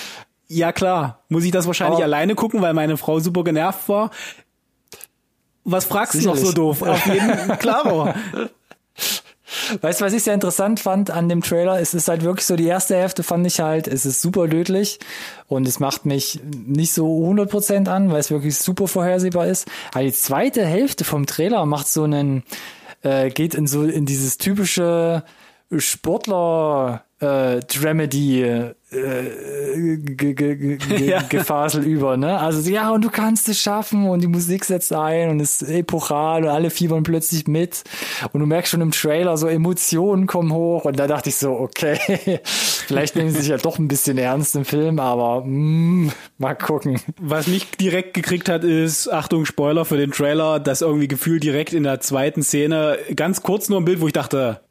Ja 0.48 0.72
klar. 0.72 1.24
Muss 1.30 1.44
ich 1.44 1.52
das 1.52 1.68
wahrscheinlich 1.68 2.00
oh. 2.00 2.04
alleine 2.04 2.34
gucken, 2.34 2.62
weil 2.62 2.74
meine 2.74 2.98
Frau 2.98 3.20
super 3.20 3.44
genervt 3.44 3.88
war? 3.88 4.10
Was 5.64 5.86
fragst 5.86 6.16
du 6.16 6.28
noch 6.28 6.36
so 6.36 6.52
doof? 6.52 6.82
Auf 6.82 7.06
jeden 7.06 7.58
Klaro. 7.60 8.14
Weißt 9.82 10.02
du, 10.02 10.06
was 10.06 10.14
ich 10.14 10.24
sehr 10.24 10.34
interessant 10.34 10.80
fand 10.80 11.12
an 11.12 11.30
dem 11.30 11.42
Trailer? 11.42 11.80
Es 11.80 11.94
ist 11.94 12.08
halt 12.08 12.24
wirklich 12.24 12.46
so, 12.46 12.56
die 12.56 12.66
erste 12.66 12.96
Hälfte 12.96 13.24
fand 13.24 13.46
ich 13.46 13.60
halt, 13.60 13.88
es 13.88 14.06
ist 14.06 14.22
super 14.22 14.48
lödlich 14.48 15.00
und 15.48 15.68
es 15.68 15.80
macht 15.80 16.06
mich 16.06 16.40
nicht 16.66 16.94
so 16.94 17.08
100% 17.08 17.88
an, 17.88 18.12
weil 18.12 18.20
es 18.20 18.32
wirklich 18.32 18.58
super 18.58 18.88
vorhersehbar 18.88 19.48
ist. 19.48 19.68
Aber 19.94 20.04
die 20.04 20.14
zweite 20.14 20.66
Hälfte 20.66 21.04
vom 21.04 21.26
Trailer 21.26 21.66
macht 21.66 21.88
so 21.88 22.04
einen, 22.04 22.44
äh, 23.06 23.30
geht 23.30 23.56
in 23.56 23.68
so, 23.68 23.84
in 23.84 24.06
dieses 24.06 24.38
typische 24.38 25.24
Sportler, 25.78 27.04
äh, 27.20 27.60
Dramedy 27.62 28.44
äh, 28.96 29.98
ge, 29.98 30.34
ge, 30.34 30.56
ge, 30.56 31.06
Ja. 31.06 31.22
Gefasel 31.22 31.84
über, 31.84 32.18
ne? 32.18 32.40
Also 32.40 32.70
ja, 32.70 32.92
und 32.92 33.04
du 33.04 33.10
kannst 33.10 33.50
es 33.50 33.60
schaffen 33.62 34.08
und 34.08 34.22
die 34.22 34.28
Musik 34.28 34.66
setzt 34.66 34.94
ein 34.94 35.30
und 35.30 35.40
es 35.40 35.62
ist 35.62 35.70
epochal 35.70 36.44
und 36.44 36.50
alle 36.50 36.70
fiebern 36.70 37.04
plötzlich 37.04 37.48
mit 37.48 37.84
und 38.32 38.40
du 38.40 38.46
merkst 38.46 38.72
schon 38.72 38.82
im 38.82 38.92
Trailer 38.92 39.38
so 39.38 39.48
Emotionen 39.48 40.28
kommen 40.28 40.54
hoch 40.54 40.86
und 40.86 40.98
da 41.00 41.08
dachte 41.08 41.30
ich 41.30 41.36
so, 41.36 41.52
okay, 41.52 42.00
vielleicht 42.44 43.16
nehmen 43.16 43.30
sie 43.30 43.40
sich 43.40 43.50
ja 43.50 43.58
doch 43.58 43.80
ein 43.80 43.88
bisschen 43.88 44.18
ernst 44.18 44.56
im 44.56 44.66
Film, 44.66 45.00
aber 45.00 45.44
mm, 45.46 46.12
mal 46.38 46.56
gucken. 46.56 47.00
Was 47.20 47.48
mich 47.48 47.70
direkt 47.72 48.14
gekriegt 48.14 48.50
hat, 48.50 48.64
ist, 48.64 49.12
Achtung, 49.12 49.46
Spoiler 49.46 49.86
für 49.86 49.98
den 49.98 50.12
Trailer, 50.12 50.60
dass 50.60 50.82
irgendwie 50.82 51.08
gefühlt 51.08 51.44
direkt 51.44 51.74
in 51.74 51.84
der 51.84 52.00
zweiten 52.00 52.44
Szene, 52.44 52.98
ganz 53.16 53.44
kurz 53.44 53.70
nur 53.70 53.80
ein 53.80 53.86
Bild, 53.86 54.02
wo 54.02 54.08
ich 54.08 54.14
dachte, 54.14 54.62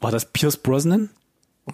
war 0.00 0.10
das 0.10 0.26
Pierce 0.32 0.56
Brosnan? 0.56 1.10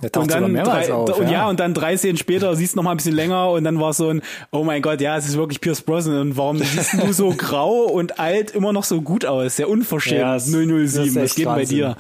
Und 0.03 0.31
dann, 0.31 0.55
drei, 0.55 0.93
auf, 0.93 1.19
und 1.19 1.31
ja. 1.31 1.49
und 1.49 1.61
dann 1.61 1.75
drei 1.75 1.97
Szenen 1.97 2.17
später 2.17 2.55
siehst 2.57 2.75
du 2.75 2.79
noch 2.79 2.85
mal 2.85 2.91
ein 2.93 2.97
bisschen 2.97 3.15
länger 3.15 3.51
und 3.51 3.65
dann 3.65 3.81
war 3.81 3.93
so 3.93 4.09
ein, 4.11 4.23
oh 4.53 4.65
mein 4.65 4.83
Gott, 4.83 5.01
ja, 5.01 5.17
es 5.17 5.27
ist 5.29 5.37
wirklich 5.37 5.61
Pierce 5.61 5.83
Brosnan 5.83 6.21
und 6.21 6.37
warum 6.37 6.59
siehst 6.59 6.95
du 6.95 7.13
so 7.13 7.35
grau 7.37 7.85
und 7.85 8.19
alt 8.19 8.51
immer 8.53 8.73
noch 8.73 8.85
so 8.85 9.01
gut 9.03 9.25
aus? 9.25 9.57
Sehr 9.57 9.69
unverschämt. 9.69 10.21
Ja, 10.21 10.37
es- 10.37 10.45
das 10.45 10.53
007, 10.53 10.85
ist 10.85 10.97
was 11.17 11.17
echt 11.17 11.37
geht 11.37 11.47
bei 11.47 11.65
dir? 11.65 11.97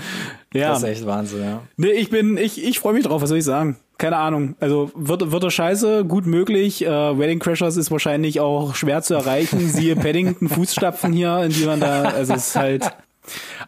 Ja. 0.55 0.71
Das 0.71 0.79
ist 0.79 0.85
echt 0.89 1.07
Wahnsinn, 1.07 1.43
ja. 1.43 1.63
Nee, 1.77 1.91
ich 1.93 2.11
bin, 2.11 2.37
ich, 2.39 2.63
ich 2.65 2.79
freue 2.79 2.95
mich 2.95 3.05
drauf, 3.05 3.21
was 3.23 3.29
soll 3.29 3.39
ich 3.39 3.45
sagen? 3.45 3.77
Keine 3.99 4.17
Ahnung. 4.17 4.57
Also 4.61 4.91
wird, 4.95 5.33
wird 5.33 5.43
er 5.43 5.51
scheiße, 5.51 6.05
gut 6.05 6.27
möglich. 6.27 6.85
Äh, 6.85 7.19
Wedding 7.19 7.39
Crashers 7.39 7.77
ist 7.77 7.91
wahrscheinlich 7.91 8.41
auch 8.41 8.75
schwer 8.75 9.03
zu 9.03 9.15
erreichen. 9.15 9.69
Siehe 9.69 9.97
Paddington 9.97 10.49
Fußstapfen 10.49 11.13
hier, 11.13 11.43
in 11.43 11.53
die 11.53 11.65
man 11.65 11.81
da, 11.81 12.03
also 12.03 12.35
es 12.35 12.49
ist 12.49 12.57
halt. 12.57 12.85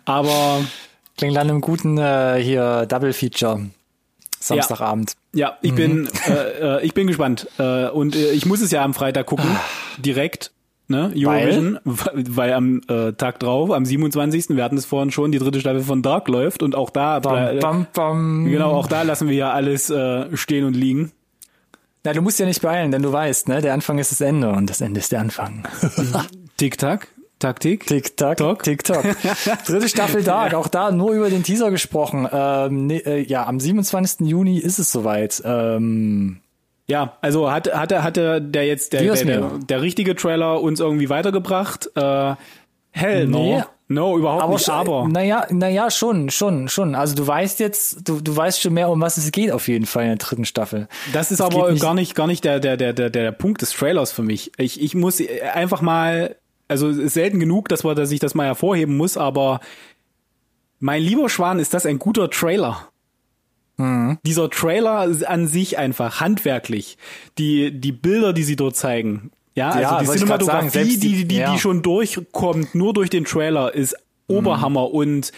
Aber 0.04 0.60
Klingt 1.16 1.34
nach 1.34 1.42
einem 1.42 1.60
guten 1.60 1.98
äh, 1.98 2.40
hier 2.40 2.86
Double 2.86 3.12
Feature. 3.12 3.66
Samstagabend. 4.48 5.12
ja, 5.34 5.56
ich 5.62 5.74
bin, 5.74 6.08
äh, 6.28 6.78
äh, 6.78 6.84
ich 6.84 6.94
bin 6.94 7.06
gespannt. 7.06 7.48
Äh, 7.58 7.88
und 7.88 8.16
äh, 8.16 8.32
ich 8.32 8.46
muss 8.46 8.60
es 8.60 8.70
ja 8.70 8.82
am 8.82 8.94
Freitag 8.94 9.26
gucken, 9.26 9.48
direkt. 9.98 10.52
Ne, 10.90 11.12
Eurovision, 11.14 11.78
weil, 11.84 12.24
weil 12.30 12.52
am 12.54 12.80
äh, 12.88 13.12
Tag 13.12 13.40
drauf, 13.40 13.70
am 13.72 13.84
27. 13.84 14.56
wir 14.56 14.64
hatten 14.64 14.78
es 14.78 14.86
vorhin 14.86 15.10
schon, 15.10 15.30
die 15.32 15.38
dritte 15.38 15.60
Staffel 15.60 15.82
von 15.82 16.00
Dark 16.00 16.28
läuft 16.28 16.62
und 16.62 16.74
auch 16.74 16.88
da, 16.88 17.20
Bam, 17.20 17.58
bam, 17.58 17.86
bam. 17.92 18.44
genau, 18.46 18.70
auch 18.72 18.86
da 18.86 19.02
lassen 19.02 19.28
wir 19.28 19.36
ja 19.36 19.52
alles 19.52 19.90
äh, 19.90 20.34
stehen 20.34 20.64
und 20.64 20.72
liegen. 20.74 21.12
Ja, 22.06 22.14
du 22.14 22.22
musst 22.22 22.38
ja 22.38 22.46
nicht 22.46 22.62
beeilen, 22.62 22.90
denn 22.90 23.02
du 23.02 23.12
weißt, 23.12 23.48
ne, 23.48 23.60
der 23.60 23.74
Anfang 23.74 23.98
ist 23.98 24.12
das 24.12 24.22
Ende 24.22 24.48
und 24.48 24.70
das 24.70 24.80
Ende 24.80 25.00
ist 25.00 25.12
der 25.12 25.20
Anfang. 25.20 25.68
Tick-Tack, 26.56 27.08
Taktik. 27.38 27.86
Tick-Tack, 27.86 28.38
Tock. 28.38 28.62
Tick-Tock. 28.62 29.04
Dritte 29.66 29.88
Staffel 29.88 30.22
Dark, 30.22 30.54
auch 30.54 30.68
da 30.68 30.90
nur 30.90 31.12
über 31.12 31.30
den 31.30 31.42
Teaser 31.42 31.70
gesprochen. 31.70 32.28
Ähm, 32.32 32.86
nee, 32.86 32.98
äh, 32.98 33.20
ja, 33.22 33.46
am 33.46 33.60
27. 33.60 34.26
Juni 34.28 34.58
ist 34.58 34.78
es 34.78 34.90
soweit. 34.90 35.40
Ähm, 35.44 36.40
Ja, 36.88 37.16
also 37.20 37.50
hat, 37.50 37.72
hatte, 37.72 38.02
hatte 38.02 38.40
der 38.42 38.66
jetzt 38.66 38.92
der, 38.92 39.02
der, 39.02 39.24
der, 39.24 39.50
der 39.58 39.82
richtige 39.82 40.16
Trailer 40.16 40.60
uns 40.62 40.80
irgendwie 40.80 41.08
weitergebracht? 41.10 41.90
Äh, 41.94 42.34
hell 42.90 43.26
no. 43.28 43.38
Nee. 43.58 43.62
No, 43.90 44.18
überhaupt 44.18 44.42
aber 44.42 44.52
nicht, 44.54 44.66
schon- 44.66 44.74
aber. 44.74 45.08
Naja, 45.08 45.46
naja, 45.48 45.90
schon, 45.90 46.28
schon, 46.28 46.68
schon. 46.68 46.94
Also 46.94 47.14
du 47.14 47.26
weißt 47.26 47.58
jetzt, 47.58 48.06
du, 48.06 48.20
du 48.20 48.36
weißt 48.36 48.60
schon 48.60 48.74
mehr, 48.74 48.90
um 48.90 49.00
was 49.00 49.16
es 49.16 49.32
geht 49.32 49.50
auf 49.50 49.66
jeden 49.66 49.86
Fall 49.86 50.02
in 50.02 50.08
der 50.10 50.16
dritten 50.18 50.44
Staffel. 50.44 50.88
Das 51.14 51.30
ist 51.30 51.40
Es 51.40 51.46
aber 51.46 51.70
nicht- 51.70 51.80
gar 51.80 51.94
nicht, 51.94 52.14
gar 52.14 52.26
nicht 52.26 52.44
der, 52.44 52.60
der, 52.60 52.76
der, 52.76 52.92
der, 52.92 53.08
der 53.08 53.32
Punkt 53.32 53.62
des 53.62 53.70
Trailers 53.70 54.12
für 54.12 54.22
mich. 54.22 54.52
Ich, 54.58 54.82
ich 54.82 54.94
muss 54.94 55.22
einfach 55.54 55.80
mal, 55.80 56.36
also 56.68 56.88
ist 56.88 57.14
selten 57.14 57.40
genug, 57.40 57.68
dass 57.68 57.82
man, 57.84 57.96
dass 57.96 58.10
ich 58.12 58.20
das 58.20 58.34
mal 58.34 58.46
hervorheben 58.46 58.96
muss, 58.96 59.16
aber 59.16 59.60
mein 60.80 61.02
lieber 61.02 61.28
Schwan, 61.28 61.58
ist 61.58 61.74
das 61.74 61.86
ein 61.86 61.98
guter 61.98 62.30
Trailer? 62.30 62.88
Mhm. 63.76 64.18
Dieser 64.24 64.50
Trailer 64.50 65.08
an 65.26 65.46
sich 65.46 65.78
einfach 65.78 66.20
handwerklich, 66.20 66.98
die 67.38 67.70
die 67.72 67.92
Bilder, 67.92 68.32
die 68.32 68.42
sie 68.42 68.56
dort 68.56 68.76
zeigen, 68.76 69.30
ja, 69.54 69.80
Ja, 69.80 69.90
also 69.96 70.08
wollte 70.08 70.20
die 70.24 70.28
sagen, 70.28 70.40
Cinematografie, 70.40 70.70
selbst 70.70 71.02
die- 71.02 71.08
die 71.16 71.24
die, 71.28 71.36
ja. 71.36 71.52
die 71.52 71.58
schon 71.58 71.82
durchkommt, 71.82 72.74
nur 72.74 72.92
durch 72.92 73.10
den 73.10 73.24
Trailer, 73.24 73.74
ist 73.74 73.96
Oberhammer 74.28 74.90
und 74.92 75.32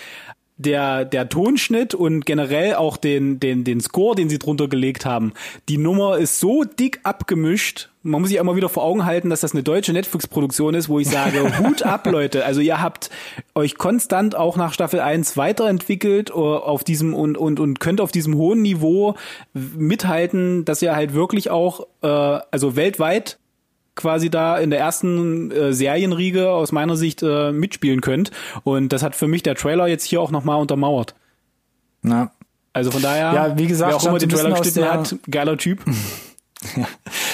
der, 0.57 1.05
der 1.07 1.29
Tonschnitt 1.29 1.95
und 1.95 2.27
generell 2.27 2.75
auch 2.75 2.97
den, 2.99 3.41
den, 3.41 3.65
den 3.65 3.81
Score, 3.81 4.15
den 4.15 4.29
sie 4.29 4.39
drunter 4.39 4.69
gelegt 4.69 5.07
haben. 5.07 5.33
Die 5.69 5.79
Nummer 5.79 6.19
ist 6.19 6.41
so 6.41 6.65
dick 6.65 7.01
abgemischt. 7.03 7.90
Man 8.03 8.23
muss 8.23 8.31
sich 8.31 8.39
immer 8.39 8.57
wieder 8.57 8.71
vor 8.71 8.83
Augen 8.83 9.05
halten, 9.05 9.29
dass 9.29 9.41
das 9.41 9.53
eine 9.53 9.63
deutsche 9.63 9.93
Netflix-Produktion 9.93 10.75
ist, 10.75 10.89
wo 10.89 10.99
ich 10.99 11.09
sage, 11.09 11.59
Hut 11.59 11.83
ab, 11.83 12.07
Leute. 12.07 12.47
Also 12.47 12.61
ihr 12.63 12.81
habt 12.81 13.11
euch 13.55 13.77
konstant 13.77 14.35
auch 14.35 14.57
nach 14.57 14.73
Staffel 14.73 15.01
1 15.01 15.37
weiterentwickelt 15.37 16.31
äh, 16.31 16.33
auf 16.33 16.83
diesem 16.83 17.15
und, 17.15 17.37
und, 17.37 17.61
und 17.61 17.79
könnt 17.79 18.01
auf 18.01 18.11
diesem 18.11 18.37
hohen 18.37 18.63
Niveau 18.63 19.17
mithalten, 19.53 20.65
dass 20.65 20.81
ihr 20.81 20.97
halt 20.97 21.13
wirklich 21.13 21.51
auch, 21.51 21.87
äh, 22.03 22.07
also 22.07 22.75
weltweit 22.75 23.39
quasi 23.97 24.31
da 24.31 24.57
in 24.59 24.71
der 24.71 24.79
ersten 24.79 25.51
äh, 25.51 25.75
Serienriege 25.75 26.51
aus 26.51 26.73
meiner 26.73 26.97
Sicht 26.97 27.23
äh, 27.23 27.53
mitspielen 27.53 28.01
könnt. 28.01 28.31
Und 28.65 28.95
das 28.95 29.03
hat 29.03 29.15
für 29.15 29.29
mich 29.29 29.43
der 29.43 29.57
Trailer 29.57 29.87
jetzt 29.89 30.05
hier 30.05 30.23
auch 30.23 30.31
nochmal 30.31 30.59
untermauert. 30.59 31.15
Na, 32.01 32.31
Also 32.73 32.91
von 32.91 33.03
daher, 33.03 33.35
Ja, 33.35 33.59
wie 33.59 33.67
gesagt, 33.67 33.91
wer 33.91 33.97
auch 33.97 34.07
immer 34.07 34.19
den 34.19 34.31
Trailer 34.31 34.51
geschnitten 34.57 34.85
hat, 34.91 35.17
geiler 35.31 35.59
Typ. 35.59 35.85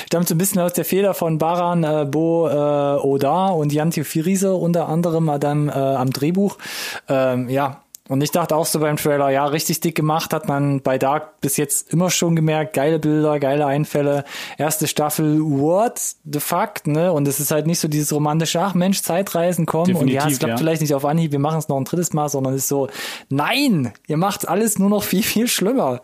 stammt 0.07 0.29
so 0.29 0.35
ein 0.35 0.39
bisschen 0.39 0.61
aus 0.61 0.73
der 0.73 0.85
Feder 0.85 1.15
von 1.15 1.39
Baran 1.39 1.85
äh, 1.85 2.07
Bo 2.09 2.49
äh, 2.49 2.53
Oda 2.53 3.49
und 3.49 3.73
Jan 3.73 3.91
Theofirise 3.91 4.55
unter 4.55 4.89
anderem 4.89 5.29
äh, 5.29 5.39
dann 5.39 5.69
äh, 5.69 5.73
am 5.73 6.11
Drehbuch. 6.11 6.59
Ähm, 7.09 7.49
ja, 7.49 7.83
und 8.09 8.21
ich 8.23 8.31
dachte 8.31 8.55
auch 8.55 8.67
so 8.67 8.79
beim 8.79 8.97
Trailer, 8.97 9.31
ja, 9.31 9.47
richtig 9.47 9.81
dick 9.81 9.95
gemacht 9.97 10.33
hat 10.33 10.49
man 10.49 10.81
bei 10.81 10.99
Dark 10.99 11.41
bis 11.41 11.57
jetzt 11.57 11.93
immer 11.93 12.11
schon 12.11 12.37
gemerkt, 12.37 12.75
geile 12.75 12.99
Bilder, 12.99 13.41
geile 13.41 13.67
Einfälle. 13.67 14.25
Erste 14.59 14.87
Staffel, 14.87 15.41
what 15.41 16.01
the 16.25 16.39
fuck, 16.39 16.87
ne? 16.87 17.13
Und 17.13 17.27
es 17.27 17.41
ist 17.41 17.51
halt 17.51 17.67
nicht 17.67 17.81
so 17.81 17.89
dieses 17.89 18.13
romantische, 18.13 18.61
ach 18.61 18.75
Mensch, 18.75 19.03
Zeitreisen 19.03 19.67
kommen 19.67 19.95
und 19.97 20.09
ja, 20.09 20.27
es 20.29 20.39
klappt 20.39 20.53
ja. 20.53 20.57
vielleicht 20.57 20.83
nicht 20.83 20.95
auf 20.95 21.05
Anhieb, 21.05 21.33
wir 21.33 21.39
machen 21.39 21.59
es 21.59 21.69
noch 21.69 21.77
ein 21.77 21.85
drittes 21.85 22.13
Mal, 22.13 22.29
sondern 22.29 22.55
es 22.55 22.63
ist 22.63 22.69
so, 22.69 22.89
nein, 23.29 23.93
ihr 24.07 24.17
macht 24.17 24.49
alles 24.49 24.79
nur 24.79 24.89
noch 24.89 25.03
viel, 25.03 25.23
viel 25.23 25.49
schlimmer. 25.49 26.01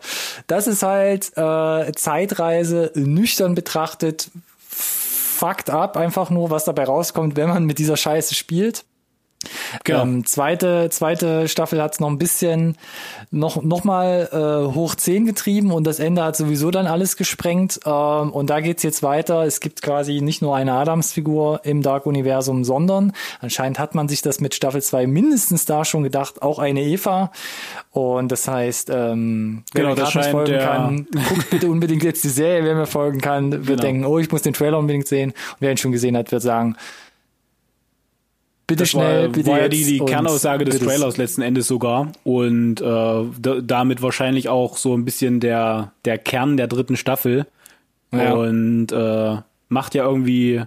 Das 0.47 0.67
ist 0.67 0.83
halt 0.83 1.31
äh, 1.37 1.91
Zeitreise 1.93 2.91
nüchtern 2.95 3.55
betrachtet, 3.55 4.29
fucked 4.67 5.69
up, 5.69 5.97
einfach 5.97 6.29
nur, 6.29 6.49
was 6.49 6.65
dabei 6.65 6.83
rauskommt, 6.83 7.35
wenn 7.35 7.49
man 7.49 7.65
mit 7.65 7.79
dieser 7.79 7.97
Scheiße 7.97 8.35
spielt. 8.35 8.85
Genau. 9.83 10.03
Ähm, 10.03 10.25
zweite, 10.25 10.89
zweite 10.89 11.47
Staffel 11.47 11.81
hat's 11.81 11.99
noch 11.99 12.09
ein 12.09 12.17
bisschen 12.17 12.77
noch, 13.31 13.61
noch 13.63 13.83
mal 13.83 14.29
äh, 14.31 14.73
hoch 14.75 14.95
10 14.95 15.25
getrieben 15.25 15.71
und 15.71 15.85
das 15.85 15.99
Ende 15.99 16.23
hat 16.23 16.35
sowieso 16.35 16.71
dann 16.71 16.87
alles 16.87 17.17
gesprengt. 17.17 17.79
Ähm, 17.85 18.31
und 18.31 18.49
da 18.49 18.59
geht's 18.61 18.83
jetzt 18.83 19.03
weiter. 19.03 19.43
Es 19.43 19.59
gibt 19.59 19.81
quasi 19.81 20.21
nicht 20.21 20.41
nur 20.41 20.55
eine 20.55 20.73
Adams-Figur 20.73 21.61
im 21.63 21.81
Dark-Universum, 21.81 22.63
sondern 22.63 23.13
anscheinend 23.41 23.79
hat 23.79 23.95
man 23.95 24.07
sich 24.07 24.21
das 24.21 24.39
mit 24.39 24.53
Staffel 24.55 24.81
2 24.81 25.07
mindestens 25.07 25.65
da 25.65 25.85
schon 25.85 26.03
gedacht, 26.03 26.41
auch 26.41 26.59
eine 26.59 26.81
Eva. 26.81 27.31
Und 27.91 28.31
das 28.31 28.47
heißt, 28.47 28.89
ähm, 28.91 29.63
wer 29.73 29.83
Genau, 29.83 29.95
mir 29.95 30.03
nicht 30.03 30.25
folgen 30.31 30.51
der- 30.51 30.65
kann, 30.65 31.07
guckt 31.29 31.49
bitte 31.49 31.69
unbedingt 31.69 32.03
jetzt 32.03 32.23
die 32.23 32.29
Serie, 32.29 32.63
wer 32.63 32.75
mir 32.75 32.85
folgen 32.87 33.21
kann, 33.21 33.51
wird 33.51 33.65
Genau. 33.67 33.81
denken, 33.81 34.05
oh, 34.05 34.19
ich 34.19 34.31
muss 34.31 34.41
den 34.41 34.53
Trailer 34.53 34.77
unbedingt 34.79 35.07
sehen. 35.07 35.31
Und 35.31 35.57
wer 35.59 35.71
ihn 35.71 35.77
schon 35.77 35.91
gesehen 35.91 36.15
hat, 36.17 36.31
wird 36.31 36.41
sagen, 36.41 36.75
bitte 38.73 38.83
Das 38.83 38.89
schnell, 38.89 39.23
war, 39.23 39.29
bitte 39.29 39.51
war 39.51 39.61
ja 39.61 39.69
die, 39.69 39.83
die 39.83 39.99
Kernaussage 39.99 40.65
des 40.65 40.79
Trailers 40.79 41.17
letzten 41.17 41.41
Endes 41.41 41.67
sogar. 41.67 42.11
Und 42.23 42.81
äh, 42.81 42.83
da, 42.83 43.61
damit 43.61 44.01
wahrscheinlich 44.01 44.49
auch 44.49 44.77
so 44.77 44.95
ein 44.95 45.05
bisschen 45.05 45.39
der, 45.39 45.93
der 46.05 46.17
Kern 46.17 46.57
der 46.57 46.67
dritten 46.67 46.97
Staffel. 46.97 47.45
Ja. 48.11 48.33
Und 48.33 48.91
äh, 48.91 49.37
macht 49.69 49.95
ja 49.95 50.05
irgendwie 50.05 50.63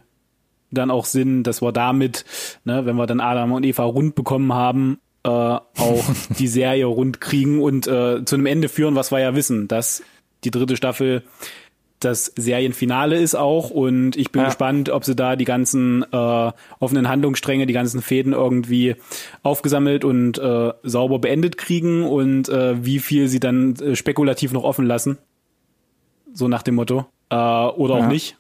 dann 0.71 0.91
auch 0.91 1.05
Sinn, 1.05 1.43
dass 1.43 1.63
wir 1.63 1.73
damit, 1.73 2.25
ne, 2.65 2.87
wenn 2.87 2.97
wir 2.97 3.07
dann 3.07 3.21
Adam 3.21 3.53
und 3.53 3.65
Eva 3.65 3.85
rund 3.85 4.15
bekommen 4.15 4.53
haben, 4.53 4.99
äh, 5.25 5.29
auch 5.29 6.05
die 6.39 6.49
Serie 6.49 6.87
rund 6.87 7.21
kriegen 7.21 7.63
und 7.63 7.87
äh, 7.87 8.25
zu 8.25 8.37
einem 8.37 8.47
Ende 8.47 8.69
führen, 8.69 8.95
was 8.95 9.11
wir 9.11 9.21
ja 9.21 9.35
wissen, 9.35 9.69
dass 9.69 10.03
die 10.45 10.51
dritte 10.51 10.77
Staffel 10.77 11.23
das 12.01 12.33
Serienfinale 12.37 13.17
ist 13.19 13.35
auch 13.35 13.71
und 13.71 14.17
ich 14.17 14.31
bin 14.31 14.43
Ja. 14.43 14.49
gespannt, 14.49 14.91
ob 14.91 15.05
sie 15.05 15.17
da 15.17 15.35
die 15.37 15.45
ganzen 15.47 16.05
äh, 16.13 16.53
offenen 16.79 17.09
Handlungsstränge, 17.09 17.67
die 17.67 17.73
ganzen 17.73 18.03
Fäden 18.03 18.33
irgendwie 18.35 18.97
aufgesammelt 19.43 20.05
und 20.05 20.39
äh, 20.39 20.73
sauber 20.83 21.19
beendet 21.19 21.57
kriegen 21.57 22.05
und 22.05 22.49
äh, 22.49 22.85
wie 22.85 22.99
viel 22.99 23.29
sie 23.29 23.41
dann 23.41 23.77
äh, 23.77 23.97
spekulativ 23.97 24.53
noch 24.53 24.65
offen 24.65 24.85
lassen. 24.87 25.19
So 26.33 26.49
nach 26.49 26.63
dem 26.63 26.75
Motto. 26.75 27.07
Äh, 27.31 27.35
oder 27.35 27.95
auch 27.95 28.01
Ja. 28.01 28.09
nicht. 28.09 28.37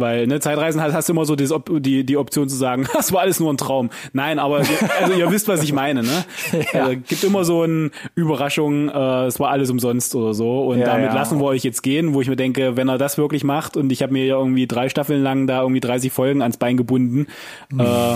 Weil, 0.00 0.28
ne, 0.28 0.38
Zeitreisen 0.38 0.80
hast, 0.80 0.94
hast 0.94 1.08
du 1.08 1.12
immer 1.12 1.24
so 1.24 1.34
dieses, 1.34 1.50
Op- 1.52 1.70
die, 1.82 2.04
die 2.04 2.16
Option 2.16 2.48
zu 2.48 2.54
sagen, 2.56 2.86
das 2.94 3.12
war 3.12 3.20
alles 3.22 3.40
nur 3.40 3.52
ein 3.52 3.56
Traum. 3.56 3.90
Nein, 4.12 4.38
aber 4.38 4.60
ihr- 4.60 4.90
also 5.00 5.12
ihr 5.12 5.30
wisst, 5.32 5.48
was 5.48 5.62
ich 5.64 5.72
meine, 5.72 6.02
ne? 6.04 6.24
Ja. 6.72 6.84
Also, 6.86 7.00
gibt 7.06 7.24
immer 7.24 7.44
so 7.44 7.62
eine 7.62 7.90
Überraschung, 8.14 8.88
äh, 8.88 9.26
es 9.26 9.40
war 9.40 9.50
alles 9.50 9.70
umsonst 9.70 10.14
oder 10.14 10.34
so. 10.34 10.66
Und 10.68 10.78
Ja, 10.78 10.86
damit 10.86 11.08
ja. 11.10 11.14
lassen 11.14 11.40
wir 11.40 11.44
euch 11.46 11.64
jetzt 11.64 11.82
gehen, 11.82 12.14
wo 12.14 12.20
ich 12.20 12.28
mir 12.28 12.36
denke, 12.36 12.76
wenn 12.76 12.88
er 12.88 12.96
das 12.96 13.18
wirklich 13.18 13.42
macht 13.42 13.76
und 13.76 13.90
ich 13.90 14.00
habe 14.02 14.12
mir 14.12 14.24
ja 14.24 14.36
irgendwie 14.38 14.68
drei 14.68 14.88
Staffeln 14.88 15.22
lang 15.22 15.46
da 15.48 15.62
irgendwie 15.62 15.80
30 15.80 16.12
Folgen 16.12 16.42
ans 16.42 16.56
Bein 16.58 16.76
gebunden, 16.76 17.26
Mhm. 17.70 17.80
äh, 17.80 18.14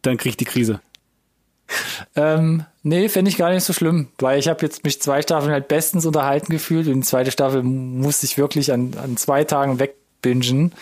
dann 0.00 0.16
kriegt 0.16 0.40
die 0.40 0.46
Krise. 0.46 0.80
Ähm, 2.16 2.64
nee, 2.82 3.08
fände 3.08 3.30
ich 3.30 3.36
gar 3.38 3.50
nicht 3.50 3.64
so 3.64 3.72
schlimm, 3.72 4.08
weil 4.18 4.38
ich 4.38 4.48
habe 4.48 4.60
jetzt 4.64 4.84
mich 4.84 5.00
zwei 5.00 5.22
Staffeln 5.22 5.52
halt 5.52 5.68
bestens 5.68 6.04
unterhalten 6.04 6.50
gefühlt 6.52 6.86
und 6.88 6.94
die 6.94 7.00
zweite 7.00 7.30
Staffel 7.30 7.62
musste 7.62 8.26
ich 8.26 8.36
wirklich 8.36 8.72
an, 8.72 8.92
an 9.02 9.16
zwei 9.16 9.44
Tagen 9.44 9.78
wegbingen. 10.22 10.72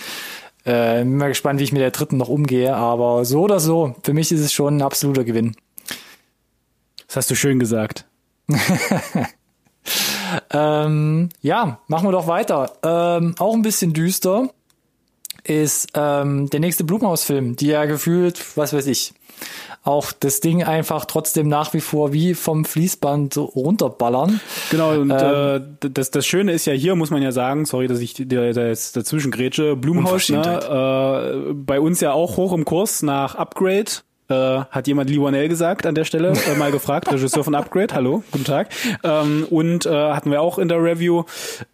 Äh, 0.64 0.98
bin 1.00 1.16
mal 1.16 1.28
gespannt, 1.28 1.58
wie 1.58 1.64
ich 1.64 1.72
mit 1.72 1.80
der 1.80 1.90
dritten 1.90 2.18
noch 2.18 2.28
umgehe, 2.28 2.74
aber 2.74 3.24
so 3.24 3.42
oder 3.42 3.60
so, 3.60 3.94
für 4.02 4.12
mich 4.12 4.30
ist 4.30 4.40
es 4.40 4.52
schon 4.52 4.76
ein 4.76 4.82
absoluter 4.82 5.24
Gewinn. 5.24 5.56
Das 7.06 7.16
hast 7.16 7.30
du 7.30 7.34
schön 7.34 7.58
gesagt. 7.58 8.04
ähm, 10.52 11.28
ja, 11.40 11.80
machen 11.88 12.06
wir 12.06 12.12
doch 12.12 12.26
weiter. 12.26 12.72
Ähm, 12.82 13.34
auch 13.38 13.54
ein 13.54 13.62
bisschen 13.62 13.92
düster 13.92 14.50
ist 15.44 15.88
ähm, 15.94 16.50
der 16.50 16.60
nächste 16.60 16.84
Blumhaus-Film, 16.84 17.56
die 17.56 17.68
ja 17.68 17.86
gefühlt, 17.86 18.56
was 18.56 18.72
weiß 18.72 18.86
ich, 18.86 19.14
auch 19.82 20.12
das 20.12 20.40
Ding 20.40 20.62
einfach 20.62 21.04
trotzdem 21.04 21.48
nach 21.48 21.72
wie 21.72 21.80
vor 21.80 22.12
wie 22.12 22.34
vom 22.34 22.64
Fließband 22.64 23.36
runterballern. 23.36 24.40
Genau, 24.70 24.92
und 24.92 25.10
ähm, 25.10 25.76
äh, 25.82 25.90
das, 25.90 26.10
das 26.10 26.26
Schöne 26.26 26.52
ist 26.52 26.66
ja 26.66 26.72
hier, 26.72 26.94
muss 26.96 27.10
man 27.10 27.22
ja 27.22 27.32
sagen, 27.32 27.64
sorry, 27.64 27.86
dass 27.86 28.00
ich 28.00 28.14
dir 28.14 28.52
da 28.52 28.66
jetzt 28.66 28.96
dazwischen 28.96 29.30
grätsche, 29.30 29.76
Blumhaus, 29.76 30.28
ne, 30.28 31.48
äh, 31.48 31.52
bei 31.54 31.80
uns 31.80 32.00
ja 32.00 32.12
auch 32.12 32.36
hoch 32.36 32.52
im 32.52 32.64
Kurs 32.64 33.02
nach 33.02 33.34
Upgrade 33.34 33.90
äh, 34.30 34.64
hat 34.70 34.86
jemand 34.86 35.10
Lionel 35.10 35.48
gesagt 35.48 35.86
an 35.86 35.94
der 35.94 36.04
Stelle, 36.04 36.32
äh, 36.32 36.56
mal 36.56 36.70
gefragt, 36.70 37.10
Regisseur 37.12 37.44
von 37.44 37.54
Upgrade, 37.54 37.94
hallo, 37.94 38.22
guten 38.30 38.44
Tag. 38.44 38.68
Ähm, 39.02 39.46
und 39.50 39.86
äh, 39.86 39.90
hatten 39.90 40.30
wir 40.30 40.40
auch 40.40 40.58
in 40.58 40.68
der 40.68 40.82
Review 40.82 41.24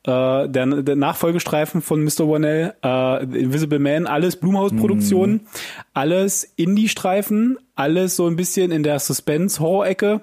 äh, 0.04 0.48
der, 0.48 0.66
der 0.66 0.96
Nachfolgestreifen 0.96 1.82
von 1.82 2.02
Mr. 2.02 2.28
Wanell, 2.28 2.74
äh, 2.84 3.24
Invisible 3.24 3.78
Man, 3.78 4.06
alles 4.06 4.36
Blumhaus-Produktionen, 4.36 5.34
mm. 5.34 5.46
alles 5.94 6.44
Indie-Streifen, 6.56 7.58
alles 7.74 8.16
so 8.16 8.26
ein 8.26 8.36
bisschen 8.36 8.70
in 8.72 8.82
der 8.82 8.98
Suspense-Horror-Ecke 8.98 10.22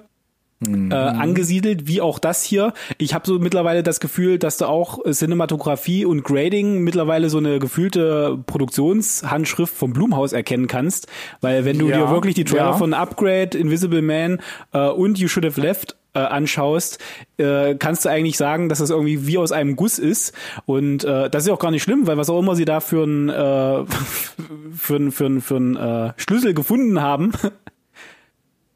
mhm. 0.66 0.90
äh, 0.90 0.94
angesiedelt, 0.94 1.86
wie 1.86 2.00
auch 2.00 2.18
das 2.18 2.42
hier. 2.42 2.72
Ich 2.98 3.14
habe 3.14 3.26
so 3.26 3.38
mittlerweile 3.38 3.82
das 3.82 4.00
Gefühl, 4.00 4.38
dass 4.38 4.58
du 4.58 4.66
auch 4.66 4.98
Cinematografie 5.10 6.04
und 6.04 6.24
Grading 6.24 6.80
mittlerweile 6.80 7.30
so 7.30 7.38
eine 7.38 7.58
gefühlte 7.58 8.38
Produktionshandschrift 8.46 9.74
vom 9.74 9.92
Blumhaus 9.92 10.32
erkennen 10.32 10.66
kannst, 10.66 11.06
weil 11.40 11.64
wenn 11.64 11.78
du 11.78 11.88
ja, 11.88 11.98
dir 11.98 12.10
wirklich 12.10 12.34
die 12.34 12.44
Trailer 12.44 12.70
ja. 12.70 12.72
von 12.76 12.94
Upgrade, 12.94 13.56
Invisible 13.56 14.02
Man 14.02 14.38
äh, 14.72 14.88
und 14.88 15.18
You 15.18 15.28
Should 15.28 15.44
Have 15.44 15.60
Left 15.60 15.96
äh, 16.14 16.20
anschaust, 16.20 16.98
äh, 17.38 17.74
kannst 17.74 18.04
du 18.04 18.08
eigentlich 18.08 18.36
sagen, 18.36 18.68
dass 18.68 18.78
das 18.78 18.90
irgendwie 18.90 19.26
wie 19.26 19.38
aus 19.38 19.52
einem 19.52 19.76
Guss 19.76 19.98
ist. 19.98 20.32
Und 20.64 21.04
äh, 21.04 21.28
das 21.28 21.44
ist 21.44 21.50
auch 21.50 21.58
gar 21.58 21.70
nicht 21.70 21.82
schlimm, 21.82 22.06
weil 22.06 22.16
was 22.16 22.30
auch 22.30 22.38
immer 22.38 22.56
sie 22.56 22.64
da 22.64 22.80
für 22.80 23.02
einen 23.02 23.28
äh, 23.28 23.84
für 24.74 25.10
für 25.10 25.26
einen 25.26 25.40
für 25.40 25.56
einen 25.56 25.76
äh, 25.76 26.12
Schlüssel 26.16 26.54
gefunden 26.54 27.02
haben, 27.02 27.32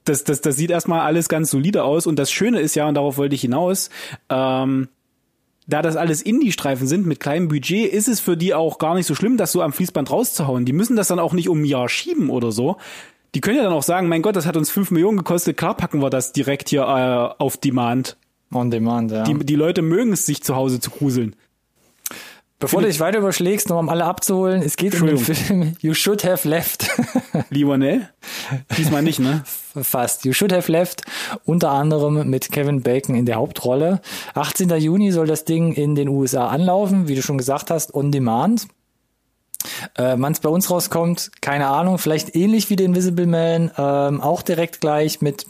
das, 0.08 0.24
das, 0.24 0.40
das 0.40 0.56
sieht 0.56 0.70
erstmal 0.70 1.00
alles 1.00 1.28
ganz 1.28 1.50
solide 1.50 1.84
aus. 1.84 2.06
Und 2.06 2.18
das 2.18 2.30
Schöne 2.30 2.60
ist 2.60 2.74
ja, 2.74 2.88
und 2.88 2.94
darauf 2.94 3.16
wollte 3.16 3.34
ich 3.34 3.42
hinaus, 3.42 3.90
ähm, 4.28 4.88
da 5.66 5.82
das 5.82 5.96
alles 5.96 6.22
Indie-Streifen 6.22 6.86
sind 6.86 7.06
mit 7.06 7.20
kleinem 7.20 7.48
Budget, 7.48 7.92
ist 7.92 8.08
es 8.08 8.20
für 8.20 8.36
die 8.36 8.54
auch 8.54 8.78
gar 8.78 8.94
nicht 8.94 9.06
so 9.06 9.14
schlimm, 9.14 9.36
das 9.36 9.52
so 9.52 9.60
am 9.60 9.72
Fließband 9.72 10.10
rauszuhauen. 10.10 10.64
Die 10.64 10.72
müssen 10.72 10.96
das 10.96 11.08
dann 11.08 11.18
auch 11.18 11.34
nicht 11.34 11.48
um 11.48 11.60
ein 11.60 11.66
Jahr 11.66 11.88
schieben 11.88 12.30
oder 12.30 12.52
so. 12.52 12.78
Die 13.34 13.40
können 13.40 13.58
ja 13.58 13.64
dann 13.64 13.74
auch 13.74 13.82
sagen, 13.82 14.08
mein 14.08 14.22
Gott, 14.22 14.36
das 14.36 14.46
hat 14.46 14.56
uns 14.56 14.70
fünf 14.70 14.90
Millionen 14.90 15.18
gekostet, 15.18 15.58
klar 15.58 15.76
packen 15.76 16.00
wir 16.00 16.08
das 16.08 16.32
direkt 16.32 16.70
hier 16.70 16.82
äh, 16.82 17.42
auf 17.42 17.58
Demand. 17.58 18.16
On 18.50 18.70
Demand, 18.70 19.10
ja. 19.10 19.24
Die, 19.24 19.34
die 19.34 19.56
Leute 19.56 19.82
mögen 19.82 20.14
es, 20.14 20.24
sich 20.24 20.42
zu 20.42 20.56
Hause 20.56 20.80
zu 20.80 20.90
gruseln. 20.90 21.36
Bevor 22.60 22.80
du 22.80 22.88
dich 22.88 22.98
weiter 22.98 23.18
überschlägst, 23.18 23.68
noch 23.68 23.78
um 23.78 23.88
alle 23.88 24.04
abzuholen, 24.04 24.62
es 24.62 24.76
geht 24.76 25.00
um 25.00 25.06
den 25.06 25.18
Film 25.18 25.74
You 25.80 25.94
Should 25.94 26.24
Have 26.24 26.48
Left. 26.48 26.90
Lionel? 27.50 28.08
Diesmal 28.76 29.02
nicht, 29.02 29.20
ne? 29.20 29.44
Fast. 29.80 30.24
You 30.24 30.32
Should 30.32 30.52
Have 30.52 30.70
Left, 30.70 31.02
unter 31.44 31.70
anderem 31.70 32.28
mit 32.28 32.50
Kevin 32.50 32.82
Bacon 32.82 33.14
in 33.14 33.26
der 33.26 33.36
Hauptrolle. 33.36 34.00
18. 34.34 34.70
Juni 34.70 35.12
soll 35.12 35.28
das 35.28 35.44
Ding 35.44 35.72
in 35.72 35.94
den 35.94 36.08
USA 36.08 36.48
anlaufen, 36.48 37.06
wie 37.06 37.14
du 37.14 37.22
schon 37.22 37.38
gesagt 37.38 37.70
hast, 37.70 37.94
on 37.94 38.10
demand. 38.10 38.66
Äh, 39.94 40.16
Wann 40.18 40.32
es 40.32 40.40
bei 40.40 40.48
uns 40.48 40.68
rauskommt, 40.68 41.30
keine 41.40 41.68
Ahnung, 41.68 41.98
vielleicht 41.98 42.34
ähnlich 42.34 42.70
wie 42.70 42.76
The 42.76 42.84
Invisible 42.84 43.26
Man, 43.26 43.70
ähm, 43.78 44.20
auch 44.20 44.42
direkt 44.42 44.80
gleich 44.80 45.20
mit 45.20 45.46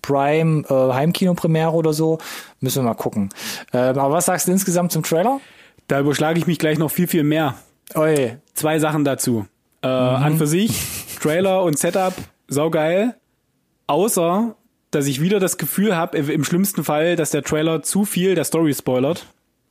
Prime 0.00 0.64
äh, 0.68 0.92
Heimkino-Premiere 0.94 1.72
oder 1.72 1.92
so. 1.92 2.16
Müssen 2.60 2.82
wir 2.82 2.88
mal 2.88 2.94
gucken. 2.94 3.28
Äh, 3.72 3.78
aber 3.78 4.12
was 4.12 4.24
sagst 4.24 4.48
du 4.48 4.52
insgesamt 4.52 4.92
zum 4.92 5.02
Trailer? 5.02 5.40
Da 5.90 5.98
überschlage 5.98 6.38
ich 6.38 6.46
mich 6.46 6.60
gleich 6.60 6.78
noch 6.78 6.92
viel, 6.92 7.08
viel 7.08 7.24
mehr. 7.24 7.56
Oi. 7.96 8.36
Zwei 8.54 8.78
Sachen 8.78 9.04
dazu. 9.04 9.46
Äh, 9.82 9.88
mhm. 9.88 9.92
An 9.92 10.38
für 10.38 10.46
sich, 10.46 10.80
Trailer 11.20 11.64
und 11.64 11.80
Setup, 11.80 12.14
saugeil. 12.46 13.16
Außer, 13.88 14.54
dass 14.92 15.08
ich 15.08 15.20
wieder 15.20 15.40
das 15.40 15.58
Gefühl 15.58 15.96
habe, 15.96 16.16
im 16.16 16.44
schlimmsten 16.44 16.84
Fall, 16.84 17.16
dass 17.16 17.30
der 17.30 17.42
Trailer 17.42 17.82
zu 17.82 18.04
viel 18.04 18.36
der 18.36 18.44
Story 18.44 18.72
spoilert. 18.72 19.26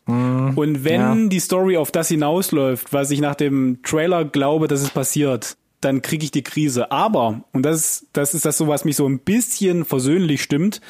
Mhm. 0.08 0.58
Und 0.58 0.84
wenn 0.84 1.00
ja. 1.00 1.30
die 1.30 1.40
Story 1.40 1.78
auf 1.78 1.90
das 1.90 2.10
hinausläuft, 2.10 2.92
was 2.92 3.12
ich 3.12 3.22
nach 3.22 3.36
dem 3.36 3.80
Trailer 3.84 4.26
glaube, 4.26 4.68
dass 4.68 4.82
es 4.82 4.90
passiert, 4.90 5.56
dann 5.80 6.02
kriege 6.02 6.26
ich 6.26 6.32
die 6.32 6.44
Krise. 6.44 6.92
Aber, 6.92 7.46
und 7.54 7.64
das 7.64 7.78
ist, 7.78 8.08
das 8.12 8.34
ist 8.34 8.44
das 8.44 8.58
so, 8.58 8.68
was 8.68 8.84
mich 8.84 8.98
so 8.98 9.08
ein 9.08 9.20
bisschen 9.20 9.86
versöhnlich 9.86 10.44
stimmt, 10.44 10.82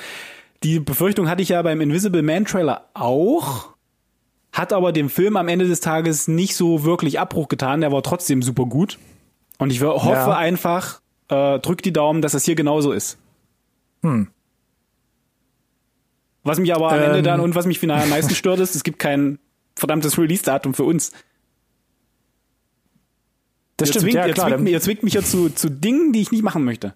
die 0.64 0.80
Befürchtung 0.80 1.30
hatte 1.30 1.44
ich 1.44 1.50
ja 1.50 1.62
beim 1.62 1.82
Invisible 1.82 2.24
Man 2.24 2.46
Trailer 2.46 2.90
auch, 2.96 3.76
hat 4.52 4.74
aber 4.74 4.91
dem 4.91 5.10
Film 5.10 5.38
am 5.38 5.47
Ende 5.47 5.68
des 5.68 5.80
Tages 5.80 6.28
nicht 6.28 6.56
so 6.56 6.84
wirklich 6.84 7.20
Abbruch 7.20 7.47
getan. 7.47 7.82
Der 7.82 7.91
war 7.91 8.04
trotzdem 8.04 8.41
super 8.41 8.66
gut. 8.66 8.97
Und 9.58 9.72
ich 9.72 9.82
hoffe 9.82 10.10
ja. 10.10 10.38
einfach, 10.38 11.02
äh, 11.28 11.60
drück 11.60 11.82
die 11.82 11.93
Daumen, 11.93 12.22
dass 12.22 12.32
das 12.32 12.45
hier 12.45 12.56
genauso 12.56 12.91
ist. 12.91 13.18
Hm. 14.02 14.30
Was 16.43 16.60
mich 16.60 16.74
aber 16.74 16.91
am 16.91 17.00
ähm. 17.00 17.04
Ende 17.04 17.22
dann 17.22 17.39
und 17.41 17.56
was 17.56 17.66
mich 17.66 17.80
final 17.80 18.02
am 18.02 18.10
meisten 18.10 18.34
stört, 18.34 18.60
ist, 18.60 18.76
es 18.76 18.84
gibt 18.84 19.00
kein 19.00 19.39
verdammtes 19.76 20.18
Release-Datum 20.18 20.74
für 20.74 20.84
uns. 20.84 21.12
Das 23.78 23.89
ihr 23.89 23.93
stimmt, 23.93 24.04
zwingt, 24.04 24.16
ja, 24.16 24.28
ihr, 24.28 24.34
klar, 24.34 24.47
zwingt, 24.50 24.70
ihr 24.70 24.82
zwingt 24.82 25.04
mich 25.04 25.14
ja 25.14 25.22
zu, 25.22 25.50
zu 25.50 25.70
Dingen, 25.70 26.12
die 26.12 26.22
ich 26.22 26.32
nicht 26.32 26.43
machen 26.43 26.64
möchte. 26.64 26.95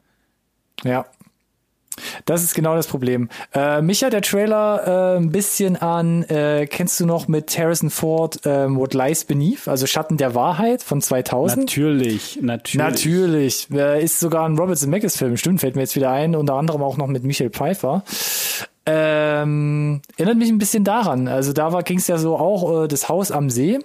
Ja, 0.83 1.05
das 2.25 2.43
ist 2.43 2.53
genau 2.53 2.75
das 2.75 2.87
Problem. 2.87 3.29
Äh, 3.53 3.81
mich 3.81 4.03
hat 4.03 4.13
der 4.13 4.21
Trailer 4.21 5.15
äh, 5.15 5.17
ein 5.17 5.31
bisschen 5.31 5.75
an, 5.75 6.23
äh, 6.23 6.67
kennst 6.67 6.99
du 6.99 7.05
noch 7.05 7.27
mit 7.27 7.57
Harrison 7.57 7.89
Ford 7.89 8.45
äh, 8.45 8.69
What 8.69 8.93
Lies 8.93 9.25
Beneath, 9.25 9.67
also 9.67 9.85
Schatten 9.85 10.17
der 10.17 10.35
Wahrheit 10.35 10.83
von 10.83 11.01
2000? 11.01 11.59
Natürlich, 11.59 12.39
natürlich. 12.41 12.75
Natürlich. 12.75 13.67
Äh, 13.71 14.03
ist 14.03 14.19
sogar 14.19 14.47
ein 14.47 14.57
Robert 14.57 14.77
Zemeckis 14.77 15.17
Film, 15.17 15.37
stimmt, 15.37 15.59
fällt 15.59 15.75
mir 15.75 15.81
jetzt 15.81 15.95
wieder 15.95 16.11
ein, 16.11 16.35
unter 16.35 16.55
anderem 16.55 16.81
auch 16.81 16.97
noch 16.97 17.07
mit 17.07 17.23
Michael 17.23 17.49
Pfeiffer. 17.49 18.03
Ähm, 18.85 20.01
erinnert 20.17 20.37
mich 20.37 20.49
ein 20.49 20.57
bisschen 20.57 20.83
daran. 20.83 21.27
Also 21.27 21.53
da 21.53 21.69
ging 21.81 21.99
es 21.99 22.07
ja 22.07 22.17
so 22.17 22.37
auch 22.37 22.83
äh, 22.83 22.87
das 22.87 23.07
Haus 23.07 23.31
am 23.31 23.49
See. 23.49 23.79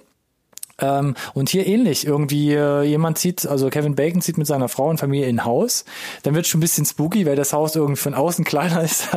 Ähm, 0.81 1.15
und 1.33 1.49
hier 1.49 1.67
ähnlich. 1.67 2.05
Irgendwie 2.05 2.53
äh, 2.53 2.83
jemand 2.83 3.17
zieht, 3.17 3.47
also 3.47 3.69
Kevin 3.69 3.95
Bacon 3.95 4.21
zieht 4.21 4.37
mit 4.37 4.47
seiner 4.47 4.69
Frau 4.69 4.89
und 4.89 4.99
Familie 4.99 5.27
in 5.27 5.37
ein 5.39 5.45
Haus. 5.45 5.85
Dann 6.23 6.35
wird 6.35 6.47
schon 6.47 6.59
ein 6.59 6.61
bisschen 6.61 6.85
spooky, 6.85 7.25
weil 7.25 7.35
das 7.35 7.53
Haus 7.53 7.75
irgendwie 7.75 8.01
von 8.01 8.13
außen 8.13 8.45
kleiner 8.49 8.83
ist 8.83 9.07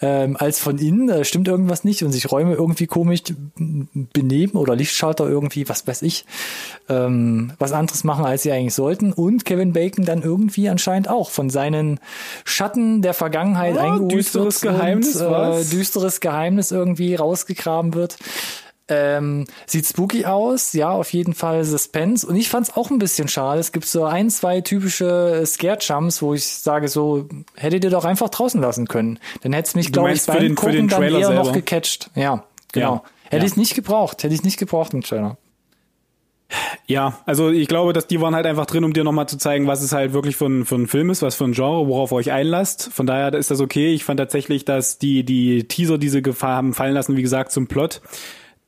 ähm, 0.00 0.36
als 0.36 0.58
von 0.58 0.78
innen. 0.78 1.06
Da 1.06 1.24
stimmt 1.24 1.48
irgendwas 1.48 1.84
nicht 1.84 2.02
und 2.02 2.12
sich 2.12 2.30
Räume 2.30 2.54
irgendwie 2.54 2.86
komisch 2.86 3.22
benehmen 3.56 4.54
oder 4.54 4.74
Lichtschalter 4.74 5.28
irgendwie, 5.28 5.68
was 5.68 5.86
weiß 5.86 6.02
ich, 6.02 6.24
ähm, 6.88 7.52
was 7.58 7.72
anderes 7.72 8.04
machen, 8.04 8.24
als 8.24 8.42
sie 8.42 8.52
eigentlich 8.52 8.74
sollten. 8.74 9.12
Und 9.12 9.44
Kevin 9.44 9.72
Bacon 9.72 10.04
dann 10.04 10.22
irgendwie 10.22 10.68
anscheinend 10.68 11.08
auch 11.08 11.30
von 11.30 11.50
seinen 11.50 12.00
Schatten 12.44 13.02
der 13.02 13.14
Vergangenheit 13.14 13.76
oh, 13.76 13.80
eingeholt 13.80 14.12
düsteres 14.12 14.62
wird 14.62 14.74
Geheimnis, 14.74 15.16
und, 15.16 15.32
äh, 15.32 15.64
düsteres 15.64 16.20
Geheimnis 16.20 16.70
irgendwie 16.70 17.14
rausgegraben 17.14 17.94
wird. 17.94 18.16
Ähm, 18.88 19.46
sieht 19.66 19.86
spooky 19.86 20.24
aus, 20.24 20.72
ja, 20.72 20.90
auf 20.90 21.12
jeden 21.12 21.34
Fall 21.34 21.64
Suspense. 21.64 22.26
Und 22.26 22.36
ich 22.36 22.48
fand 22.48 22.68
es 22.68 22.76
auch 22.76 22.90
ein 22.90 22.98
bisschen 22.98 23.28
schade. 23.28 23.60
Es 23.60 23.72
gibt 23.72 23.86
so 23.86 24.04
ein, 24.04 24.28
zwei 24.28 24.60
typische 24.60 25.42
Scare-Jumps, 25.46 26.20
wo 26.20 26.34
ich 26.34 26.44
sage, 26.44 26.88
so, 26.88 27.28
hättet 27.54 27.84
ihr 27.84 27.90
doch 27.90 28.04
einfach 28.04 28.28
draußen 28.28 28.60
lassen 28.60 28.88
können. 28.88 29.18
Dann 29.42 29.52
hätte 29.52 29.68
es 29.68 29.74
mich, 29.74 29.92
glaube 29.92 30.12
ich, 30.12 30.26
beim 30.26 30.40
den, 30.40 30.54
Gucken 30.56 30.88
dann 30.88 31.02
eher 31.02 31.26
selber. 31.26 31.34
noch 31.34 31.52
gecatcht. 31.52 32.10
Ja, 32.14 32.44
genau. 32.72 32.94
Ja, 32.94 33.02
hätte 33.30 33.46
ja. 33.46 33.52
ich 33.52 33.56
nicht 33.56 33.74
gebraucht, 33.74 34.24
hätte 34.24 34.34
ich 34.34 34.42
nicht 34.42 34.58
gebraucht 34.58 34.92
im 34.94 35.02
Trailer. 35.02 35.38
Ja, 36.86 37.18
also 37.24 37.50
ich 37.50 37.68
glaube, 37.68 37.92
dass 37.92 38.06
die 38.06 38.20
waren 38.20 38.34
halt 38.34 38.46
einfach 38.46 38.66
drin, 38.66 38.84
um 38.84 38.92
dir 38.92 39.04
nochmal 39.04 39.28
zu 39.28 39.38
zeigen, 39.38 39.66
was 39.66 39.82
es 39.82 39.92
halt 39.92 40.12
wirklich 40.12 40.36
für 40.36 40.46
ein, 40.46 40.66
für 40.66 40.74
ein 40.74 40.86
Film 40.86 41.08
ist, 41.10 41.22
was 41.22 41.34
für 41.34 41.44
ein 41.44 41.52
Genre, 41.52 41.86
worauf 41.86 42.12
ihr 42.12 42.16
euch 42.16 42.32
einlasst. 42.32 42.90
Von 42.92 43.06
daher 43.06 43.32
ist 43.32 43.50
das 43.50 43.60
okay. 43.60 43.94
Ich 43.94 44.04
fand 44.04 44.18
tatsächlich, 44.18 44.64
dass 44.64 44.98
die, 44.98 45.24
die 45.24 45.66
Teaser 45.66 45.96
diese 45.96 46.20
Gefahr 46.20 46.56
haben 46.56 46.74
fallen 46.74 46.94
lassen, 46.94 47.16
wie 47.16 47.22
gesagt, 47.22 47.52
zum 47.52 47.68
Plot 47.68 48.02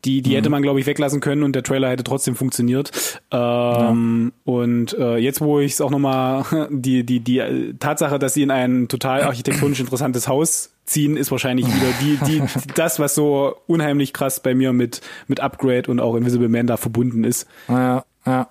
die, 0.05 0.23
die 0.23 0.31
mhm. 0.31 0.35
hätte 0.35 0.51
man, 0.51 0.63
glaube 0.63 0.81
ich, 0.81 0.87
weglassen 0.87 1.21
können 1.21 1.43
und 1.43 1.55
der 1.55 1.63
Trailer 1.63 1.89
hätte 1.91 2.05
trotzdem 2.05 2.37
funktioniert. 2.37 2.91
Ähm, 3.31 4.33
ja. 4.35 4.53
Und 4.53 4.93
äh, 4.99 5.17
jetzt, 5.17 5.41
wo 5.41 5.61
ich 5.61 5.73
es 5.73 5.81
auch 5.81 5.91
nochmal, 5.91 6.45
die, 6.71 7.05
die, 7.05 7.21
die 7.21 7.75
Tatsache, 7.79 8.19
dass 8.19 8.35
sie 8.35 8.43
in 8.43 8.51
ein 8.51 8.89
total 8.89 9.23
architektonisch 9.23 9.81
interessantes 9.81 10.29
Haus 10.29 10.71
ziehen, 10.85 11.17
ist 11.17 11.31
wahrscheinlich 11.31 11.67
wieder 11.67 11.93
die, 12.01 12.19
die, 12.27 12.43
das, 12.75 12.99
was 12.99 13.15
so 13.15 13.57
unheimlich 13.67 14.13
krass 14.13 14.41
bei 14.41 14.55
mir 14.55 14.73
mit, 14.73 15.01
mit 15.29 15.41
Upgrade 15.41 15.91
und 15.91 16.01
auch 16.01 16.15
Invisible 16.17 16.49
Man 16.49 16.67
da 16.67 16.77
verbunden 16.77 17.25
ist. 17.25 17.47
Ja, 17.69 18.05
ja. 18.27 18.49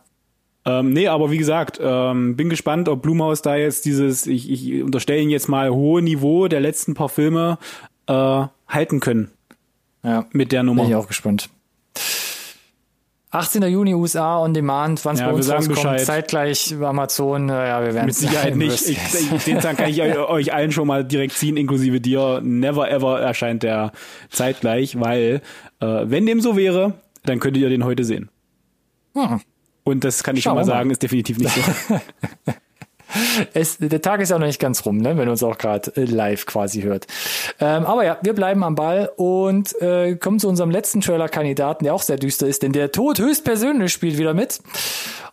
Ähm, 0.66 0.94
nee, 0.94 1.08
aber 1.08 1.30
wie 1.30 1.38
gesagt, 1.38 1.80
ähm, 1.82 2.38
bin 2.38 2.50
gespannt, 2.50 2.88
ob 2.88 3.02
Blumhaus 3.02 3.42
da 3.42 3.56
jetzt 3.56 3.86
dieses, 3.86 4.28
ich, 4.28 4.50
ich 4.50 4.82
unterstelle 4.82 5.20
ihn 5.20 5.30
jetzt 5.30 5.50
mal, 5.50 5.70
hohe 5.72 6.02
Niveau 6.02 6.48
der 6.48 6.62
letzten 6.62 6.94
paar 6.94 7.10
Filme 7.10 7.58
äh, 8.08 8.46
halten 8.68 9.00
können. 9.02 9.32
Ja, 10.04 10.26
mit 10.32 10.52
der 10.52 10.64
Nummer. 10.64 10.84
Bin 10.84 10.92
ich 10.92 10.96
auch 10.96 11.08
gespannt. 11.08 11.50
18. 13.34 13.64
Juni 13.64 13.96
USA 13.96 14.38
on 14.38 14.54
Demand, 14.54 15.04
wann 15.06 15.16
es 15.16 15.22
Ja, 15.22 15.30
bei 15.30 15.34
uns 15.34 15.50
rauskommt, 15.50 16.00
zeitgleich 16.02 16.76
Amazon, 16.80 17.50
äh, 17.50 17.68
ja, 17.68 17.82
wir 17.82 17.96
werden 17.96 18.06
Mit 18.06 18.16
Sicherheit 18.16 18.56
nicht. 18.56 18.88
Ich, 18.88 18.98
ich, 19.32 19.44
den 19.46 19.60
Tag 19.60 19.78
kann 19.78 19.90
ich 19.90 20.00
euch 20.30 20.54
allen 20.54 20.72
schon 20.72 20.86
mal 20.86 21.04
direkt 21.04 21.34
ziehen, 21.34 21.58
inklusive 21.58 22.00
dir. 22.00 22.42
Never 22.44 22.92
ever 22.92 23.20
erscheint 23.20 23.64
der 23.64 23.92
zeitgleich, 24.30 25.00
weil 25.00 25.42
äh, 25.80 25.86
wenn 26.04 26.28
dem 26.28 26.42
so 26.42 26.56
wäre, 26.56 26.94
dann 27.26 27.40
könntet 27.40 27.64
ihr 27.64 27.70
den 27.70 27.84
heute 27.84 28.04
sehen. 28.04 28.30
Hm. 29.16 29.42
Und 29.84 30.04
das 30.04 30.24
kann 30.24 30.36
ich 30.36 30.44
Schauen 30.44 30.52
schon 30.52 30.58
mal. 30.58 30.66
sagen, 30.66 30.92
ist 30.92 31.02
definitiv 31.02 31.40
nicht 31.40 31.56
so. 31.56 32.00
Es, 33.54 33.78
der 33.78 34.02
Tag 34.02 34.22
ist 34.22 34.30
ja 34.30 34.40
noch 34.40 34.48
nicht 34.48 34.60
ganz 34.60 34.86
rum, 34.86 34.98
ne, 34.98 35.18
wenn 35.18 35.30
uns 35.30 35.44
auch 35.44 35.58
gerade 35.58 35.92
äh, 35.96 36.06
live 36.06 36.46
quasi 36.46 36.82
hört. 36.82 37.08
Ähm, 37.60 37.86
aber 37.86 38.06
ja, 38.06 38.18
wir 38.22 38.34
bleiben 38.34 38.64
am 38.64 38.76
Ball 38.76 39.12
und 39.16 39.80
äh, 39.82 40.16
kommen 40.16 40.40
zu 40.40 40.48
unserem 40.48 40.72
letzten 40.72 41.02
Trailer-Kandidaten, 41.02 41.84
der 41.84 41.94
auch 41.94 42.02
sehr 42.02 42.18
düster 42.18 42.48
ist, 42.48 42.64
denn 42.64 42.72
der 42.72 42.92
Tod 42.92 43.20
höchstpersönlich 43.20 43.92
spielt 43.92 44.18
wieder 44.18 44.34
mit. 44.34 44.60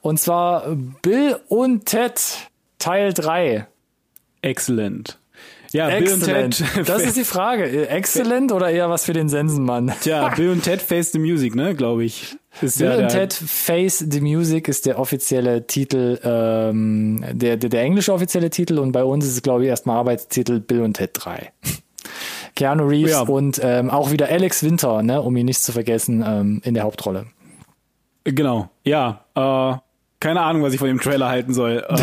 Und 0.02 0.18
zwar 0.18 0.76
Bill 1.02 1.38
und 1.48 1.86
Ted 1.86 2.20
Teil 2.78 3.12
3. 3.12 3.66
Excellent. 4.42 5.19
Ja, 5.72 5.88
Excellent. 5.88 6.24
Bill 6.26 6.44
und 6.44 6.74
Ted. 6.74 6.88
Das 6.88 7.02
ist 7.02 7.16
die 7.16 7.24
Frage. 7.24 7.88
Excellent 7.88 8.52
oder 8.52 8.70
eher 8.70 8.90
was 8.90 9.04
für 9.04 9.12
den 9.12 9.28
Sensenmann? 9.28 9.92
Tja, 10.02 10.28
Bill 10.36 10.50
und 10.50 10.62
Ted 10.62 10.82
Face 10.82 11.12
the 11.12 11.18
Music, 11.18 11.54
ne, 11.54 11.74
glaube 11.74 12.04
ich. 12.04 12.36
Ist 12.60 12.78
Bill 12.78 12.96
der, 12.96 13.08
Ted 13.08 13.32
Face 13.32 14.04
the 14.10 14.20
Music 14.20 14.66
ist 14.66 14.84
der 14.86 14.98
offizielle 14.98 15.66
Titel, 15.68 16.18
ähm, 16.24 17.24
der, 17.32 17.56
der, 17.56 17.70
der 17.70 17.82
englische 17.82 18.12
offizielle 18.12 18.50
Titel 18.50 18.78
und 18.78 18.90
bei 18.92 19.04
uns 19.04 19.24
ist 19.24 19.32
es, 19.34 19.42
glaube 19.42 19.62
ich, 19.62 19.68
erstmal 19.68 19.96
Arbeitstitel 19.98 20.58
Bill 20.58 20.80
und 20.82 20.94
Ted 20.94 21.10
3. 21.14 21.52
Keanu 22.56 22.84
Reeves 22.88 23.12
Ja. 23.12 23.20
und 23.20 23.60
ähm, 23.62 23.88
auch 23.90 24.10
wieder 24.10 24.28
Alex 24.28 24.64
Winter, 24.64 25.02
ne, 25.04 25.22
um 25.22 25.36
ihn 25.36 25.46
nicht 25.46 25.62
zu 25.62 25.70
vergessen, 25.72 26.24
ähm, 26.26 26.60
in 26.64 26.74
der 26.74 26.82
Hauptrolle. 26.82 27.26
Genau. 28.24 28.68
Ja, 28.84 29.24
äh, 29.36 29.76
keine 30.18 30.40
Ahnung, 30.42 30.62
was 30.64 30.72
ich 30.74 30.78
von 30.80 30.88
dem 30.88 31.00
Trailer 31.00 31.28
halten 31.28 31.54
soll. 31.54 31.84
Äh, 31.88 31.94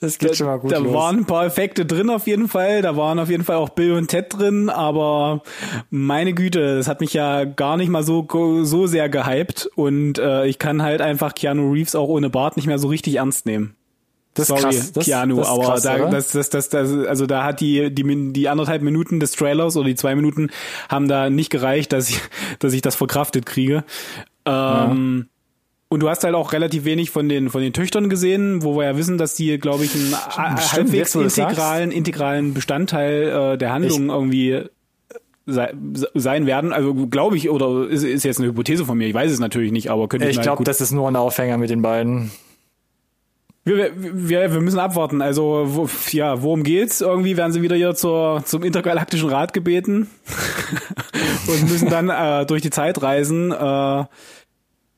Das 0.00 0.18
geht 0.18 0.36
schon 0.36 0.46
mal 0.46 0.58
gut 0.58 0.72
da 0.72 0.78
los. 0.78 0.92
waren 0.92 1.18
ein 1.18 1.24
paar 1.26 1.46
Effekte 1.46 1.86
drin 1.86 2.10
auf 2.10 2.26
jeden 2.26 2.48
Fall. 2.48 2.82
Da 2.82 2.96
waren 2.96 3.18
auf 3.18 3.30
jeden 3.30 3.44
Fall 3.44 3.56
auch 3.56 3.70
Bill 3.70 3.92
und 3.92 4.08
Ted 4.08 4.26
drin, 4.36 4.68
aber 4.68 5.42
meine 5.90 6.34
Güte, 6.34 6.76
das 6.76 6.88
hat 6.88 7.00
mich 7.00 7.12
ja 7.12 7.44
gar 7.44 7.76
nicht 7.76 7.88
mal 7.88 8.02
so 8.02 8.26
so 8.64 8.86
sehr 8.86 9.08
gehypt 9.08 9.70
und 9.74 10.18
äh, 10.18 10.46
ich 10.46 10.58
kann 10.58 10.82
halt 10.82 11.00
einfach 11.00 11.34
Keanu 11.34 11.72
Reeves 11.72 11.94
auch 11.94 12.08
ohne 12.08 12.30
Bart 12.30 12.56
nicht 12.56 12.66
mehr 12.66 12.78
so 12.78 12.88
richtig 12.88 13.16
ernst 13.16 13.46
nehmen. 13.46 13.74
das 14.34 14.42
ist 14.42 14.48
Sorry, 14.48 14.62
krass. 14.74 14.92
Das, 14.92 15.04
Keanu, 15.06 15.36
das 15.36 15.48
aber 15.48 15.64
krass, 15.64 15.82
da, 15.82 15.96
oder? 15.96 16.10
das, 16.10 16.28
das, 16.28 16.50
das, 16.50 16.68
das, 16.68 16.92
also 17.06 17.26
da 17.26 17.44
hat 17.44 17.60
die, 17.60 17.94
die, 17.94 18.32
die 18.32 18.48
anderthalb 18.48 18.82
Minuten 18.82 19.20
des 19.20 19.32
Trailers 19.32 19.76
oder 19.76 19.86
die 19.86 19.94
zwei 19.94 20.14
Minuten 20.14 20.50
haben 20.88 21.08
da 21.08 21.30
nicht 21.30 21.50
gereicht, 21.50 21.92
dass 21.92 22.10
ich, 22.10 22.20
dass 22.58 22.72
ich 22.72 22.82
das 22.82 22.94
verkraftet 22.96 23.46
kriege. 23.46 23.84
Ähm, 24.44 25.28
Und 25.88 26.00
du 26.00 26.08
hast 26.08 26.24
halt 26.24 26.34
auch 26.34 26.52
relativ 26.52 26.84
wenig 26.84 27.10
von 27.10 27.28
den, 27.28 27.48
von 27.48 27.60
den 27.60 27.72
Töchtern 27.72 28.10
gesehen, 28.10 28.64
wo 28.64 28.76
wir 28.76 28.84
ja 28.84 28.96
wissen, 28.96 29.18
dass 29.18 29.34
die, 29.34 29.56
glaube 29.58 29.84
ich, 29.84 29.94
einen 29.94 30.08
Stimmt, 30.08 30.72
halbwegs 30.72 31.14
integralen, 31.14 31.92
integralen 31.92 32.54
Bestandteil 32.54 33.52
äh, 33.54 33.58
der 33.58 33.72
Handlung 33.72 34.08
irgendwie 34.08 34.64
sei, 35.46 35.72
sein 36.14 36.46
werden. 36.46 36.72
Also 36.72 36.92
glaube 37.06 37.36
ich, 37.36 37.50
oder 37.50 37.88
ist, 37.88 38.02
ist 38.02 38.24
jetzt 38.24 38.40
eine 38.40 38.48
Hypothese 38.48 38.84
von 38.84 38.98
mir, 38.98 39.06
ich 39.06 39.14
weiß 39.14 39.30
es 39.30 39.38
natürlich 39.38 39.70
nicht, 39.70 39.88
aber 39.90 40.08
könnte 40.08 40.28
ich, 40.28 40.36
ich 40.36 40.42
glaube, 40.42 40.64
das 40.64 40.80
ist 40.80 40.90
nur 40.90 41.06
ein 41.06 41.16
Aufhänger 41.16 41.56
mit 41.56 41.70
den 41.70 41.82
beiden. 41.82 42.32
wir, 43.64 43.92
wir, 43.96 44.52
wir 44.52 44.60
müssen 44.60 44.80
abwarten. 44.80 45.22
Also, 45.22 45.66
wo, 45.68 45.88
ja, 46.10 46.42
worum 46.42 46.64
geht's? 46.64 47.00
Irgendwie 47.00 47.36
werden 47.36 47.52
sie 47.52 47.62
wieder 47.62 47.76
hier 47.76 47.94
zur, 47.94 48.42
zum 48.44 48.64
intergalaktischen 48.64 49.28
Rat 49.28 49.52
gebeten 49.52 50.10
und 51.46 51.70
müssen 51.70 51.90
dann 51.90 52.08
äh, 52.08 52.44
durch 52.44 52.62
die 52.62 52.70
Zeit 52.70 53.00
reisen. 53.00 53.52
Äh, 53.52 54.04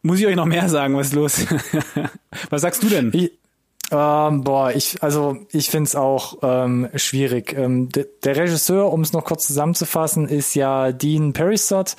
muss 0.03 0.21
ich 0.21 0.27
euch 0.27 0.37
noch 0.37 0.47
mehr 0.47 0.69
sagen, 0.69 0.97
was 0.97 1.09
ist 1.09 1.13
los? 1.15 1.47
was 2.51 2.63
sagst 2.63 2.83
du 2.83 2.89
denn? 2.89 3.11
Ich, 3.13 3.33
ähm, 3.91 4.45
boah, 4.45 4.71
ich, 4.75 5.03
also 5.03 5.39
ich 5.51 5.71
find's 5.71 5.97
auch 5.97 6.39
ähm, 6.43 6.89
schwierig. 6.95 7.55
Ähm, 7.57 7.89
de, 7.89 8.07
der 8.23 8.37
Regisseur, 8.37 8.93
um 8.93 9.01
es 9.01 9.15
noch 9.15 9.25
kurz 9.25 9.47
zusammenzufassen, 9.47 10.29
ist 10.29 10.55
ja 10.55 10.93
Dean 10.93 11.33
Perisot. 11.33 11.97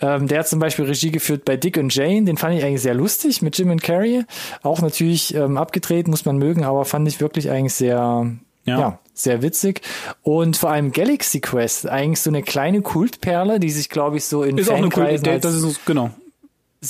Ähm, 0.00 0.28
der 0.28 0.38
hat 0.40 0.48
zum 0.48 0.60
Beispiel 0.60 0.86
Regie 0.86 1.10
geführt 1.10 1.44
bei 1.44 1.58
Dick 1.58 1.76
und 1.76 1.94
Jane. 1.94 2.24
Den 2.24 2.38
fand 2.38 2.56
ich 2.56 2.64
eigentlich 2.64 2.80
sehr 2.80 2.94
lustig 2.94 3.42
mit 3.42 3.58
Jim 3.58 3.70
und 3.70 3.82
Carrey. 3.82 4.24
Auch 4.62 4.80
natürlich 4.80 5.34
ähm, 5.34 5.58
abgedreht, 5.58 6.08
muss 6.08 6.24
man 6.24 6.38
mögen, 6.38 6.64
aber 6.64 6.86
fand 6.86 7.06
ich 7.06 7.20
wirklich 7.20 7.50
eigentlich 7.50 7.74
sehr, 7.74 8.26
Ja. 8.64 8.80
ja. 8.80 8.98
sehr 9.12 9.42
witzig. 9.42 9.82
Und 10.22 10.56
vor 10.56 10.70
allem 10.70 10.90
Galaxy 10.90 11.40
Quest, 11.40 11.86
eigentlich 11.86 12.22
so 12.22 12.30
eine 12.30 12.42
kleine 12.42 12.80
Kultperle, 12.80 13.60
die 13.60 13.70
sich, 13.70 13.90
glaube 13.90 14.16
ich, 14.16 14.24
so 14.24 14.42
in 14.42 14.56
Ist 14.56 14.70
auch 14.70 14.76
eine 14.76 14.90
Fankreisen 14.90 15.26
Idee. 15.26 15.32
als- 15.34 15.42
Das 15.42 15.54
ist 15.54 15.84
genau. 15.84 16.10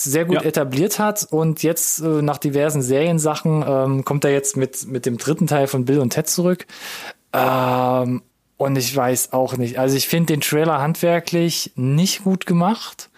Sehr 0.04 0.24
gut 0.24 0.36
Ja. 0.36 0.42
etabliert 0.42 0.98
hat 0.98 1.26
und 1.30 1.62
jetzt 1.62 2.00
äh, 2.00 2.22
nach 2.22 2.38
diversen 2.38 2.82
Seriensachen 2.82 3.64
ähm, 3.66 4.04
kommt 4.04 4.24
er 4.24 4.32
jetzt 4.32 4.56
mit 4.56 4.86
mit 4.86 5.06
dem 5.06 5.18
dritten 5.18 5.46
Teil 5.46 5.66
von 5.66 5.84
Bill 5.84 5.98
und 6.00 6.10
Ted 6.10 6.28
zurück. 6.28 6.66
Ähm, 7.32 8.22
und 8.56 8.76
ich 8.76 8.94
weiß 8.96 9.32
auch 9.32 9.56
nicht. 9.56 9.78
Also 9.78 9.96
ich 9.96 10.08
finde 10.08 10.32
den 10.32 10.40
Trailer 10.40 10.80
handwerklich 10.80 11.72
nicht 11.76 12.24
gut 12.24 12.46
gemacht, 12.46 13.10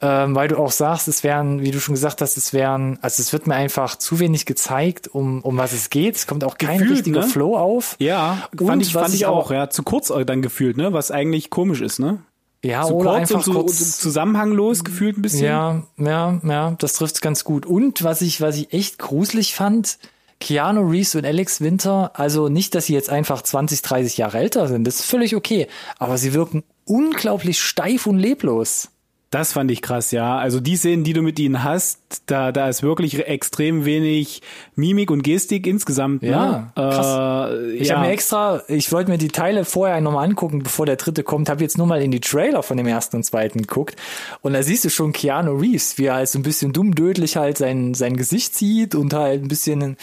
ähm, 0.00 0.34
weil 0.34 0.48
du 0.48 0.56
auch 0.56 0.72
sagst, 0.72 1.06
es 1.08 1.22
wären, 1.22 1.60
wie 1.62 1.70
du 1.70 1.78
schon 1.78 1.94
gesagt 1.94 2.22
hast, 2.22 2.36
es 2.36 2.52
wären, 2.54 2.98
also 3.02 3.20
es 3.20 3.32
wird 3.32 3.46
mir 3.46 3.54
einfach 3.54 3.96
zu 3.96 4.18
wenig 4.18 4.46
gezeigt, 4.46 5.08
um 5.08 5.42
um 5.42 5.58
was 5.58 5.72
es 5.72 5.90
geht. 5.90 6.16
Es 6.16 6.26
kommt 6.26 6.42
auch 6.44 6.56
kein 6.58 6.78
Gefühlt, 6.78 6.98
richtiger 6.98 7.20
ne? 7.20 7.26
Flow 7.26 7.56
auf. 7.56 7.96
Ja, 7.98 8.48
Und 8.58 8.66
fand 8.66 8.82
ich, 8.82 8.92
fand 8.92 9.14
ich 9.14 9.26
auch, 9.26 9.46
auch- 9.46 9.50
ja. 9.50 9.68
Zu 9.70 9.82
kurz 9.82 10.10
dann 10.26 10.40
gefühlt, 10.42 10.76
ne? 10.76 10.92
Was 10.92 11.10
eigentlich 11.10 11.50
komisch 11.50 11.82
ist, 11.82 11.98
ne? 11.98 12.18
Ja, 12.64 12.84
Zu 12.84 12.94
oder 12.94 13.10
kurz 13.10 13.20
einfach 13.20 13.36
und 13.36 13.44
so, 13.44 13.52
kurz 13.52 13.78
so 13.78 14.02
zusammenhanglos 14.02 14.84
gefühlt 14.84 15.18
ein 15.18 15.22
bisschen. 15.22 15.44
Ja, 15.44 15.82
ja, 15.98 16.40
ja, 16.44 16.76
das 16.78 16.94
trifft's 16.94 17.20
ganz 17.20 17.42
gut. 17.42 17.66
Und 17.66 18.04
was 18.04 18.22
ich, 18.22 18.40
was 18.40 18.56
ich 18.56 18.72
echt 18.72 18.98
gruselig 18.98 19.54
fand, 19.54 19.98
Keanu 20.38 20.88
Reeves 20.88 21.14
und 21.16 21.24
Alex 21.24 21.60
Winter, 21.60 22.12
also 22.14 22.48
nicht, 22.48 22.74
dass 22.74 22.86
sie 22.86 22.94
jetzt 22.94 23.10
einfach 23.10 23.42
20, 23.42 23.82
30 23.82 24.16
Jahre 24.16 24.38
älter 24.38 24.68
sind, 24.68 24.84
das 24.84 25.00
ist 25.00 25.06
völlig 25.06 25.34
okay, 25.34 25.66
aber 25.98 26.18
sie 26.18 26.34
wirken 26.34 26.62
unglaublich 26.84 27.60
steif 27.60 28.06
und 28.06 28.18
leblos. 28.18 28.91
Das 29.32 29.54
fand 29.54 29.70
ich 29.70 29.80
krass, 29.80 30.10
ja. 30.10 30.36
Also 30.36 30.60
die 30.60 30.76
Szenen, 30.76 31.04
die 31.04 31.14
du 31.14 31.22
mit 31.22 31.38
ihnen 31.38 31.64
hast, 31.64 32.22
da, 32.26 32.52
da 32.52 32.68
ist 32.68 32.82
wirklich 32.82 33.18
extrem 33.26 33.86
wenig 33.86 34.42
Mimik 34.74 35.10
und 35.10 35.22
Gestik 35.22 35.66
insgesamt. 35.66 36.22
Ja, 36.22 36.50
ne? 36.50 36.72
krass. 36.74 37.50
Äh, 37.50 37.72
Ich 37.76 37.88
ja. 37.88 37.96
habe 37.96 38.06
mir 38.06 38.12
extra, 38.12 38.60
ich 38.68 38.92
wollte 38.92 39.10
mir 39.10 39.16
die 39.16 39.28
Teile 39.28 39.64
vorher 39.64 40.02
nochmal 40.02 40.28
angucken, 40.28 40.62
bevor 40.62 40.84
der 40.84 40.96
dritte 40.96 41.22
kommt, 41.22 41.48
habe 41.48 41.62
jetzt 41.62 41.78
nur 41.78 41.86
mal 41.86 42.02
in 42.02 42.10
die 42.10 42.20
Trailer 42.20 42.62
von 42.62 42.76
dem 42.76 42.86
ersten 42.86 43.16
und 43.16 43.22
zweiten 43.22 43.62
geguckt 43.62 43.96
und 44.42 44.52
da 44.52 44.62
siehst 44.62 44.84
du 44.84 44.90
schon 44.90 45.14
Keanu 45.14 45.52
Reeves, 45.56 45.96
wie 45.96 46.04
er 46.04 46.16
halt 46.16 46.28
so 46.28 46.38
ein 46.38 46.42
bisschen 46.42 46.74
dummdödlich 46.74 47.38
halt 47.38 47.56
sein, 47.56 47.94
sein 47.94 48.18
Gesicht 48.18 48.54
zieht 48.54 48.94
und 48.94 49.14
halt 49.14 49.42
ein 49.42 49.48
bisschen 49.48 49.96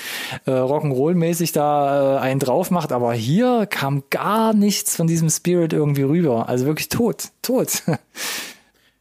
äh, 0.48 0.52
Rock'n'Roll-mäßig 0.52 1.54
da 1.54 2.18
äh, 2.18 2.20
einen 2.20 2.40
drauf 2.40 2.72
macht, 2.72 2.92
aber 2.92 3.14
hier 3.14 3.68
kam 3.68 4.02
gar 4.10 4.56
nichts 4.56 4.96
von 4.96 5.06
diesem 5.06 5.30
Spirit 5.30 5.72
irgendwie 5.72 6.02
rüber, 6.02 6.50
also 6.50 6.66
wirklich 6.66 6.90
tot, 6.90 7.26
tot. 7.44 7.84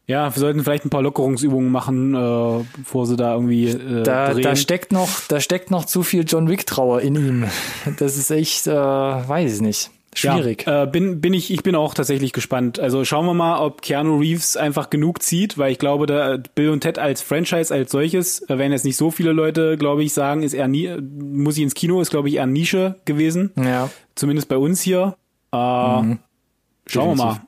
ja, 0.08 0.34
wir 0.34 0.40
sollten 0.40 0.64
vielleicht 0.64 0.84
ein 0.84 0.90
paar 0.90 1.02
Lockerungsübungen 1.02 1.70
machen, 1.70 2.14
äh, 2.14 2.64
bevor 2.78 3.06
sie 3.06 3.14
da 3.16 3.34
irgendwie 3.34 3.68
äh, 3.68 4.02
Da, 4.02 4.32
drehen. 4.32 4.42
da 4.42 4.56
steckt 4.56 4.90
noch, 4.90 5.08
da 5.28 5.38
steckt 5.38 5.70
noch 5.70 5.84
zu 5.84 6.02
viel 6.02 6.24
John 6.26 6.48
Wick 6.48 6.66
Trauer 6.66 7.00
in 7.02 7.14
ihm. 7.14 7.44
Das 7.98 8.16
ist 8.16 8.30
echt, 8.30 8.66
äh, 8.66 8.72
weiß 8.72 9.54
ich 9.56 9.60
nicht. 9.60 9.90
Schwierig. 10.14 10.64
Ja, 10.66 10.84
äh, 10.84 10.86
bin, 10.86 11.20
bin 11.20 11.34
ich, 11.34 11.52
ich 11.52 11.62
bin 11.62 11.74
auch 11.76 11.92
tatsächlich 11.94 12.32
gespannt. 12.32 12.80
Also 12.80 13.04
schauen 13.04 13.26
wir 13.26 13.34
mal, 13.34 13.58
ob 13.60 13.82
Keanu 13.82 14.16
Reeves 14.18 14.56
einfach 14.56 14.88
genug 14.90 15.22
zieht, 15.22 15.58
weil 15.58 15.70
ich 15.70 15.78
glaube, 15.78 16.06
da 16.06 16.38
Bill 16.54 16.70
und 16.70 16.80
Ted 16.80 16.98
als 16.98 17.20
Franchise 17.22 17.72
als 17.72 17.92
solches, 17.92 18.40
äh, 18.48 18.56
werden 18.58 18.72
jetzt 18.72 18.86
nicht 18.86 18.96
so 18.96 19.10
viele 19.10 19.32
Leute, 19.32 19.76
glaube 19.76 20.02
ich, 20.02 20.14
sagen, 20.14 20.42
ist 20.42 20.54
eher 20.54 20.66
nie, 20.66 20.90
muss 20.98 21.58
ich 21.58 21.62
ins 21.62 21.74
Kino, 21.74 22.00
ist 22.00 22.10
glaube 22.10 22.28
ich 22.30 22.36
eher 22.36 22.46
Nische 22.46 22.96
gewesen. 23.04 23.52
ja. 23.56 23.90
Zumindest 24.14 24.48
bei 24.48 24.56
uns 24.56 24.80
hier. 24.80 25.14
Äh, 25.52 25.56
Schauen 25.56 26.16
wir 26.88 27.14
mal. 27.14 27.40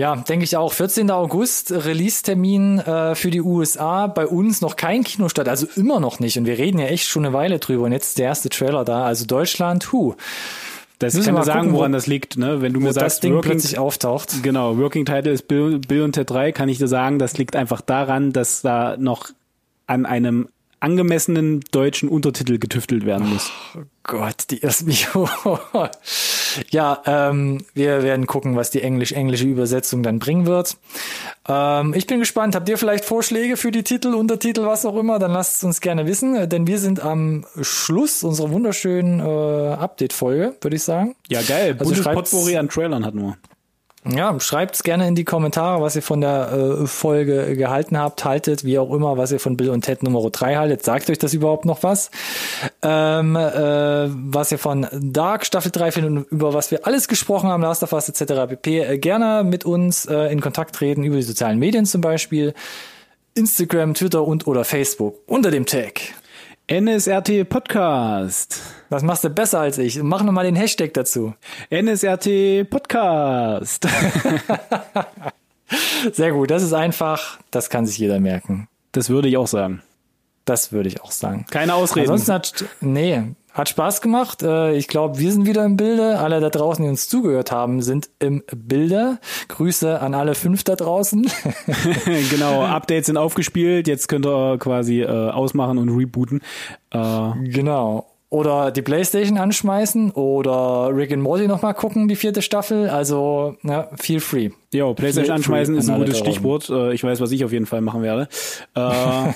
Ja, 0.00 0.16
denke 0.16 0.44
ich 0.44 0.56
auch. 0.56 0.72
14. 0.72 1.10
August, 1.10 1.72
Release-Termin 1.72 2.78
äh, 2.78 3.14
für 3.14 3.30
die 3.30 3.42
USA. 3.42 4.06
Bei 4.06 4.26
uns 4.26 4.62
noch 4.62 4.76
kein 4.76 5.04
Kinostart, 5.04 5.46
also 5.46 5.66
immer 5.76 6.00
noch 6.00 6.20
nicht. 6.20 6.38
Und 6.38 6.46
wir 6.46 6.56
reden 6.56 6.78
ja 6.78 6.86
echt 6.86 7.06
schon 7.06 7.26
eine 7.26 7.34
Weile 7.34 7.58
drüber. 7.58 7.84
Und 7.84 7.92
jetzt 7.92 8.08
ist 8.08 8.18
der 8.18 8.24
erste 8.26 8.48
Trailer 8.48 8.86
da. 8.86 9.04
Also 9.04 9.26
Deutschland, 9.26 9.92
hu. 9.92 10.14
Das 10.98 11.12
Müssen 11.12 11.26
kann 11.26 11.34
wir 11.34 11.38
mal 11.40 11.44
sagen, 11.44 11.58
gucken, 11.60 11.72
wo- 11.74 11.78
woran 11.80 11.92
das 11.92 12.06
liegt, 12.06 12.38
ne? 12.38 12.62
Wenn 12.62 12.72
du 12.72 12.80
mir 12.80 12.86
Wo 12.86 12.92
das 12.92 12.94
sagst, 13.02 13.22
Ding 13.24 13.34
Working, 13.34 13.50
plötzlich 13.52 13.78
auftaucht. 13.78 14.42
genau, 14.42 14.78
Working 14.78 15.04
Title 15.04 15.32
ist 15.32 15.48
Bill, 15.48 15.78
Bill 15.78 16.00
und 16.02 16.12
Ted 16.12 16.30
3, 16.30 16.52
kann 16.52 16.70
ich 16.70 16.78
dir 16.78 16.88
sagen, 16.88 17.18
das 17.18 17.36
liegt 17.36 17.54
einfach 17.54 17.82
daran, 17.82 18.32
dass 18.32 18.62
da 18.62 18.96
noch 18.98 19.28
an 19.86 20.06
einem 20.06 20.48
angemessenen 20.80 21.60
deutschen 21.70 22.08
Untertitel 22.08 22.58
getüftelt 22.58 23.04
werden 23.04 23.28
muss. 23.28 23.50
Oh 23.76 23.82
Gott, 24.02 24.44
die 24.50 24.60
erst 24.60 24.86
mich. 24.86 25.08
ja, 26.70 27.02
ähm, 27.06 27.64
wir 27.74 28.02
werden 28.02 28.26
gucken, 28.26 28.56
was 28.56 28.70
die 28.70 28.82
englisch-englische 28.82 29.44
Übersetzung 29.44 30.02
dann 30.02 30.18
bringen 30.18 30.46
wird. 30.46 30.78
Ähm, 31.46 31.92
ich 31.94 32.06
bin 32.06 32.18
gespannt. 32.18 32.54
Habt 32.54 32.68
ihr 32.68 32.78
vielleicht 32.78 33.04
Vorschläge 33.04 33.58
für 33.58 33.70
die 33.70 33.82
Titel, 33.82 34.14
Untertitel, 34.14 34.64
was 34.64 34.86
auch 34.86 34.96
immer? 34.96 35.18
Dann 35.18 35.32
lasst 35.32 35.58
es 35.58 35.64
uns 35.64 35.80
gerne 35.82 36.06
wissen, 36.06 36.48
denn 36.48 36.66
wir 36.66 36.78
sind 36.78 37.00
am 37.00 37.44
Schluss 37.60 38.22
unserer 38.22 38.50
wunderschönen 38.50 39.20
äh, 39.20 39.74
Update-Folge, 39.74 40.56
würde 40.60 40.76
ich 40.76 40.82
sagen. 40.82 41.14
Ja, 41.28 41.42
geil. 41.42 41.76
Also 41.78 41.92
Buntes 41.92 42.04
Potpourri 42.04 42.56
an 42.56 42.68
Trailern 42.68 43.04
hatten 43.04 43.20
wir. 43.20 43.36
Ja, 44.08 44.40
schreibt's 44.40 44.82
gerne 44.82 45.06
in 45.06 45.14
die 45.14 45.24
Kommentare, 45.24 45.82
was 45.82 45.94
ihr 45.94 46.00
von 46.00 46.22
der 46.22 46.52
äh, 46.52 46.86
Folge 46.86 47.54
gehalten 47.54 47.98
habt, 47.98 48.24
haltet, 48.24 48.64
wie 48.64 48.78
auch 48.78 48.94
immer, 48.94 49.18
was 49.18 49.30
ihr 49.30 49.40
von 49.40 49.58
Bill 49.58 49.68
und 49.68 49.82
Ted 49.82 50.02
Nummer 50.02 50.30
3 50.30 50.56
haltet. 50.56 50.82
Sagt 50.82 51.10
euch 51.10 51.18
das 51.18 51.34
überhaupt 51.34 51.66
noch 51.66 51.82
was? 51.82 52.10
Ähm, 52.80 53.36
äh, 53.36 54.08
was 54.08 54.52
ihr 54.52 54.58
von 54.58 54.86
Dark 54.90 55.44
Staffel 55.44 55.70
3 55.70 55.92
findet 55.92 56.12
und 56.12 56.32
über 56.32 56.54
was 56.54 56.70
wir 56.70 56.86
alles 56.86 57.08
gesprochen 57.08 57.50
haben, 57.50 57.62
Last 57.62 57.82
of 57.82 57.92
Us 57.92 58.08
etc. 58.08 58.48
pp. 58.48 58.80
Äh, 58.80 58.98
gerne 58.98 59.44
mit 59.44 59.66
uns 59.66 60.06
äh, 60.06 60.32
in 60.32 60.40
Kontakt 60.40 60.76
treten, 60.76 61.04
über 61.04 61.16
die 61.16 61.22
sozialen 61.22 61.58
Medien 61.58 61.84
zum 61.84 62.00
Beispiel. 62.00 62.54
Instagram, 63.34 63.92
Twitter 63.92 64.24
und 64.24 64.46
oder 64.46 64.64
Facebook 64.64 65.18
unter 65.26 65.50
dem 65.50 65.66
Tag. 65.66 66.14
NSRT 66.70 67.48
Podcast. 67.48 68.60
Das 68.90 69.02
machst 69.02 69.24
du 69.24 69.28
besser 69.28 69.58
als 69.58 69.76
ich. 69.76 70.00
Mach 70.04 70.22
nochmal 70.22 70.44
den 70.44 70.54
Hashtag 70.54 70.94
dazu. 70.94 71.34
NSRT 71.68 72.70
Podcast. 72.70 73.88
Sehr 76.12 76.30
gut. 76.30 76.48
Das 76.52 76.62
ist 76.62 76.72
einfach. 76.72 77.40
Das 77.50 77.70
kann 77.70 77.86
sich 77.86 77.98
jeder 77.98 78.20
merken. 78.20 78.68
Das 78.92 79.08
würde 79.08 79.26
ich 79.26 79.36
auch 79.36 79.48
sagen. 79.48 79.82
Das 80.44 80.70
würde 80.70 80.88
ich 80.88 81.00
auch 81.02 81.10
sagen. 81.10 81.44
Keine 81.50 81.74
Ausreden. 81.74 82.08
Ansonsten 82.12 82.32
hat, 82.34 82.64
nee, 82.80 83.34
hat 83.52 83.68
Spaß 83.68 84.00
gemacht. 84.00 84.42
Äh, 84.42 84.74
ich 84.74 84.88
glaube, 84.88 85.18
wir 85.18 85.32
sind 85.32 85.46
wieder 85.46 85.64
im 85.64 85.76
Bilde. 85.76 86.18
Alle 86.18 86.40
da 86.40 86.50
draußen, 86.50 86.84
die 86.84 86.90
uns 86.90 87.08
zugehört 87.08 87.52
haben, 87.52 87.82
sind 87.82 88.10
im 88.18 88.42
Bilde. 88.54 89.18
Grüße 89.48 90.00
an 90.00 90.14
alle 90.14 90.34
fünf 90.34 90.64
da 90.64 90.76
draußen. 90.76 91.22
genau, 92.30 92.62
Updates 92.64 93.06
sind 93.06 93.16
aufgespielt. 93.16 93.88
Jetzt 93.88 94.08
könnt 94.08 94.26
ihr 94.26 94.58
quasi 94.58 95.02
äh, 95.02 95.06
ausmachen 95.06 95.78
und 95.78 95.88
rebooten. 95.90 96.40
Äh, 96.90 97.30
genau. 97.44 98.06
Oder 98.32 98.70
die 98.70 98.82
Playstation 98.82 99.38
anschmeißen 99.38 100.12
oder 100.12 100.94
Rick 100.94 101.12
and 101.12 101.20
Morty 101.20 101.48
nochmal 101.48 101.74
gucken, 101.74 102.06
die 102.06 102.14
vierte 102.14 102.42
Staffel. 102.42 102.88
Also, 102.88 103.56
ja, 103.64 103.88
feel 103.96 104.20
free. 104.20 104.50
Ja, 104.72 104.92
Playstation 104.92 105.24
feel 105.24 105.34
anschmeißen 105.34 105.76
ist 105.76 105.90
ein 105.90 105.98
gutes 105.98 106.18
Stichwort. 106.18 106.70
Äh, 106.70 106.92
ich 106.94 107.02
weiß, 107.02 107.20
was 107.20 107.32
ich 107.32 107.44
auf 107.44 107.50
jeden 107.50 107.66
Fall 107.66 107.80
machen 107.80 108.02
werde. 108.02 108.28
Äh, 108.76 109.32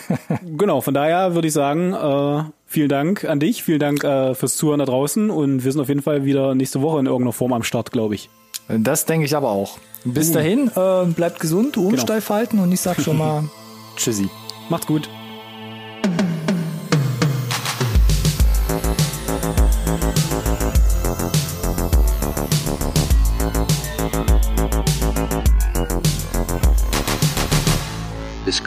genau, 0.56 0.80
von 0.80 0.94
daher 0.94 1.34
würde 1.34 1.48
ich 1.48 1.54
sagen, 1.54 1.92
äh, 1.92 2.44
vielen 2.66 2.88
Dank 2.88 3.24
an 3.24 3.40
dich, 3.40 3.64
vielen 3.64 3.80
Dank 3.80 4.04
äh, 4.04 4.36
fürs 4.36 4.56
Zuhören 4.56 4.78
da 4.78 4.84
draußen 4.84 5.28
und 5.28 5.64
wir 5.64 5.72
sind 5.72 5.80
auf 5.80 5.88
jeden 5.88 6.02
Fall 6.02 6.24
wieder 6.24 6.54
nächste 6.54 6.80
Woche 6.80 7.00
in 7.00 7.06
irgendeiner 7.06 7.32
Form 7.32 7.52
am 7.52 7.64
Start, 7.64 7.90
glaube 7.90 8.14
ich. 8.14 8.30
Das 8.68 9.06
denke 9.06 9.26
ich 9.26 9.34
aber 9.34 9.50
auch. 9.50 9.78
Bis 10.04 10.30
uh. 10.30 10.34
dahin, 10.34 10.70
äh, 10.76 11.04
bleibt 11.06 11.40
gesund, 11.40 11.76
Ohren 11.76 11.90
genau. 11.90 12.02
steif 12.02 12.30
halten 12.30 12.60
und 12.60 12.70
ich 12.70 12.80
sag 12.80 13.00
schon 13.00 13.18
mal 13.18 13.42
Tschüssi. 13.96 14.28
Macht's 14.68 14.86
gut. 14.86 15.08